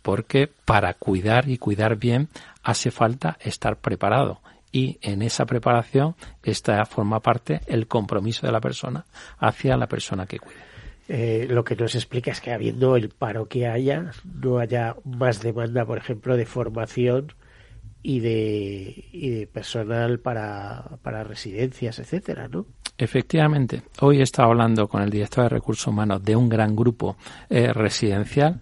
Porque 0.02 0.50
para 0.64 0.94
cuidar 0.94 1.48
y 1.48 1.58
cuidar 1.58 1.94
bien 1.94 2.28
hace 2.64 2.90
falta 2.90 3.38
estar 3.40 3.76
preparado. 3.76 4.40
Y 4.72 4.98
en 5.00 5.22
esa 5.22 5.46
preparación 5.46 6.16
esta 6.42 6.84
forma 6.86 7.20
parte 7.20 7.60
el 7.68 7.86
compromiso 7.86 8.44
de 8.44 8.52
la 8.52 8.60
persona 8.60 9.04
hacia 9.38 9.76
la 9.76 9.86
persona 9.86 10.26
que 10.26 10.40
cuide. 10.40 10.58
Eh, 11.06 11.46
lo 11.48 11.62
que 11.62 11.76
nos 11.76 11.94
explica 11.94 12.32
es 12.32 12.40
que 12.40 12.50
habiendo 12.50 12.96
el 12.96 13.10
paro 13.10 13.46
que 13.46 13.68
haya, 13.68 14.10
no 14.24 14.58
haya 14.58 14.96
más 15.04 15.40
demanda, 15.40 15.84
por 15.84 15.98
ejemplo, 15.98 16.36
de 16.36 16.46
formación 16.46 17.32
y 18.02 18.20
de, 18.20 19.04
y 19.12 19.30
de 19.30 19.46
personal 19.46 20.18
para, 20.18 20.98
para 21.02 21.24
residencias, 21.24 21.98
etcétera, 21.98 22.48
¿no? 22.48 22.66
Efectivamente, 22.98 23.82
hoy 24.00 24.20
he 24.20 24.22
estado 24.22 24.48
hablando 24.50 24.86
con 24.88 25.02
el 25.02 25.10
director 25.10 25.44
de 25.44 25.48
recursos 25.48 25.86
humanos 25.86 26.22
de 26.22 26.36
un 26.36 26.48
gran 26.48 26.76
grupo 26.76 27.16
eh, 27.48 27.72
residencial 27.72 28.60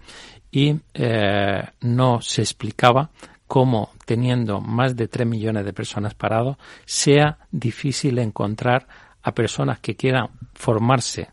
y 0.51 0.77
eh, 0.95 1.63
no 1.81 2.21
se 2.21 2.43
explicaba 2.43 3.11
cómo 3.47 3.91
teniendo 4.07 4.61
más 4.61 4.97
de 4.97 5.09
3 5.09 5.27
millones 5.27 5.65
de 5.65 5.73
personas 5.73 6.15
parados 6.15 6.57
sea 6.85 7.39
difícil 7.51 8.19
encontrar 8.19 8.87
a 9.23 9.35
personas 9.35 9.81
que 9.81 9.97
quieran 9.97 10.29
formarse 10.55 11.29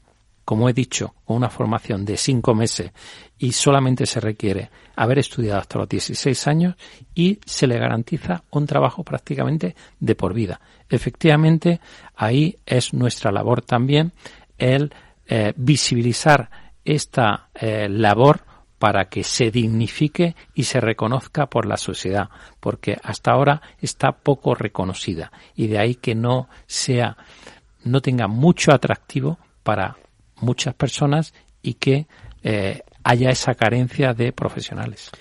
como 0.47 0.69
he 0.69 0.73
dicho, 0.73 1.13
con 1.25 1.35
una 1.35 1.49
formación 1.49 2.05
de 2.05 2.15
cinco 2.15 2.55
meses 2.55 2.93
y 3.37 3.51
solamente 3.51 4.05
se 4.05 4.21
requiere 4.21 4.69
haber 4.95 5.19
estudiado 5.19 5.59
hasta 5.59 5.79
los 5.79 5.89
16 5.89 6.47
años 6.47 6.75
y 7.13 7.41
se 7.45 7.67
le 7.67 7.77
garantiza 7.77 8.45
un 8.51 8.65
trabajo 8.65 9.03
prácticamente 9.03 9.75
de 9.99 10.15
por 10.15 10.33
vida. 10.33 10.61
Efectivamente, 10.89 11.81
ahí 12.15 12.59
es 12.65 12.93
nuestra 12.93 13.29
labor 13.29 13.61
también 13.61 14.13
el 14.57 14.93
eh, 15.27 15.51
visibilizar 15.57 16.49
esta 16.85 17.49
eh, 17.53 17.89
labor 17.89 18.45
para 18.79 19.09
que 19.09 19.25
se 19.25 19.51
dignifique 19.51 20.33
y 20.55 20.63
se 20.63 20.79
reconozca 20.79 21.47
por 21.47 21.65
la 21.65 21.75
sociedad, 21.75 22.29
porque 22.61 22.97
hasta 23.03 23.31
ahora 23.31 23.61
está 23.81 24.13
poco 24.13 24.55
reconocida 24.55 25.29
y 25.57 25.67
de 25.67 25.77
ahí 25.77 25.95
que 25.95 26.15
no 26.15 26.47
sea, 26.67 27.17
no 27.83 27.99
tenga 27.99 28.29
mucho 28.29 28.71
atractivo 28.71 29.39
para 29.61 29.97
muchas 30.41 30.73
personas 30.73 31.33
y 31.61 31.75
que 31.75 32.07
eh, 32.43 32.81
haya 33.03 33.29
esa 33.29 33.55
carencia 33.55 34.13
de 34.13 34.31
profesionales. 34.31 35.11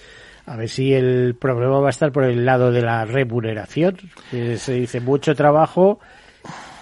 A 0.46 0.56
ver 0.56 0.68
si 0.68 0.92
el 0.92 1.34
problema 1.34 1.80
va 1.80 1.88
a 1.88 1.90
estar 1.90 2.12
por 2.12 2.24
el 2.24 2.44
lado 2.44 2.70
de 2.70 2.82
la 2.82 3.04
remuneración. 3.04 3.96
se 4.30 4.72
dice 4.72 5.00
mucho 5.00 5.34
trabajo 5.34 5.98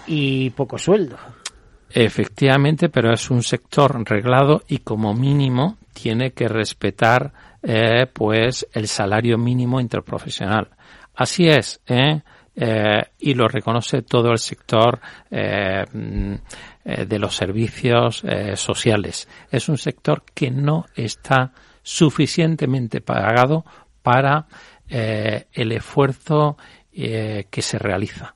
y 0.06 0.50
poco 0.50 0.78
sueldo. 0.78 1.16
Efectivamente, 1.90 2.88
pero 2.88 3.12
es 3.12 3.30
un 3.30 3.42
sector 3.42 4.02
reglado 4.08 4.64
y 4.66 4.78
como 4.78 5.14
mínimo 5.14 5.78
tiene 5.92 6.32
que 6.32 6.48
respetar 6.48 7.32
eh, 7.62 8.06
pues 8.12 8.66
el 8.72 8.88
salario 8.88 9.38
mínimo 9.38 9.80
interprofesional. 9.80 10.70
Así 11.14 11.46
es, 11.46 11.80
¿eh? 11.86 12.20
Eh, 12.56 13.02
y 13.18 13.34
lo 13.34 13.48
reconoce 13.48 14.02
todo 14.02 14.30
el 14.30 14.38
sector 14.38 15.00
eh, 15.28 15.84
mm, 15.92 16.34
eh, 16.84 17.04
de 17.04 17.18
los 17.18 17.34
servicios 17.34 18.22
sociales. 18.54 19.28
Es 19.50 19.68
un 19.68 19.76
sector 19.76 20.22
que 20.32 20.50
no 20.50 20.86
está 20.94 21.52
suficientemente 21.82 23.00
pagado 23.00 23.64
para 24.02 24.46
el 24.86 25.72
esfuerzo 25.72 26.56
que 26.92 27.62
se 27.62 27.78
realiza, 27.78 28.34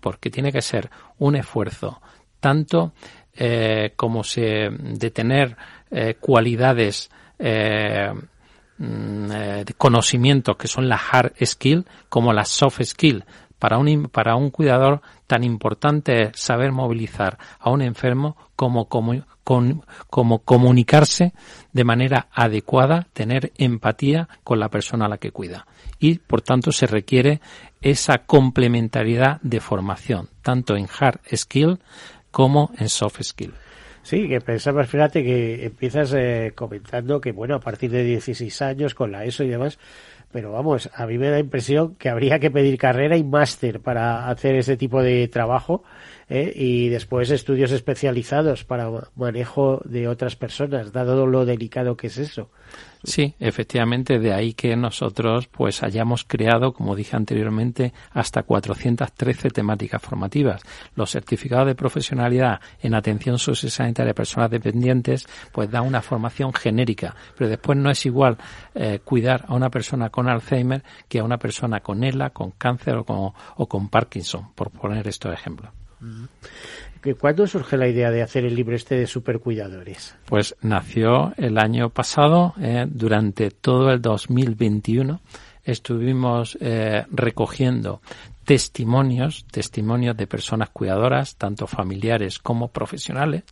porque 0.00 0.28
tiene 0.28 0.52
que 0.52 0.60
ser 0.60 0.90
un 1.18 1.36
esfuerzo 1.36 2.02
tanto 2.40 2.92
como 3.96 4.24
se 4.24 4.70
de 4.70 5.10
tener 5.10 5.56
cualidades 6.20 7.10
mm, 7.38 9.28
de 9.28 9.74
conocimiento 9.78 10.56
que 10.56 10.68
son 10.68 10.88
las 10.88 11.00
hard 11.12 11.32
skill 11.44 11.86
como 12.08 12.32
las 12.32 12.48
soft 12.48 12.82
skill 12.82 13.24
para 13.64 13.78
un, 13.78 14.10
para 14.12 14.36
un 14.36 14.50
cuidador 14.50 15.00
tan 15.26 15.42
importante 15.42 16.24
es 16.24 16.32
saber 16.34 16.70
movilizar 16.70 17.38
a 17.58 17.70
un 17.70 17.80
enfermo 17.80 18.36
como, 18.56 18.90
como, 18.90 19.24
como 20.10 20.38
comunicarse 20.40 21.32
de 21.72 21.84
manera 21.84 22.28
adecuada, 22.30 23.06
tener 23.14 23.52
empatía 23.56 24.28
con 24.42 24.60
la 24.60 24.68
persona 24.68 25.06
a 25.06 25.08
la 25.08 25.16
que 25.16 25.30
cuida. 25.30 25.66
Y, 25.98 26.18
por 26.18 26.42
tanto, 26.42 26.72
se 26.72 26.86
requiere 26.86 27.40
esa 27.80 28.18
complementariedad 28.18 29.40
de 29.40 29.60
formación, 29.60 30.28
tanto 30.42 30.76
en 30.76 30.86
hard 30.86 31.20
skill 31.34 31.78
como 32.30 32.70
en 32.76 32.90
soft 32.90 33.22
skill. 33.22 33.54
Sí, 34.02 34.28
que 34.28 34.42
pensabas, 34.42 34.90
fíjate 34.90 35.24
que 35.24 35.64
empiezas 35.64 36.12
eh, 36.12 36.52
comentando 36.54 37.18
que, 37.18 37.32
bueno, 37.32 37.54
a 37.54 37.60
partir 37.60 37.90
de 37.90 38.04
16 38.04 38.60
años 38.60 38.94
con 38.94 39.10
la 39.10 39.24
ESO 39.24 39.42
y 39.44 39.48
demás, 39.48 39.78
pero 40.34 40.50
vamos, 40.50 40.90
a 40.92 41.06
mí 41.06 41.16
me 41.16 41.30
da 41.30 41.38
impresión 41.38 41.94
que 41.94 42.08
habría 42.08 42.40
que 42.40 42.50
pedir 42.50 42.76
carrera 42.76 43.16
y 43.16 43.22
máster 43.22 43.78
para 43.78 44.28
hacer 44.28 44.56
ese 44.56 44.76
tipo 44.76 45.00
de 45.00 45.28
trabajo 45.28 45.84
¿eh? 46.28 46.52
y 46.54 46.88
después 46.88 47.30
estudios 47.30 47.72
especializados 47.72 48.64
para 48.64 48.90
manejo 49.16 49.80
de 49.84 50.08
otras 50.08 50.36
personas, 50.36 50.92
dado 50.92 51.26
lo 51.26 51.44
delicado 51.44 51.96
que 51.96 52.08
es 52.08 52.18
eso. 52.18 52.50
Sí, 53.04 53.34
efectivamente, 53.38 54.18
de 54.18 54.32
ahí 54.32 54.54
que 54.54 54.74
nosotros 54.76 55.46
pues 55.48 55.82
hayamos 55.82 56.24
creado, 56.24 56.72
como 56.72 56.96
dije 56.96 57.14
anteriormente, 57.16 57.92
hasta 58.12 58.44
413 58.44 59.50
temáticas 59.50 60.00
formativas. 60.00 60.62
Los 60.96 61.10
certificados 61.10 61.66
de 61.66 61.74
profesionalidad 61.74 62.60
en 62.80 62.94
atención 62.94 63.38
sociosanitaria 63.38 64.08
de 64.08 64.14
personas 64.14 64.50
dependientes 64.50 65.26
pues 65.52 65.70
da 65.70 65.82
una 65.82 66.00
formación 66.00 66.54
genérica, 66.54 67.14
pero 67.36 67.50
después 67.50 67.76
no 67.76 67.90
es 67.90 68.06
igual 68.06 68.38
eh, 68.74 69.00
cuidar 69.04 69.44
a 69.48 69.54
una 69.54 69.68
persona 69.68 70.08
con 70.08 70.28
Alzheimer 70.28 70.82
que 71.06 71.18
a 71.18 71.24
una 71.24 71.36
persona 71.36 71.80
con 71.80 72.04
ELA, 72.04 72.30
con 72.30 72.52
cáncer 72.52 72.96
o 72.96 73.04
con, 73.04 73.32
o 73.56 73.68
con 73.68 73.88
Parkinson, 73.90 74.52
por 74.54 74.70
poner 74.70 75.06
estos 75.06 75.34
ejemplos. 75.34 75.83
¿Cuándo 77.20 77.46
surge 77.46 77.76
la 77.76 77.86
idea 77.86 78.10
de 78.10 78.22
hacer 78.22 78.44
el 78.46 78.54
libro 78.54 78.74
este 78.74 78.94
de 78.94 79.06
supercuidadores? 79.06 80.16
Pues 80.24 80.56
nació 80.62 81.34
el 81.36 81.58
año 81.58 81.90
pasado, 81.90 82.54
eh, 82.58 82.86
durante 82.88 83.50
todo 83.50 83.90
el 83.90 84.00
2021 84.00 85.20
estuvimos 85.64 86.58
eh, 86.60 87.04
recogiendo 87.10 88.00
testimonios, 88.44 89.46
testimonios 89.50 90.16
de 90.16 90.26
personas 90.26 90.68
cuidadoras, 90.70 91.36
tanto 91.36 91.66
familiares 91.66 92.38
como 92.38 92.68
profesionales, 92.68 93.44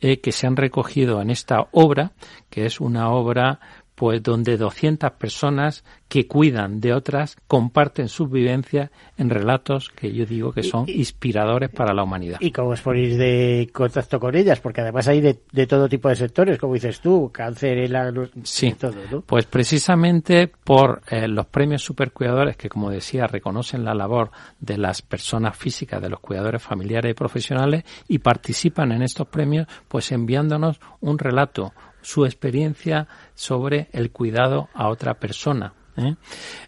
eh, 0.00 0.20
que 0.20 0.32
se 0.32 0.46
han 0.46 0.56
recogido 0.56 1.22
en 1.22 1.30
esta 1.30 1.68
obra, 1.70 2.12
que 2.50 2.66
es 2.66 2.80
una 2.80 3.10
obra 3.10 3.60
pues 3.94 4.22
donde 4.22 4.56
200 4.56 5.12
personas 5.12 5.84
que 6.08 6.26
cuidan 6.26 6.80
de 6.80 6.92
otras 6.92 7.36
comparten 7.46 8.08
sus 8.08 8.30
vivencias 8.30 8.90
en 9.16 9.30
relatos 9.30 9.90
que 9.90 10.12
yo 10.12 10.26
digo 10.26 10.52
que 10.52 10.62
son 10.62 10.84
inspiradores 10.88 11.70
para 11.70 11.94
la 11.94 12.02
humanidad. 12.02 12.38
¿Y 12.40 12.50
cómo 12.50 12.70
os 12.70 12.80
ponéis 12.80 13.16
de 13.16 13.68
contacto 13.72 14.20
con 14.20 14.34
ellas? 14.34 14.60
Porque 14.60 14.80
además 14.80 15.08
hay 15.08 15.20
de, 15.20 15.34
todo 15.66 15.88
tipo 15.88 16.08
de 16.08 16.16
sectores, 16.16 16.58
como 16.58 16.74
dices 16.74 17.00
tú, 17.00 17.30
cáncer, 17.32 17.78
el 17.78 18.30
sí, 18.42 18.72
todo, 18.72 18.94
¿no? 19.10 19.20
Pues 19.22 19.46
precisamente 19.46 20.48
por 20.48 21.02
eh, 21.08 21.28
los 21.28 21.46
premios 21.46 21.82
supercuidadores 21.82 22.56
que, 22.56 22.68
como 22.68 22.90
decía, 22.90 23.26
reconocen 23.26 23.84
la 23.84 23.94
labor 23.94 24.30
de 24.60 24.78
las 24.78 25.02
personas 25.02 25.56
físicas, 25.56 26.00
de 26.02 26.10
los 26.10 26.20
cuidadores 26.20 26.62
familiares 26.62 27.10
y 27.10 27.14
profesionales 27.14 27.84
y 28.08 28.18
participan 28.18 28.92
en 28.92 29.02
estos 29.02 29.28
premios, 29.28 29.66
pues 29.88 30.12
enviándonos 30.12 30.80
un 31.00 31.18
relato, 31.18 31.72
su 32.04 32.26
experiencia 32.26 33.08
sobre 33.34 33.88
el 33.92 34.12
cuidado 34.12 34.68
a 34.74 34.88
otra 34.88 35.14
persona. 35.14 35.72
¿eh? 35.96 36.14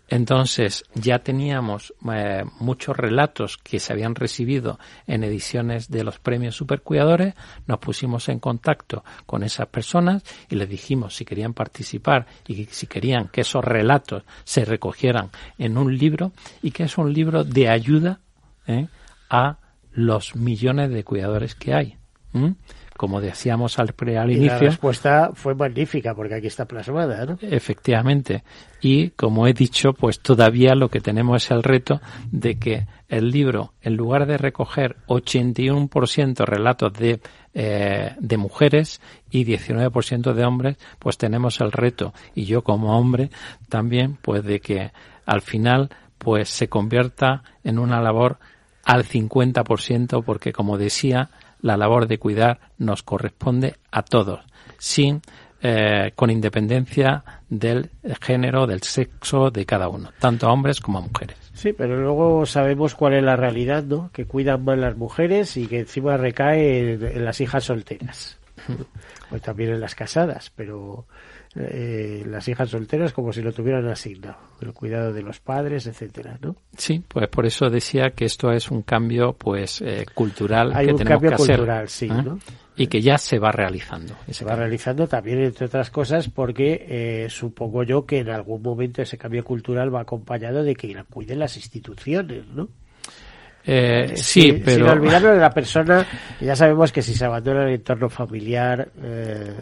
Entonces 0.09 0.85
ya 0.95 1.19
teníamos 1.19 1.93
eh, 2.11 2.43
muchos 2.59 2.97
relatos 2.97 3.59
que 3.59 3.79
se 3.79 3.93
habían 3.93 4.15
recibido 4.15 4.79
en 5.07 5.25
ediciones 5.25 5.91
de 5.91 6.05
los 6.05 6.19
premios 6.19 6.57
supercuidadores, 6.57 7.35
nos 7.67 7.79
pusimos 7.79 8.29
en 8.31 8.39
contacto 8.39 9.05
con 9.27 9.43
esas 9.43 9.69
personas 9.69 10.23
y 10.49 10.57
les 10.57 10.69
dijimos 10.69 11.15
si 11.15 11.27
querían 11.27 11.53
participar 11.53 12.27
y 12.49 12.65
si 12.67 12.87
querían 12.87 13.29
que 13.29 13.43
esos 13.43 13.65
relatos 13.65 14.23
se 14.45 14.65
recogieran 14.65 15.31
en 15.59 15.77
un 15.77 15.97
libro 15.97 16.33
y 16.63 16.71
que 16.71 16.85
es 16.85 16.97
un 16.97 17.13
libro 17.13 17.45
de 17.45 17.69
ayuda 17.69 18.21
¿eh? 18.67 18.89
a 19.29 19.59
los 19.93 20.35
millones 20.35 20.91
de 20.91 21.05
cuidadores 21.05 21.55
que 21.55 21.75
hay 21.75 21.99
como 22.97 23.21
decíamos 23.21 23.79
al, 23.79 23.93
pre, 23.93 24.19
al 24.19 24.31
inicio. 24.31 24.53
La 24.55 24.59
respuesta 24.59 25.31
fue 25.35 25.55
magnífica 25.55 26.15
porque 26.15 26.35
aquí 26.35 26.47
está 26.47 26.65
plasmada, 26.65 27.25
¿no? 27.25 27.39
Efectivamente. 27.41 28.43
Y 28.81 29.11
como 29.11 29.47
he 29.47 29.53
dicho, 29.53 29.93
pues 29.93 30.21
todavía 30.21 30.75
lo 30.75 30.89
que 30.89 31.01
tenemos 31.01 31.45
es 31.45 31.51
el 31.51 31.63
reto 31.63 32.01
de 32.31 32.59
que 32.59 32.87
el 33.09 33.31
libro, 33.31 33.73
en 33.83 33.97
lugar 33.97 34.27
de 34.27 34.37
recoger 34.37 34.97
81% 35.07 36.45
relatos 36.45 36.93
de, 36.93 37.21
eh, 37.55 38.15
de 38.19 38.37
mujeres 38.37 39.01
y 39.31 39.45
19% 39.45 40.33
de 40.33 40.45
hombres, 40.45 40.77
pues 40.99 41.17
tenemos 41.17 41.61
el 41.61 41.73
reto, 41.73 42.13
y 42.35 42.45
yo 42.45 42.63
como 42.63 42.99
hombre 42.99 43.31
también, 43.69 44.19
pues 44.21 44.43
de 44.45 44.61
que 44.61 44.91
al 45.25 45.43
final 45.43 45.91
pues 46.19 46.49
se 46.49 46.69
convierta 46.69 47.43
en 47.63 47.79
una 47.79 48.01
labor 48.01 48.39
al 48.85 49.05
50% 49.05 50.25
porque 50.25 50.53
como 50.53 50.79
decía 50.79 51.31
la 51.61 51.77
labor 51.77 52.07
de 52.07 52.19
cuidar 52.19 52.61
nos 52.79 53.03
corresponde 53.03 53.77
a 53.91 54.03
todos, 54.03 54.41
sin 54.79 55.23
eh, 55.63 56.13
con 56.15 56.31
independencia 56.31 57.25
del 57.49 57.91
género, 58.21 58.67
del 58.67 58.83
sexo 58.83 59.51
de 59.51 59.65
cada 59.65 59.89
uno, 59.89 60.11
tanto 60.19 60.47
a 60.47 60.53
hombres 60.53 60.81
como 60.81 60.99
a 60.99 61.01
mujeres. 61.01 61.37
Sí, 61.55 61.73
pero 61.73 61.97
luego 61.97 62.45
sabemos 62.45 62.95
cuál 62.95 63.15
es 63.15 63.23
la 63.23 63.37
realidad, 63.37 63.83
¿no? 63.83 64.11
Que 64.13 64.27
cuidan 64.27 64.65
más 64.65 64.79
las 64.79 64.97
mujeres 64.97 65.57
y 65.57 65.67
que 65.67 65.81
encima 65.81 66.19
recae 66.19 66.93
en, 66.93 67.25
las 67.25 67.41
hijas 67.41 67.65
solteras. 67.65 68.39
Pues 69.29 69.43
también 69.43 69.71
en 69.71 69.81
las 69.81 69.97
casadas, 69.97 70.53
pero 70.55 71.07
eh, 71.59 72.23
las 72.27 72.47
hijas 72.49 72.69
solteras 72.69 73.13
como 73.13 73.33
si 73.33 73.41
lo 73.41 73.53
tuvieran 73.53 73.89
asignado, 73.89 74.37
el 74.61 74.73
cuidado 74.75 75.13
de 75.13 75.23
los 75.23 75.41
padres, 75.41 75.87
etcétera, 75.87 76.39
¿no? 76.43 76.57
Sí, 76.77 77.03
pues 77.07 77.29
por 77.29 77.47
eso 77.47 77.71
decía 77.71 78.11
que 78.11 78.27
esto 78.27 78.53
es 78.53 78.71
un 78.71 78.83
cambio, 78.83 79.33
pues, 79.33 79.81
eh, 79.81 80.05
cultural 80.15 80.73
Hay 80.75 80.87
que 80.87 80.93
un 80.93 80.99
tenemos 80.99 81.23
cambio 81.23 81.31
que 81.31 81.37
cultural, 81.37 81.85
hacer, 81.85 81.89
sí, 81.89 82.07
¿eh? 82.07 82.23
¿no? 82.23 82.39
Y 82.77 82.89
que 82.89 83.01
ya 83.01 83.17
se 83.17 83.39
va 83.39 83.53
realizando. 83.53 84.15
Se 84.31 84.45
va 84.45 84.55
realizando 84.55 85.09
también, 85.09 85.43
entre 85.43 85.65
otras 85.65 85.91
cosas, 85.91 86.29
porque 86.29 86.85
eh, 86.89 87.27
supongo 87.31 87.85
yo 87.85 88.05
que 88.05 88.19
en 88.19 88.29
algún 88.29 88.61
momento 88.61 89.01
ese 89.01 89.17
cambio 89.17 89.43
cultural 89.43 89.95
va 89.95 90.03
acompañado 90.03 90.63
de 90.63 90.75
que 90.75 90.95
cuiden 91.09 91.39
las 91.39 91.57
instituciones, 91.57 92.47
¿no? 92.49 92.69
Eh, 93.69 94.13
sí, 94.15 94.61
pero... 94.65 94.87
Sin 94.87 94.99
olvidarnos 94.99 95.33
de 95.33 95.41
la 95.41 95.51
persona, 95.51 96.07
ya 96.41 96.55
sabemos 96.55 96.93
que 96.93 97.03
si 97.03 97.15
se 97.15 97.25
abandona 97.25 97.65
el 97.65 97.75
entorno 97.75 98.09
familiar, 98.09 98.89
eh, 99.03 99.55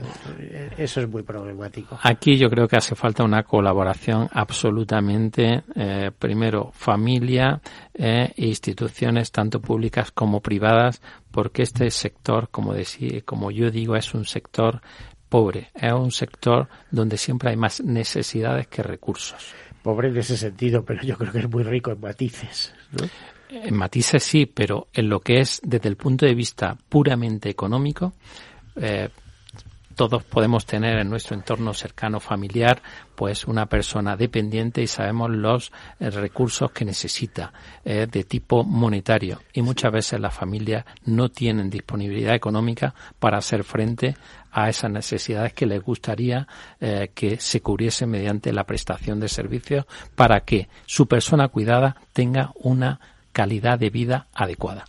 eso 0.76 1.00
es 1.00 1.08
muy 1.08 1.22
problemático. 1.22 1.98
Aquí 2.02 2.36
yo 2.36 2.50
creo 2.50 2.68
que 2.68 2.76
hace 2.76 2.94
falta 2.94 3.24
una 3.24 3.44
colaboración 3.44 4.28
absolutamente, 4.30 5.62
eh, 5.74 6.10
primero, 6.18 6.70
familia 6.74 7.60
e 7.94 8.32
instituciones 8.36 9.32
tanto 9.32 9.60
públicas 9.60 10.10
como 10.10 10.40
privadas, 10.40 11.00
porque 11.30 11.62
este 11.62 11.90
sector, 11.90 12.50
como, 12.50 12.74
decía, 12.74 13.22
como 13.24 13.50
yo 13.50 13.70
digo, 13.70 13.96
es 13.96 14.12
un 14.12 14.26
sector 14.26 14.82
pobre, 15.30 15.70
es 15.74 15.92
un 15.92 16.10
sector 16.10 16.68
donde 16.90 17.16
siempre 17.16 17.50
hay 17.50 17.56
más 17.56 17.82
necesidades 17.82 18.66
que 18.66 18.82
recursos. 18.82 19.54
Pobre 19.82 20.08
en 20.08 20.16
ese 20.16 20.36
sentido, 20.36 20.84
pero 20.84 21.02
yo 21.02 21.16
creo 21.16 21.32
que 21.32 21.38
es 21.38 21.48
muy 21.48 21.62
rico 21.62 21.90
en 21.90 22.00
matices. 22.00 22.74
¿no? 22.92 23.06
En 23.62 23.76
matices 23.76 24.24
sí, 24.24 24.46
pero 24.46 24.88
en 24.92 25.08
lo 25.08 25.20
que 25.20 25.40
es 25.40 25.60
desde 25.62 25.88
el 25.88 25.96
punto 25.96 26.26
de 26.26 26.34
vista 26.34 26.76
puramente 26.88 27.48
económico, 27.48 28.14
eh, 28.74 29.08
todos 29.94 30.24
podemos 30.24 30.66
tener 30.66 30.98
en 30.98 31.08
nuestro 31.08 31.36
entorno 31.36 31.72
cercano 31.72 32.18
familiar 32.18 32.82
pues 33.14 33.46
una 33.46 33.66
persona 33.66 34.16
dependiente 34.16 34.82
y 34.82 34.88
sabemos 34.88 35.30
los 35.30 35.70
eh, 36.00 36.10
recursos 36.10 36.72
que 36.72 36.84
necesita 36.84 37.52
eh, 37.84 38.08
de 38.10 38.24
tipo 38.24 38.64
monetario. 38.64 39.40
Y 39.52 39.62
muchas 39.62 39.92
veces 39.92 40.18
las 40.18 40.34
familias 40.34 40.84
no 41.04 41.28
tienen 41.28 41.70
disponibilidad 41.70 42.34
económica 42.34 42.92
para 43.20 43.38
hacer 43.38 43.62
frente 43.62 44.16
a 44.50 44.68
esas 44.68 44.90
necesidades 44.90 45.52
que 45.52 45.66
les 45.66 45.82
gustaría 45.82 46.46
que 46.78 47.38
se 47.40 47.60
cubriesen 47.60 48.08
mediante 48.08 48.52
la 48.52 48.62
prestación 48.62 49.18
de 49.18 49.28
servicios 49.28 49.84
para 50.14 50.44
que 50.44 50.68
su 50.86 51.08
persona 51.08 51.48
cuidada 51.48 51.96
tenga 52.12 52.52
una 52.54 53.00
calidad 53.34 53.78
de 53.78 53.90
vida 53.90 54.28
adecuada. 54.32 54.86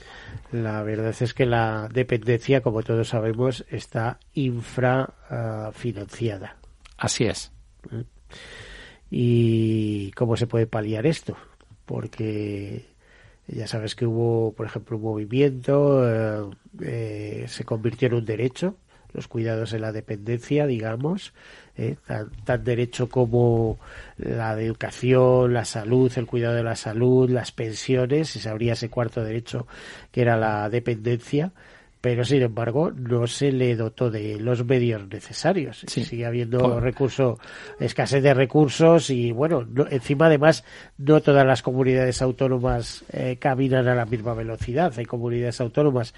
La 0.54 0.82
verdad 0.84 1.14
es 1.20 1.34
que 1.34 1.46
la 1.46 1.90
dependencia, 1.92 2.62
como 2.62 2.84
todos 2.84 3.10
sabemos, 3.10 3.66
está 3.70 4.20
infrafinanciada. 4.34 6.56
Así 6.98 7.26
es. 7.26 7.52
¿Y 9.12 10.12
cómo 10.12 10.38
se 10.38 10.48
puede 10.48 10.68
paliar 10.68 11.06
esto? 11.06 11.36
Porque 11.86 12.86
ya 13.48 13.68
sabes 13.68 13.96
que 13.96 14.06
hubo, 14.06 14.54
por 14.54 14.68
ejemplo, 14.68 14.96
un 14.98 15.04
movimiento, 15.04 16.10
eh, 16.10 16.50
eh, 16.82 17.46
se 17.48 17.66
convirtió 17.66 18.08
en 18.08 18.14
un 18.14 18.24
derecho, 18.26 18.78
los 19.14 19.28
cuidados 19.28 19.74
en 19.74 19.82
la 19.82 19.92
dependencia, 19.92 20.68
digamos, 20.68 21.34
¿eh? 21.78 21.96
tan, 22.06 22.30
tan, 22.44 22.64
derecho 22.64 23.10
como 23.10 23.80
la 24.18 24.60
educación, 24.60 25.54
la 25.54 25.66
salud, 25.66 26.12
el 26.16 26.26
cuidado 26.26 26.56
de 26.56 26.64
la 26.64 26.76
salud, 26.76 27.30
las 27.30 27.52
pensiones, 27.52 28.36
y 28.36 28.40
se 28.40 28.50
abría 28.50 28.74
ese 28.74 28.90
cuarto 28.90 29.24
derecho 29.24 29.68
que 30.12 30.22
era 30.22 30.38
la 30.38 30.70
dependencia, 30.70 31.52
pero 32.06 32.24
sin 32.24 32.44
embargo 32.44 32.92
no 32.92 33.26
se 33.26 33.52
le 33.52 33.76
dotó 33.76 34.12
de 34.12 34.40
los 34.40 34.64
medios 34.64 35.08
necesarios. 35.08 35.84
Sí. 35.88 36.06
Sigue 36.06 36.28
habiendo 36.28 36.60
Por... 36.60 36.84
recursos, 36.84 37.40
escasez 37.80 38.22
de 38.22 38.32
recursos 38.36 39.10
y 39.10 39.32
bueno, 39.32 39.66
no, 39.68 39.88
encima 39.90 40.28
además 40.28 40.64
no 41.00 41.20
todas 41.22 41.48
las 41.48 41.64
comunidades 41.64 42.22
autónomas 42.22 43.04
eh, 43.12 43.38
caminan 43.40 43.88
a 43.88 43.96
la 43.96 44.06
misma 44.06 44.36
velocidad. 44.36 44.94
Hay 44.96 45.06
comunidades 45.06 45.60
autónomas, 45.62 46.14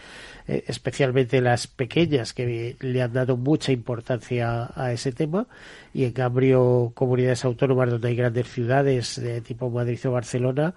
eh, 0.46 0.66
especialmente 0.68 1.40
las 1.40 1.68
pequeñas, 1.68 2.34
que 2.34 2.76
le 2.78 3.02
han 3.02 3.14
dado 3.14 3.38
mucha 3.38 3.72
importancia 3.72 4.70
a 4.76 4.92
ese 4.92 5.14
tema 5.14 5.48
y 5.94 6.04
en 6.04 6.12
cambio 6.12 6.92
comunidades 6.96 7.46
autónomas 7.46 7.92
donde 7.92 8.10
hay 8.10 8.16
grandes 8.18 8.50
ciudades 8.50 9.22
de 9.22 9.40
tipo 9.40 9.70
Madrid 9.70 10.00
o 10.06 10.12
Barcelona, 10.12 10.74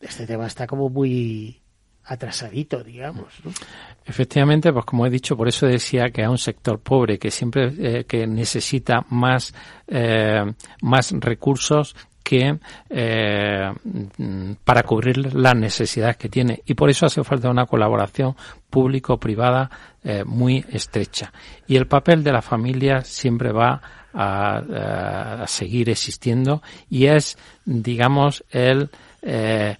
este 0.00 0.28
tema 0.28 0.46
está 0.46 0.68
como 0.68 0.90
muy 0.90 1.63
atrasadito, 2.04 2.82
digamos. 2.82 3.32
Efectivamente, 4.04 4.72
pues 4.72 4.84
como 4.84 5.06
he 5.06 5.10
dicho, 5.10 5.36
por 5.36 5.48
eso 5.48 5.66
decía 5.66 6.10
que 6.10 6.22
es 6.22 6.28
un 6.28 6.38
sector 6.38 6.78
pobre 6.80 7.18
que 7.18 7.30
siempre 7.30 7.72
eh, 7.78 8.04
que 8.04 8.26
necesita 8.26 9.04
más 9.08 9.54
eh, 9.88 10.44
más 10.82 11.12
recursos 11.12 11.94
que 12.24 12.58
eh, 12.88 13.72
para 14.64 14.82
cubrir 14.82 15.34
las 15.34 15.54
necesidades 15.54 16.16
que 16.16 16.30
tiene 16.30 16.62
y 16.64 16.72
por 16.72 16.88
eso 16.88 17.04
hace 17.04 17.22
falta 17.22 17.50
una 17.50 17.66
colaboración 17.66 18.34
público-privada 18.70 19.70
eh, 20.02 20.24
muy 20.24 20.64
estrecha 20.72 21.30
y 21.66 21.76
el 21.76 21.86
papel 21.86 22.24
de 22.24 22.32
la 22.32 22.40
familia 22.40 23.02
siempre 23.02 23.52
va 23.52 23.80
a, 24.14 25.42
a 25.42 25.46
seguir 25.46 25.90
existiendo 25.90 26.62
y 26.88 27.06
es 27.06 27.36
digamos 27.66 28.42
el 28.50 28.88
eh, 29.20 29.76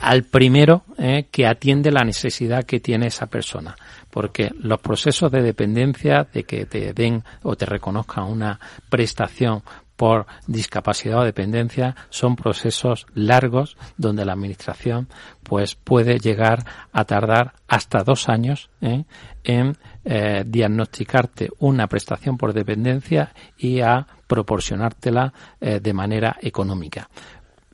al 0.00 0.24
primero 0.24 0.84
eh, 0.98 1.28
que 1.30 1.46
atiende 1.46 1.90
la 1.90 2.04
necesidad 2.04 2.64
que 2.64 2.80
tiene 2.80 3.06
esa 3.06 3.26
persona. 3.26 3.76
Porque 4.10 4.50
los 4.58 4.80
procesos 4.80 5.30
de 5.32 5.42
dependencia, 5.42 6.26
de 6.32 6.44
que 6.44 6.66
te 6.66 6.92
den 6.92 7.24
o 7.42 7.56
te 7.56 7.66
reconozcan 7.66 8.24
una 8.24 8.60
prestación 8.88 9.62
por 10.02 10.26
discapacidad 10.48 11.20
o 11.20 11.24
dependencia 11.24 11.94
son 12.10 12.34
procesos 12.34 13.06
largos 13.14 13.76
donde 13.96 14.24
la 14.24 14.32
administración 14.32 15.08
pues 15.44 15.76
puede 15.76 16.18
llegar 16.18 16.64
a 16.92 17.04
tardar 17.04 17.54
hasta 17.68 18.02
dos 18.02 18.28
años 18.28 18.68
¿eh? 18.80 19.04
en 19.44 19.76
eh, 20.04 20.42
diagnosticarte 20.44 21.50
una 21.60 21.86
prestación 21.86 22.36
por 22.36 22.52
dependencia 22.52 23.32
y 23.56 23.80
a 23.80 24.06
proporcionártela 24.26 25.32
eh, 25.60 25.78
de 25.80 25.92
manera 25.92 26.36
económica 26.40 27.08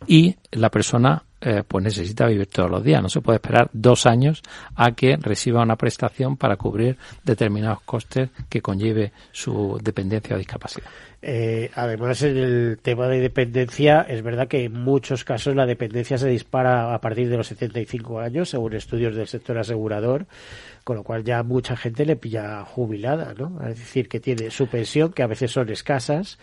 y 0.06 0.36
la 0.50 0.70
persona 0.70 1.24
eh, 1.40 1.62
pues 1.66 1.84
necesita 1.84 2.26
vivir 2.26 2.46
todos 2.46 2.70
los 2.70 2.82
días. 2.82 3.02
No 3.02 3.08
se 3.08 3.20
puede 3.20 3.36
esperar 3.36 3.70
dos 3.72 4.06
años 4.06 4.42
a 4.74 4.92
que 4.92 5.16
reciba 5.16 5.62
una 5.62 5.76
prestación 5.76 6.36
para 6.36 6.56
cubrir 6.56 6.96
determinados 7.24 7.80
costes 7.82 8.30
que 8.48 8.60
conlleve 8.60 9.12
su 9.32 9.78
dependencia 9.82 10.34
o 10.34 10.38
discapacidad. 10.38 10.88
Eh, 11.20 11.70
además, 11.74 12.22
en 12.22 12.36
el 12.36 12.78
tema 12.80 13.08
de 13.08 13.20
dependencia, 13.20 14.02
es 14.02 14.22
verdad 14.22 14.46
que 14.46 14.64
en 14.64 14.72
muchos 14.72 15.24
casos 15.24 15.56
la 15.56 15.66
dependencia 15.66 16.16
se 16.16 16.28
dispara 16.28 16.94
a 16.94 17.00
partir 17.00 17.28
de 17.28 17.36
los 17.36 17.48
75 17.48 18.20
años, 18.20 18.50
según 18.50 18.74
estudios 18.74 19.16
del 19.16 19.26
sector 19.26 19.58
asegurador, 19.58 20.26
con 20.84 20.96
lo 20.96 21.02
cual 21.02 21.24
ya 21.24 21.42
mucha 21.42 21.76
gente 21.76 22.06
le 22.06 22.14
pilla 22.14 22.64
jubilada, 22.64 23.34
¿no? 23.36 23.60
Es 23.66 23.78
decir, 23.78 24.08
que 24.08 24.20
tiene 24.20 24.50
su 24.50 24.68
pensión, 24.68 25.12
que 25.12 25.24
a 25.24 25.26
veces 25.26 25.50
son 25.50 25.68
escasas, 25.70 26.38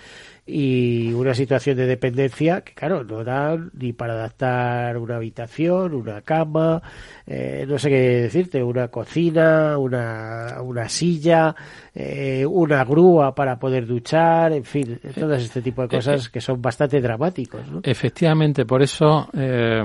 y 0.47 1.11
una 1.13 1.33
situación 1.33 1.75
de 1.75 1.87
dependencia 1.87 2.61
que, 2.61 2.73
claro, 2.73 3.03
no 3.03 3.23
dan 3.23 3.71
ni 3.73 3.93
para 3.93 4.13
adaptar 4.13 4.95
una 4.97 5.15
habitación, 5.15 5.95
una 5.95 6.21
cama, 6.21 6.83
eh, 7.25 7.65
no 7.67 7.79
sé 7.79 7.89
qué 7.89 7.99
decirte, 8.21 8.61
una 8.61 8.89
cocina, 8.89 9.79
una, 9.79 10.57
una 10.61 10.87
silla, 10.87 11.55
eh, 11.95 12.45
una 12.45 12.83
grúa 12.85 13.33
para 13.33 13.57
poder 13.57 13.87
duchar, 13.87 14.53
en 14.53 14.65
fin, 14.65 14.99
todo 15.19 15.33
este 15.33 15.63
tipo 15.63 15.81
de 15.81 15.87
cosas 15.87 16.29
que 16.29 16.41
son 16.41 16.61
bastante 16.61 17.01
dramáticos. 17.01 17.67
¿no? 17.67 17.79
Efectivamente, 17.81 18.65
por 18.65 18.83
eso 18.83 19.27
eh, 19.33 19.81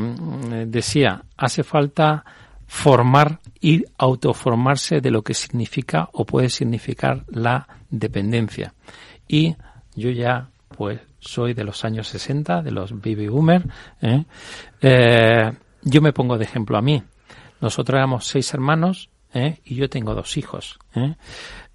decía, 0.66 1.22
hace 1.38 1.62
falta 1.62 2.22
formar 2.66 3.40
y 3.60 3.82
autoformarse 3.96 5.00
de 5.00 5.10
lo 5.10 5.22
que 5.22 5.32
significa 5.32 6.08
o 6.12 6.26
puede 6.26 6.50
significar 6.50 7.24
la 7.28 7.66
dependencia. 7.88 8.74
Y 9.26 9.56
yo 10.00 10.10
ya 10.10 10.50
pues 10.76 11.00
soy 11.20 11.52
de 11.54 11.64
los 11.64 11.84
años 11.84 12.08
60, 12.08 12.62
de 12.62 12.70
los 12.70 12.92
baby 12.92 13.28
boomers. 13.28 13.66
¿eh? 14.00 14.24
Eh, 14.80 15.52
yo 15.82 16.00
me 16.00 16.12
pongo 16.12 16.38
de 16.38 16.44
ejemplo 16.44 16.76
a 16.78 16.82
mí. 16.82 17.02
Nosotros 17.60 17.98
éramos 17.98 18.26
seis 18.26 18.52
hermanos 18.54 19.10
¿eh? 19.34 19.60
y 19.64 19.74
yo 19.74 19.88
tengo 19.88 20.14
dos 20.14 20.36
hijos. 20.36 20.78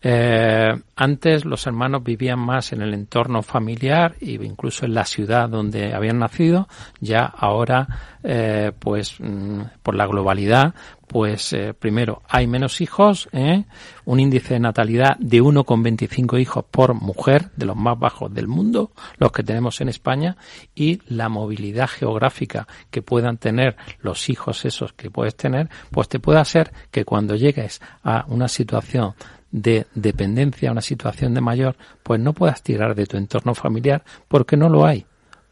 ¿Eh? 0.06 0.76
Antes 0.96 1.44
los 1.44 1.68
hermanos 1.68 2.04
vivían 2.04 2.40
más 2.40 2.72
en 2.72 2.82
el 2.82 2.94
entorno 2.94 3.42
familiar 3.42 4.16
e 4.22 4.40
incluso 4.42 4.86
en 4.86 4.94
la 4.94 5.04
ciudad 5.04 5.50
donde 5.50 5.94
habían 5.94 6.20
nacido. 6.20 6.70
Ya 7.02 7.26
ahora, 7.26 7.88
eh, 8.24 8.72
pues 8.80 9.16
mm, 9.20 9.62
por 9.84 9.96
la 9.96 10.06
globalidad, 10.06 10.74
pues 11.08 11.54
eh, 11.54 11.74
primero 11.74 12.22
hay 12.30 12.48
menos 12.48 12.82
hijos, 12.82 13.28
¿eh? 13.32 13.66
un 14.06 14.20
índice 14.20 14.56
de 14.56 14.60
natalidad 14.60 15.18
de 15.18 15.42
1,25 15.42 16.40
hijos 16.40 16.66
por 16.70 16.94
mujer, 16.94 17.52
de 17.56 17.66
los 17.66 17.76
más 17.76 18.00
bajos 18.00 18.34
del 18.34 18.48
mundo, 18.48 18.92
los 19.18 19.32
que 19.32 19.44
tenemos 19.44 19.82
en 19.82 19.90
España, 19.90 20.38
y 20.74 21.02
la 21.08 21.30
movilidad 21.30 21.88
geográfica 21.88 22.68
que 22.90 23.02
puedan 23.02 23.38
tener 23.38 23.76
los 24.00 24.30
hijos 24.30 24.66
esos 24.66 24.94
que 24.94 25.12
puedes 25.12 25.36
tener, 25.36 25.70
pues 25.92 26.08
te 26.08 26.20
puede 26.20 26.40
hacer 26.40 26.72
que 26.90 27.06
cuando 27.06 27.36
llegues 27.36 27.82
a 28.04 28.26
una 28.28 28.48
situación 28.48 29.14
de 29.56 29.88
dependencia, 29.96 30.70
una 30.70 30.82
situación 30.82 31.34
de 31.34 31.40
mayor, 31.40 31.78
pues 32.04 32.20
no 32.20 32.34
puedas 32.34 32.62
tirar 32.62 32.94
de 32.94 33.06
tu 33.06 33.16
entorno 33.16 33.56
familiar 33.56 34.04
porque 34.28 34.58
no 34.58 34.68
lo 34.68 34.86
hay, 34.86 35.06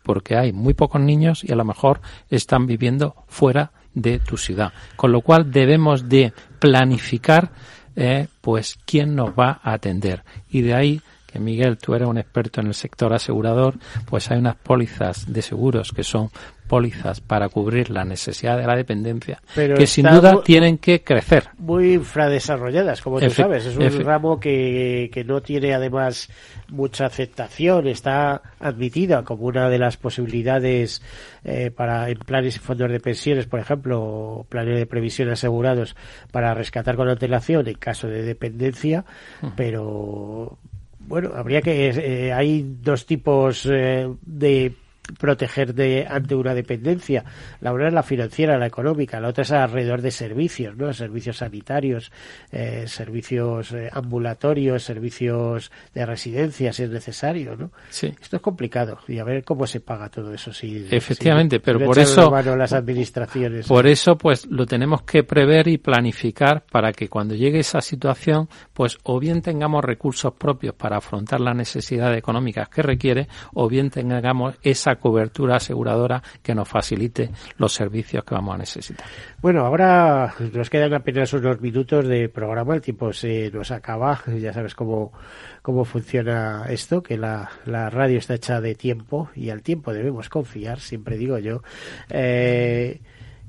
porque 0.03 0.35
hay 0.35 0.51
muy 0.51 0.73
pocos 0.73 0.99
niños 0.99 1.41
y 1.41 1.53
a 1.53 1.55
lo 1.55 1.63
mejor 1.63 2.01
están 2.29 2.67
viviendo 2.67 3.15
fuera 3.27 3.71
de 3.93 4.19
tu 4.19 4.35
ciudad. 4.35 4.73
Con 4.97 5.13
lo 5.13 5.21
cual 5.21 5.53
debemos 5.53 6.09
de 6.09 6.33
planificar 6.59 7.51
eh, 7.95 8.27
pues 8.41 8.77
quién 8.85 9.15
nos 9.15 9.29
va 9.29 9.61
a 9.63 9.71
atender. 9.71 10.25
Y 10.49 10.63
de 10.63 10.73
ahí 10.73 11.01
que 11.33 11.39
Miguel, 11.39 11.77
tú 11.77 11.95
eres 11.95 12.07
un 12.07 12.17
experto 12.17 12.59
en 12.59 12.67
el 12.67 12.73
sector 12.73 13.13
asegurador, 13.13 13.75
pues 14.05 14.29
hay 14.29 14.37
unas 14.37 14.55
pólizas 14.57 15.31
de 15.31 15.41
seguros 15.41 15.91
que 15.91 16.03
son 16.03 16.29
pólizas 16.73 17.21
para 17.21 17.49
cubrir 17.49 17.91
la 17.91 18.03
necesidad 18.03 18.57
de 18.57 18.65
la 18.65 18.75
dependencia, 18.75 19.39
que 19.53 19.85
sin 19.85 20.07
duda 20.07 20.41
tienen 20.41 20.79
que 20.79 21.03
crecer. 21.03 21.43
Muy 21.59 21.93
infradesarrolladas, 21.93 22.99
como 22.99 23.19
tú 23.19 23.29
sabes. 23.29 23.67
Es 23.67 23.77
un 23.77 24.03
ramo 24.03 24.39
que, 24.39 25.11
que 25.13 25.23
no 25.23 25.43
tiene 25.43 25.75
además 25.75 26.31
mucha 26.69 27.05
aceptación, 27.05 27.87
está 27.87 28.41
admitida 28.59 29.23
como 29.23 29.43
una 29.43 29.69
de 29.69 29.77
las 29.77 29.97
posibilidades 29.97 31.03
eh, 31.43 31.69
para 31.69 32.09
en 32.09 32.17
planes 32.17 32.55
y 32.55 32.59
fondos 32.59 32.89
de 32.89 32.99
pensiones, 32.99 33.45
por 33.45 33.59
ejemplo, 33.59 34.47
planes 34.49 34.75
de 34.75 34.87
previsión 34.87 35.29
asegurados 35.29 35.95
para 36.31 36.55
rescatar 36.55 36.95
con 36.95 37.07
antelación 37.07 37.67
en 37.67 37.75
caso 37.75 38.07
de 38.07 38.23
dependencia, 38.23 39.05
pero 39.55 40.57
bueno, 41.01 41.33
habría 41.35 41.61
que. 41.61 41.89
Eh, 41.89 42.33
hay 42.33 42.65
dos 42.81 43.05
tipos 43.05 43.67
eh, 43.71 44.09
de 44.25 44.73
proteger 45.19 45.73
de 45.73 46.07
ante 46.09 46.35
una 46.35 46.53
dependencia. 46.53 47.25
La 47.59 47.73
una 47.73 47.87
es 47.87 47.93
la 47.93 48.03
financiera, 48.03 48.57
la 48.57 48.67
económica, 48.67 49.19
la 49.19 49.29
otra 49.29 49.43
es 49.43 49.51
alrededor 49.51 50.01
de 50.01 50.11
servicios, 50.11 50.75
¿no? 50.77 50.93
Servicios 50.93 51.37
sanitarios, 51.37 52.11
eh, 52.51 52.85
servicios 52.87 53.71
eh, 53.73 53.89
ambulatorios, 53.91 54.83
servicios 54.83 55.71
de 55.93 56.05
residencia 56.05 56.71
si 56.71 56.83
es 56.83 56.89
necesario, 56.89 57.55
¿no? 57.55 57.71
Sí. 57.89 58.13
Esto 58.21 58.37
es 58.37 58.41
complicado 58.41 58.99
y 59.07 59.19
a 59.19 59.23
ver 59.23 59.43
cómo 59.43 59.67
se 59.67 59.81
paga 59.81 60.09
todo 60.09 60.33
eso 60.33 60.53
si 60.53 60.87
Efectivamente, 60.89 61.59
pero 61.59 61.79
por 61.79 61.99
eso 61.99 62.31
las 62.55 62.73
administraciones. 62.73 63.67
Por 63.67 63.87
eso 63.87 64.17
pues 64.17 64.45
lo 64.45 64.65
tenemos 64.65 65.03
que 65.03 65.23
prever 65.23 65.67
y 65.67 65.77
planificar 65.77 66.63
para 66.71 66.93
que 66.93 67.09
cuando 67.09 67.35
llegue 67.35 67.59
esa 67.59 67.81
situación, 67.81 68.47
pues 68.73 68.97
o 69.03 69.19
bien 69.19 69.41
tengamos 69.41 69.83
recursos 69.83 70.33
propios 70.33 70.75
para 70.75 70.97
afrontar 70.97 71.41
las 71.41 71.55
necesidades 71.55 72.17
económicas 72.17 72.69
que 72.69 72.81
requiere 72.81 73.27
o 73.53 73.67
bien 73.67 73.89
tengamos 73.89 74.55
esa 74.63 74.92
cobertura 74.95 75.57
aseguradora 75.57 76.21
que 76.41 76.55
nos 76.55 76.67
facilite 76.67 77.31
los 77.57 77.73
servicios 77.73 78.23
que 78.23 78.35
vamos 78.35 78.55
a 78.55 78.57
necesitar. 78.57 79.05
Bueno, 79.41 79.65
ahora 79.65 80.33
nos 80.53 80.69
quedan 80.69 80.93
apenas 80.93 81.33
unos 81.33 81.59
minutos 81.61 82.07
de 82.07 82.29
programa, 82.29 82.75
el 82.75 82.81
tiempo 82.81 83.13
se 83.13 83.51
nos 83.51 83.71
acaba, 83.71 84.21
ya 84.39 84.53
sabes 84.53 84.75
cómo, 84.75 85.11
cómo 85.61 85.85
funciona 85.85 86.65
esto, 86.69 87.01
que 87.03 87.17
la, 87.17 87.49
la 87.65 87.89
radio 87.89 88.17
está 88.17 88.35
hecha 88.35 88.61
de 88.61 88.75
tiempo 88.75 89.29
y 89.35 89.49
al 89.49 89.61
tiempo 89.61 89.93
debemos 89.93 90.29
confiar, 90.29 90.79
siempre 90.79 91.17
digo 91.17 91.37
yo. 91.39 91.61
Eh, 92.09 93.01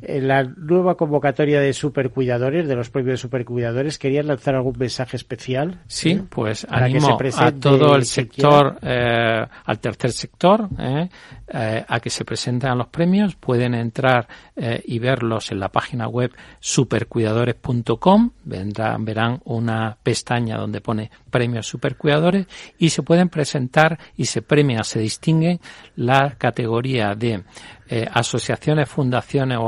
la 0.03 0.43
nueva 0.43 0.97
convocatoria 0.97 1.61
de 1.61 1.73
supercuidadores, 1.73 2.69
de 2.69 2.75
los 2.75 2.91
premios 2.91 3.21
supercuidadores, 3.21 3.99
¿querían 3.99 4.27
lanzar 4.27 4.55
algún 4.55 4.77
mensaje 4.79 5.17
especial? 5.17 5.81
Sí, 5.87 6.21
pues 6.29 6.67
animo 6.69 7.19
a 7.37 7.53
todo 7.53 7.97
el 7.97 8.05
sector, 8.05 8.79
eh, 8.83 9.47
al 9.65 9.79
tercer 9.79 10.13
sector, 10.13 10.69
eh, 10.79 11.09
eh, 11.49 11.85
a 11.87 12.01
que 12.01 12.11
se 12.11 12.25
presenten 12.25 12.71
a 12.71 12.75
los 12.75 12.89
premios. 12.89 13.37
Pueden 13.37 13.75
entrar 13.75 14.29
y 14.57 14.99
verlos 14.99 15.51
en 15.51 15.59
la 15.59 15.69
página 15.69 16.07
web 16.07 16.31
supercuidadores.com. 16.61 18.31
Vendrán, 18.45 19.05
verán 19.05 19.41
una 19.45 19.97
pestaña 20.03 20.57
donde 20.57 20.81
pone 20.81 21.11
premios 21.31 21.67
supercuidadores 21.67 22.47
y 22.79 22.91
se 22.91 23.03
pueden 23.03 23.29
presentar 23.29 23.99
y 24.17 24.27
se 24.27 24.43
premia, 24.43 24.85
se 24.85 25.01
distinguen 25.01 25.61
la 25.97 26.37
categoría 26.39 27.15
de 27.15 27.43
eh, 27.87 28.09
asociaciones, 28.11 28.89
fundaciones, 28.89 29.59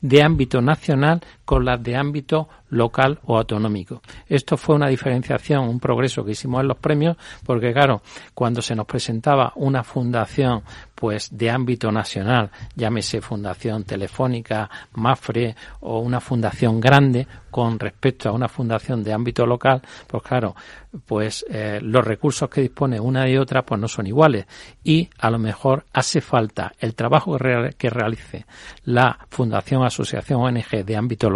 De 0.00 0.22
ámbito 0.22 0.60
nacional 0.60 1.22
con 1.46 1.64
las 1.64 1.82
de 1.82 1.96
ámbito 1.96 2.48
local 2.68 3.20
o 3.24 3.38
autonómico. 3.38 4.02
Esto 4.28 4.56
fue 4.56 4.74
una 4.74 4.88
diferenciación, 4.88 5.68
un 5.68 5.80
progreso 5.80 6.24
que 6.24 6.32
hicimos 6.32 6.60
en 6.60 6.68
los 6.68 6.76
premios, 6.76 7.16
porque 7.44 7.72
claro, 7.72 8.02
cuando 8.34 8.60
se 8.60 8.74
nos 8.74 8.86
presentaba 8.86 9.52
una 9.54 9.84
fundación 9.84 10.62
pues 10.94 11.28
de 11.36 11.50
ámbito 11.50 11.92
nacional, 11.92 12.50
llámese 12.74 13.20
Fundación 13.20 13.84
Telefónica, 13.84 14.68
Mafre 14.94 15.54
o 15.80 16.00
una 16.00 16.20
fundación 16.20 16.80
grande 16.80 17.26
con 17.50 17.78
respecto 17.78 18.28
a 18.28 18.32
una 18.32 18.48
fundación 18.48 19.04
de 19.04 19.12
ámbito 19.12 19.46
local, 19.46 19.82
pues 20.06 20.22
claro, 20.22 20.56
pues 21.04 21.44
eh, 21.50 21.80
los 21.82 22.04
recursos 22.04 22.48
que 22.48 22.62
dispone 22.62 22.98
una 22.98 23.28
y 23.28 23.36
otra 23.36 23.62
pues 23.62 23.80
no 23.80 23.88
son 23.88 24.06
iguales 24.06 24.46
y 24.82 25.08
a 25.18 25.30
lo 25.30 25.38
mejor 25.38 25.84
hace 25.92 26.20
falta 26.20 26.72
el 26.78 26.94
trabajo 26.94 27.36
que 27.76 27.90
realice 27.90 28.46
la 28.84 29.18
Fundación 29.28 29.84
Asociación 29.84 30.40
ONG 30.40 30.84
de 30.84 30.96
ámbito 30.96 31.28
local 31.28 31.35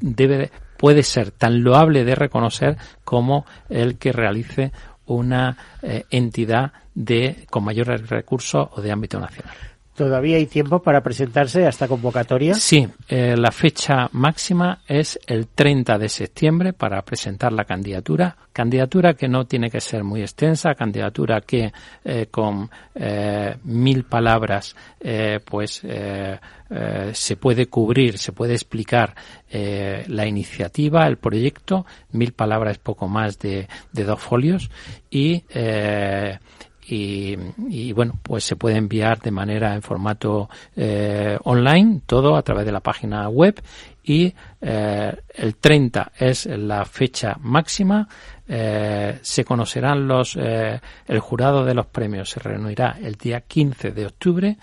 debe 0.00 0.50
puede 0.76 1.02
ser 1.02 1.30
tan 1.30 1.62
loable 1.62 2.04
de 2.04 2.14
reconocer 2.14 2.76
como 3.04 3.44
el 3.68 3.98
que 3.98 4.12
realice 4.12 4.72
una 5.06 5.56
eh, 5.82 6.04
entidad 6.10 6.72
de 6.94 7.46
con 7.50 7.64
mayores 7.64 8.08
recursos 8.08 8.68
o 8.72 8.80
de 8.80 8.90
ámbito 8.90 9.20
nacional. 9.20 9.54
¿Todavía 10.00 10.38
hay 10.38 10.46
tiempo 10.46 10.78
para 10.78 11.02
presentarse 11.02 11.66
a 11.66 11.68
esta 11.68 11.86
convocatoria? 11.86 12.54
Sí, 12.54 12.88
eh, 13.06 13.36
la 13.36 13.50
fecha 13.50 14.08
máxima 14.12 14.80
es 14.88 15.20
el 15.26 15.48
30 15.48 15.98
de 15.98 16.08
septiembre 16.08 16.72
para 16.72 17.02
presentar 17.02 17.52
la 17.52 17.66
candidatura. 17.66 18.34
Candidatura 18.50 19.12
que 19.12 19.28
no 19.28 19.44
tiene 19.44 19.68
que 19.68 19.82
ser 19.82 20.02
muy 20.02 20.22
extensa, 20.22 20.74
candidatura 20.74 21.42
que 21.42 21.70
eh, 22.02 22.28
con 22.30 22.70
eh, 22.94 23.56
mil 23.64 24.04
palabras 24.04 24.74
pues 25.44 25.82
se 27.12 27.36
puede 27.36 27.66
cubrir, 27.66 28.16
se 28.16 28.32
puede 28.32 28.54
explicar 28.54 29.14
la 29.50 30.26
iniciativa, 30.26 31.06
el 31.06 31.18
proyecto. 31.18 31.84
Mil 32.12 32.32
palabras 32.32 32.72
es 32.72 32.78
poco 32.78 33.06
más 33.06 33.38
de 33.38 33.66
dos 33.92 34.20
folios 34.20 34.70
y 35.10 35.42
y, 36.92 37.92
bueno, 37.92 38.18
pues 38.22 38.44
se 38.44 38.56
puede 38.56 38.76
enviar 38.76 39.20
de 39.20 39.30
manera 39.30 39.74
en 39.74 39.82
formato 39.82 40.48
eh, 40.74 41.38
online, 41.44 42.00
todo 42.04 42.36
a 42.36 42.42
través 42.42 42.66
de 42.66 42.72
la 42.72 42.80
página 42.80 43.28
web 43.28 43.62
y 44.02 44.34
eh, 44.60 45.16
el 45.34 45.56
30 45.56 46.12
es 46.18 46.46
la 46.46 46.84
fecha 46.84 47.36
máxima. 47.40 48.08
Eh, 48.48 49.20
se 49.22 49.44
conocerán 49.44 50.08
los, 50.08 50.34
el 50.36 51.20
jurado 51.20 51.64
de 51.64 51.74
los 51.74 51.86
premios 51.86 52.30
se 52.30 52.40
reunirá 52.40 52.96
el 53.00 53.14
día 53.14 53.42
15 53.42 53.92
de 53.92 54.06
octubre 54.06 54.56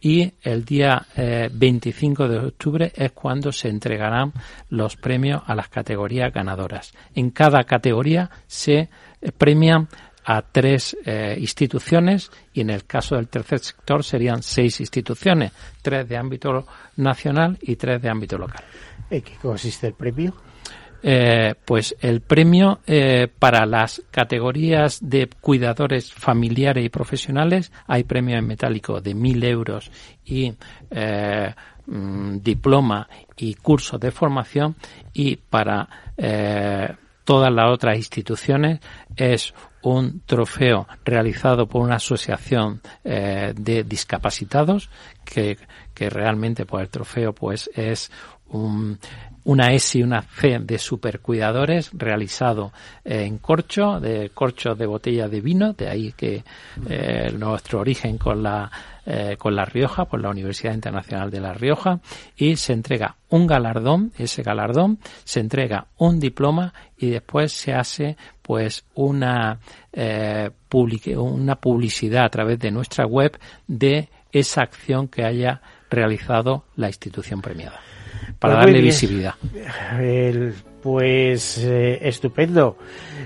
y 0.00 0.32
el 0.42 0.64
día 0.64 1.06
25 1.16 2.28
de 2.28 2.38
octubre 2.38 2.92
es 2.94 3.12
cuando 3.12 3.52
se 3.52 3.68
entregarán 3.68 4.32
los 4.70 4.96
premios 4.96 5.42
a 5.46 5.54
las 5.54 5.68
categorías 5.68 6.32
ganadoras. 6.32 6.92
En 7.14 7.30
cada 7.30 7.62
categoría 7.64 8.30
se 8.46 8.88
premian 9.36 9.88
a 10.30 10.42
tres 10.42 10.94
eh, 11.06 11.38
instituciones 11.40 12.30
y 12.52 12.60
en 12.60 12.68
el 12.68 12.84
caso 12.84 13.16
del 13.16 13.28
tercer 13.28 13.60
sector 13.60 14.04
serían 14.04 14.42
seis 14.42 14.78
instituciones, 14.78 15.52
tres 15.80 16.06
de 16.06 16.18
ámbito 16.18 16.66
nacional 16.96 17.56
y 17.62 17.76
tres 17.76 18.02
de 18.02 18.10
ámbito 18.10 18.36
local. 18.36 18.62
¿En 19.08 19.22
qué 19.22 19.36
consiste 19.40 19.86
el 19.86 19.94
premio? 19.94 20.34
Eh, 21.02 21.54
pues 21.64 21.96
el 22.00 22.20
premio 22.20 22.80
eh, 22.86 23.28
para 23.38 23.64
las 23.64 24.02
categorías 24.10 24.98
de 25.00 25.30
cuidadores 25.40 26.12
familiares 26.12 26.84
y 26.84 26.90
profesionales 26.90 27.72
hay 27.86 28.04
premio 28.04 28.36
en 28.36 28.46
metálico 28.46 29.00
de 29.00 29.14
mil 29.14 29.42
euros 29.42 29.90
y 30.26 30.52
mm, 31.86 32.36
diploma 32.42 33.08
y 33.34 33.54
cursos 33.54 33.98
de 33.98 34.10
formación 34.10 34.76
y 35.14 35.36
para 35.36 35.88
todas 37.28 37.52
las 37.52 37.70
otras 37.70 37.96
instituciones 37.96 38.80
es 39.14 39.52
un 39.82 40.22
trofeo 40.26 40.86
realizado 41.04 41.68
por 41.68 41.82
una 41.82 41.96
asociación 41.96 42.80
eh, 43.04 43.52
de 43.56 43.84
discapacitados 43.84 44.90
que, 45.24 45.58
que 45.94 46.10
realmente 46.10 46.66
pues 46.66 46.82
el 46.82 46.88
trofeo 46.88 47.32
pues 47.32 47.70
es 47.74 48.10
un, 48.50 48.98
una 49.44 49.70
y 49.72 50.02
una 50.02 50.22
C 50.22 50.58
de 50.60 50.78
supercuidadores 50.78 51.90
realizado 51.94 52.72
en 53.04 53.38
corcho, 53.38 53.98
de 53.98 54.30
corcho 54.30 54.74
de 54.74 54.86
botella 54.86 55.28
de 55.28 55.40
vino, 55.40 55.72
de 55.72 55.88
ahí 55.88 56.12
que 56.12 56.44
eh, 56.88 57.32
nuestro 57.32 57.80
origen 57.80 58.18
con 58.18 58.42
la 58.42 58.70
eh, 59.06 59.36
con 59.38 59.56
La 59.56 59.64
Rioja, 59.64 60.04
por 60.04 60.20
la 60.20 60.28
Universidad 60.28 60.74
Internacional 60.74 61.30
de 61.30 61.40
La 61.40 61.54
Rioja, 61.54 62.00
y 62.36 62.56
se 62.56 62.74
entrega 62.74 63.16
un 63.30 63.46
galardón, 63.46 64.12
ese 64.18 64.42
galardón, 64.42 64.98
se 65.24 65.40
entrega 65.40 65.86
un 65.96 66.20
diploma 66.20 66.74
y 66.98 67.08
después 67.08 67.50
se 67.52 67.72
hace 67.72 68.18
pues 68.48 68.82
una, 68.94 69.60
eh, 69.92 70.48
una 71.18 71.56
publicidad 71.56 72.24
a 72.24 72.30
través 72.30 72.58
de 72.58 72.70
nuestra 72.70 73.04
web 73.04 73.38
de 73.66 74.08
esa 74.32 74.62
acción 74.62 75.06
que 75.08 75.22
haya 75.22 75.60
realizado 75.90 76.64
la 76.74 76.86
institución 76.86 77.42
premiada 77.42 77.78
para 78.38 78.54
pues 78.54 78.64
darle 78.64 78.80
visibilidad. 78.80 79.34
El 80.00 80.54
Pues 80.82 81.58
eh, 81.58 81.98
estupendo. 82.08 82.78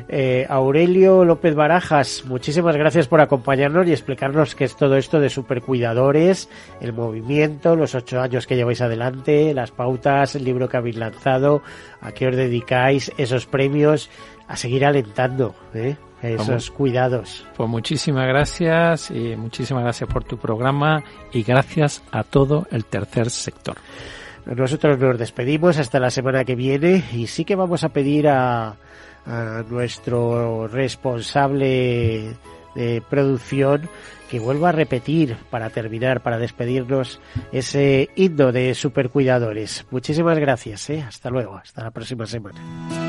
Eh, 0.09 0.47
Aurelio 0.49 1.25
López 1.25 1.55
Barajas, 1.55 2.25
muchísimas 2.27 2.77
gracias 2.77 3.09
por 3.09 3.21
acompañarnos 3.21 3.87
y 3.87 3.93
explicarnos 3.93 4.55
qué 4.55 4.65
es 4.65 4.77
todo 4.77 4.97
esto 4.97 5.21
de 5.21 5.31
supercuidadores, 5.31 6.49
el 6.81 6.93
movimiento, 6.93 7.77
los 7.77 7.95
ocho 7.95 8.21
años 8.21 8.47
que 8.47 8.57
lleváis 8.57 8.81
adelante, 8.81 9.55
las 9.55 9.71
pautas, 9.71 10.35
el 10.35 10.45
libro 10.45 10.69
que 10.69 10.79
habéis 10.79 10.97
lanzado, 10.97 11.63
a 12.01 12.13
qué 12.13 12.27
os 12.27 12.37
dedicáis, 12.37 13.13
esos 13.17 13.47
premios, 13.47 14.11
a 14.53 14.57
seguir 14.57 14.85
alentando 14.85 15.55
¿eh? 15.73 15.97
esos 16.21 16.71
cuidados. 16.71 17.47
Pues 17.57 17.71
muchísimas 17.71 18.27
gracias 18.27 19.11
y 19.11 19.35
muchísimas 19.35 19.83
gracias 19.83 20.11
por 20.11 20.25
tu 20.25 20.37
programa 20.37 21.03
y 21.33 21.43
gracias 21.43 22.03
a 22.13 22.23
todo 22.23 22.67
el 22.71 22.85
tercer 22.85 23.31
sector. 23.31 23.77
Nosotros 24.45 24.99
nos 24.99 25.19
despedimos 25.19 25.79
hasta 25.79 25.99
la 25.99 26.11
semana 26.11 26.45
que 26.45 26.55
viene 26.55 27.03
y 27.15 27.29
sí 27.29 27.47
que 27.47 27.57
vamos 27.57 27.83
a 27.83 27.89
pedir 27.89 28.29
a, 28.29 28.77
a 29.25 29.65
nuestro 29.71 30.69
responsable 30.69 32.37
de 32.75 33.03
producción 33.09 33.89
que 34.31 34.39
vuelva 34.39 34.69
a 34.69 34.73
repetir 34.73 35.37
para 35.51 35.71
terminar, 35.71 36.23
para 36.23 36.39
despedirnos, 36.39 37.21
ese 37.53 38.11
himno 38.17 38.53
de 38.53 38.75
supercuidadores. 38.75 39.87
Muchísimas 39.91 40.39
gracias, 40.39 40.91
¿eh? 40.91 41.03
hasta 41.07 41.31
luego, 41.31 41.57
hasta 41.57 41.85
la 41.85 41.91
próxima 41.91 42.27
semana. 42.27 43.02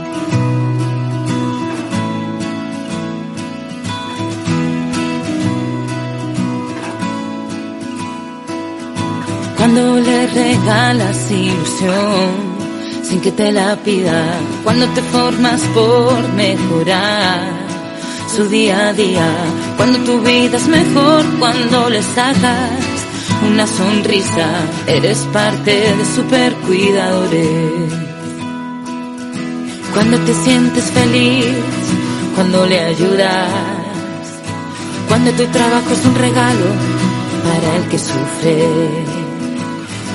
Cuando 9.63 9.97
le 9.97 10.27
regalas 10.27 11.31
ilusión 11.31 12.31
sin 13.01 13.21
que 13.21 13.31
te 13.31 13.49
la 13.49 13.77
pida, 13.77 14.25
cuando 14.61 14.85
te 14.87 15.01
formas 15.01 15.61
por 15.73 16.33
mejorar 16.33 17.47
su 18.35 18.49
día 18.49 18.89
a 18.89 18.93
día, 18.93 19.25
cuando 19.77 19.99
tu 19.99 20.19
vida 20.19 20.57
es 20.57 20.67
mejor, 20.67 21.23
cuando 21.39 21.89
le 21.89 22.03
sacas 22.03 22.71
una 23.47 23.65
sonrisa, 23.65 24.49
eres 24.85 25.19
parte 25.31 25.71
de 25.71 26.05
supercuidadores. 26.13 27.93
Cuando 29.93 30.17
te 30.25 30.33
sientes 30.33 30.83
feliz, 30.91 31.55
cuando 32.35 32.65
le 32.65 32.81
ayudas, 32.81 33.47
cuando 35.07 35.31
tu 35.31 35.45
trabajo 35.45 35.93
es 35.93 36.05
un 36.05 36.15
regalo 36.15 36.65
para 37.45 37.77
el 37.77 37.87
que 37.87 37.97
sufre 37.97 39.02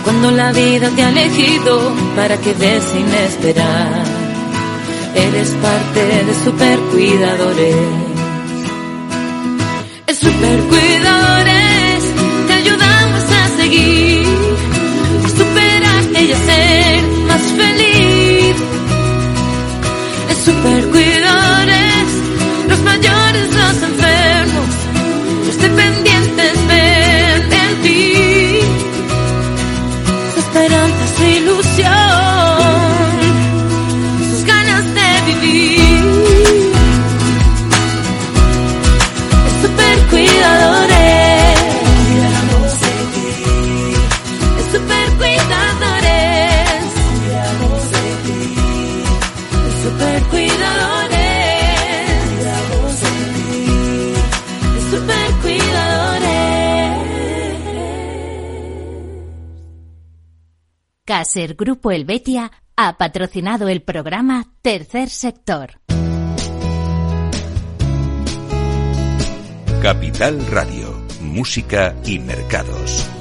cuando 0.05 0.31
la 0.31 0.53
vida 0.53 0.91
te 0.95 1.03
ha 1.03 1.09
elegido 1.11 1.93
para 2.17 2.37
que 2.39 2.55
des 2.55 2.83
sin 2.85 3.07
esperar. 3.15 4.05
Eres 5.15 5.51
parte 5.63 6.01
de 6.27 6.35
supercuidadores. 6.45 7.77
Es 10.07 10.19
supercuidadores, 10.19 12.03
te 12.47 12.53
ayudamos 12.55 13.25
a 13.41 13.49
seguir, 13.61 14.27
a 15.25 15.29
superarte 15.29 16.23
y 16.23 16.33
a 16.33 16.37
ser 16.37 17.03
más 17.27 17.43
feliz. 17.61 18.57
Es 20.31 20.39
supercuidadores, 20.45 20.78
Caser 61.19 61.57
Grupo 61.57 61.91
Helvetia 61.91 62.53
ha 62.77 62.97
patrocinado 62.97 63.67
el 63.67 63.83
programa 63.83 64.53
Tercer 64.63 65.11
Sector. 65.11 65.81
Capital 69.83 70.47
Radio, 70.47 70.95
Música 71.21 71.97
y 72.05 72.21
Mercados. 72.21 73.18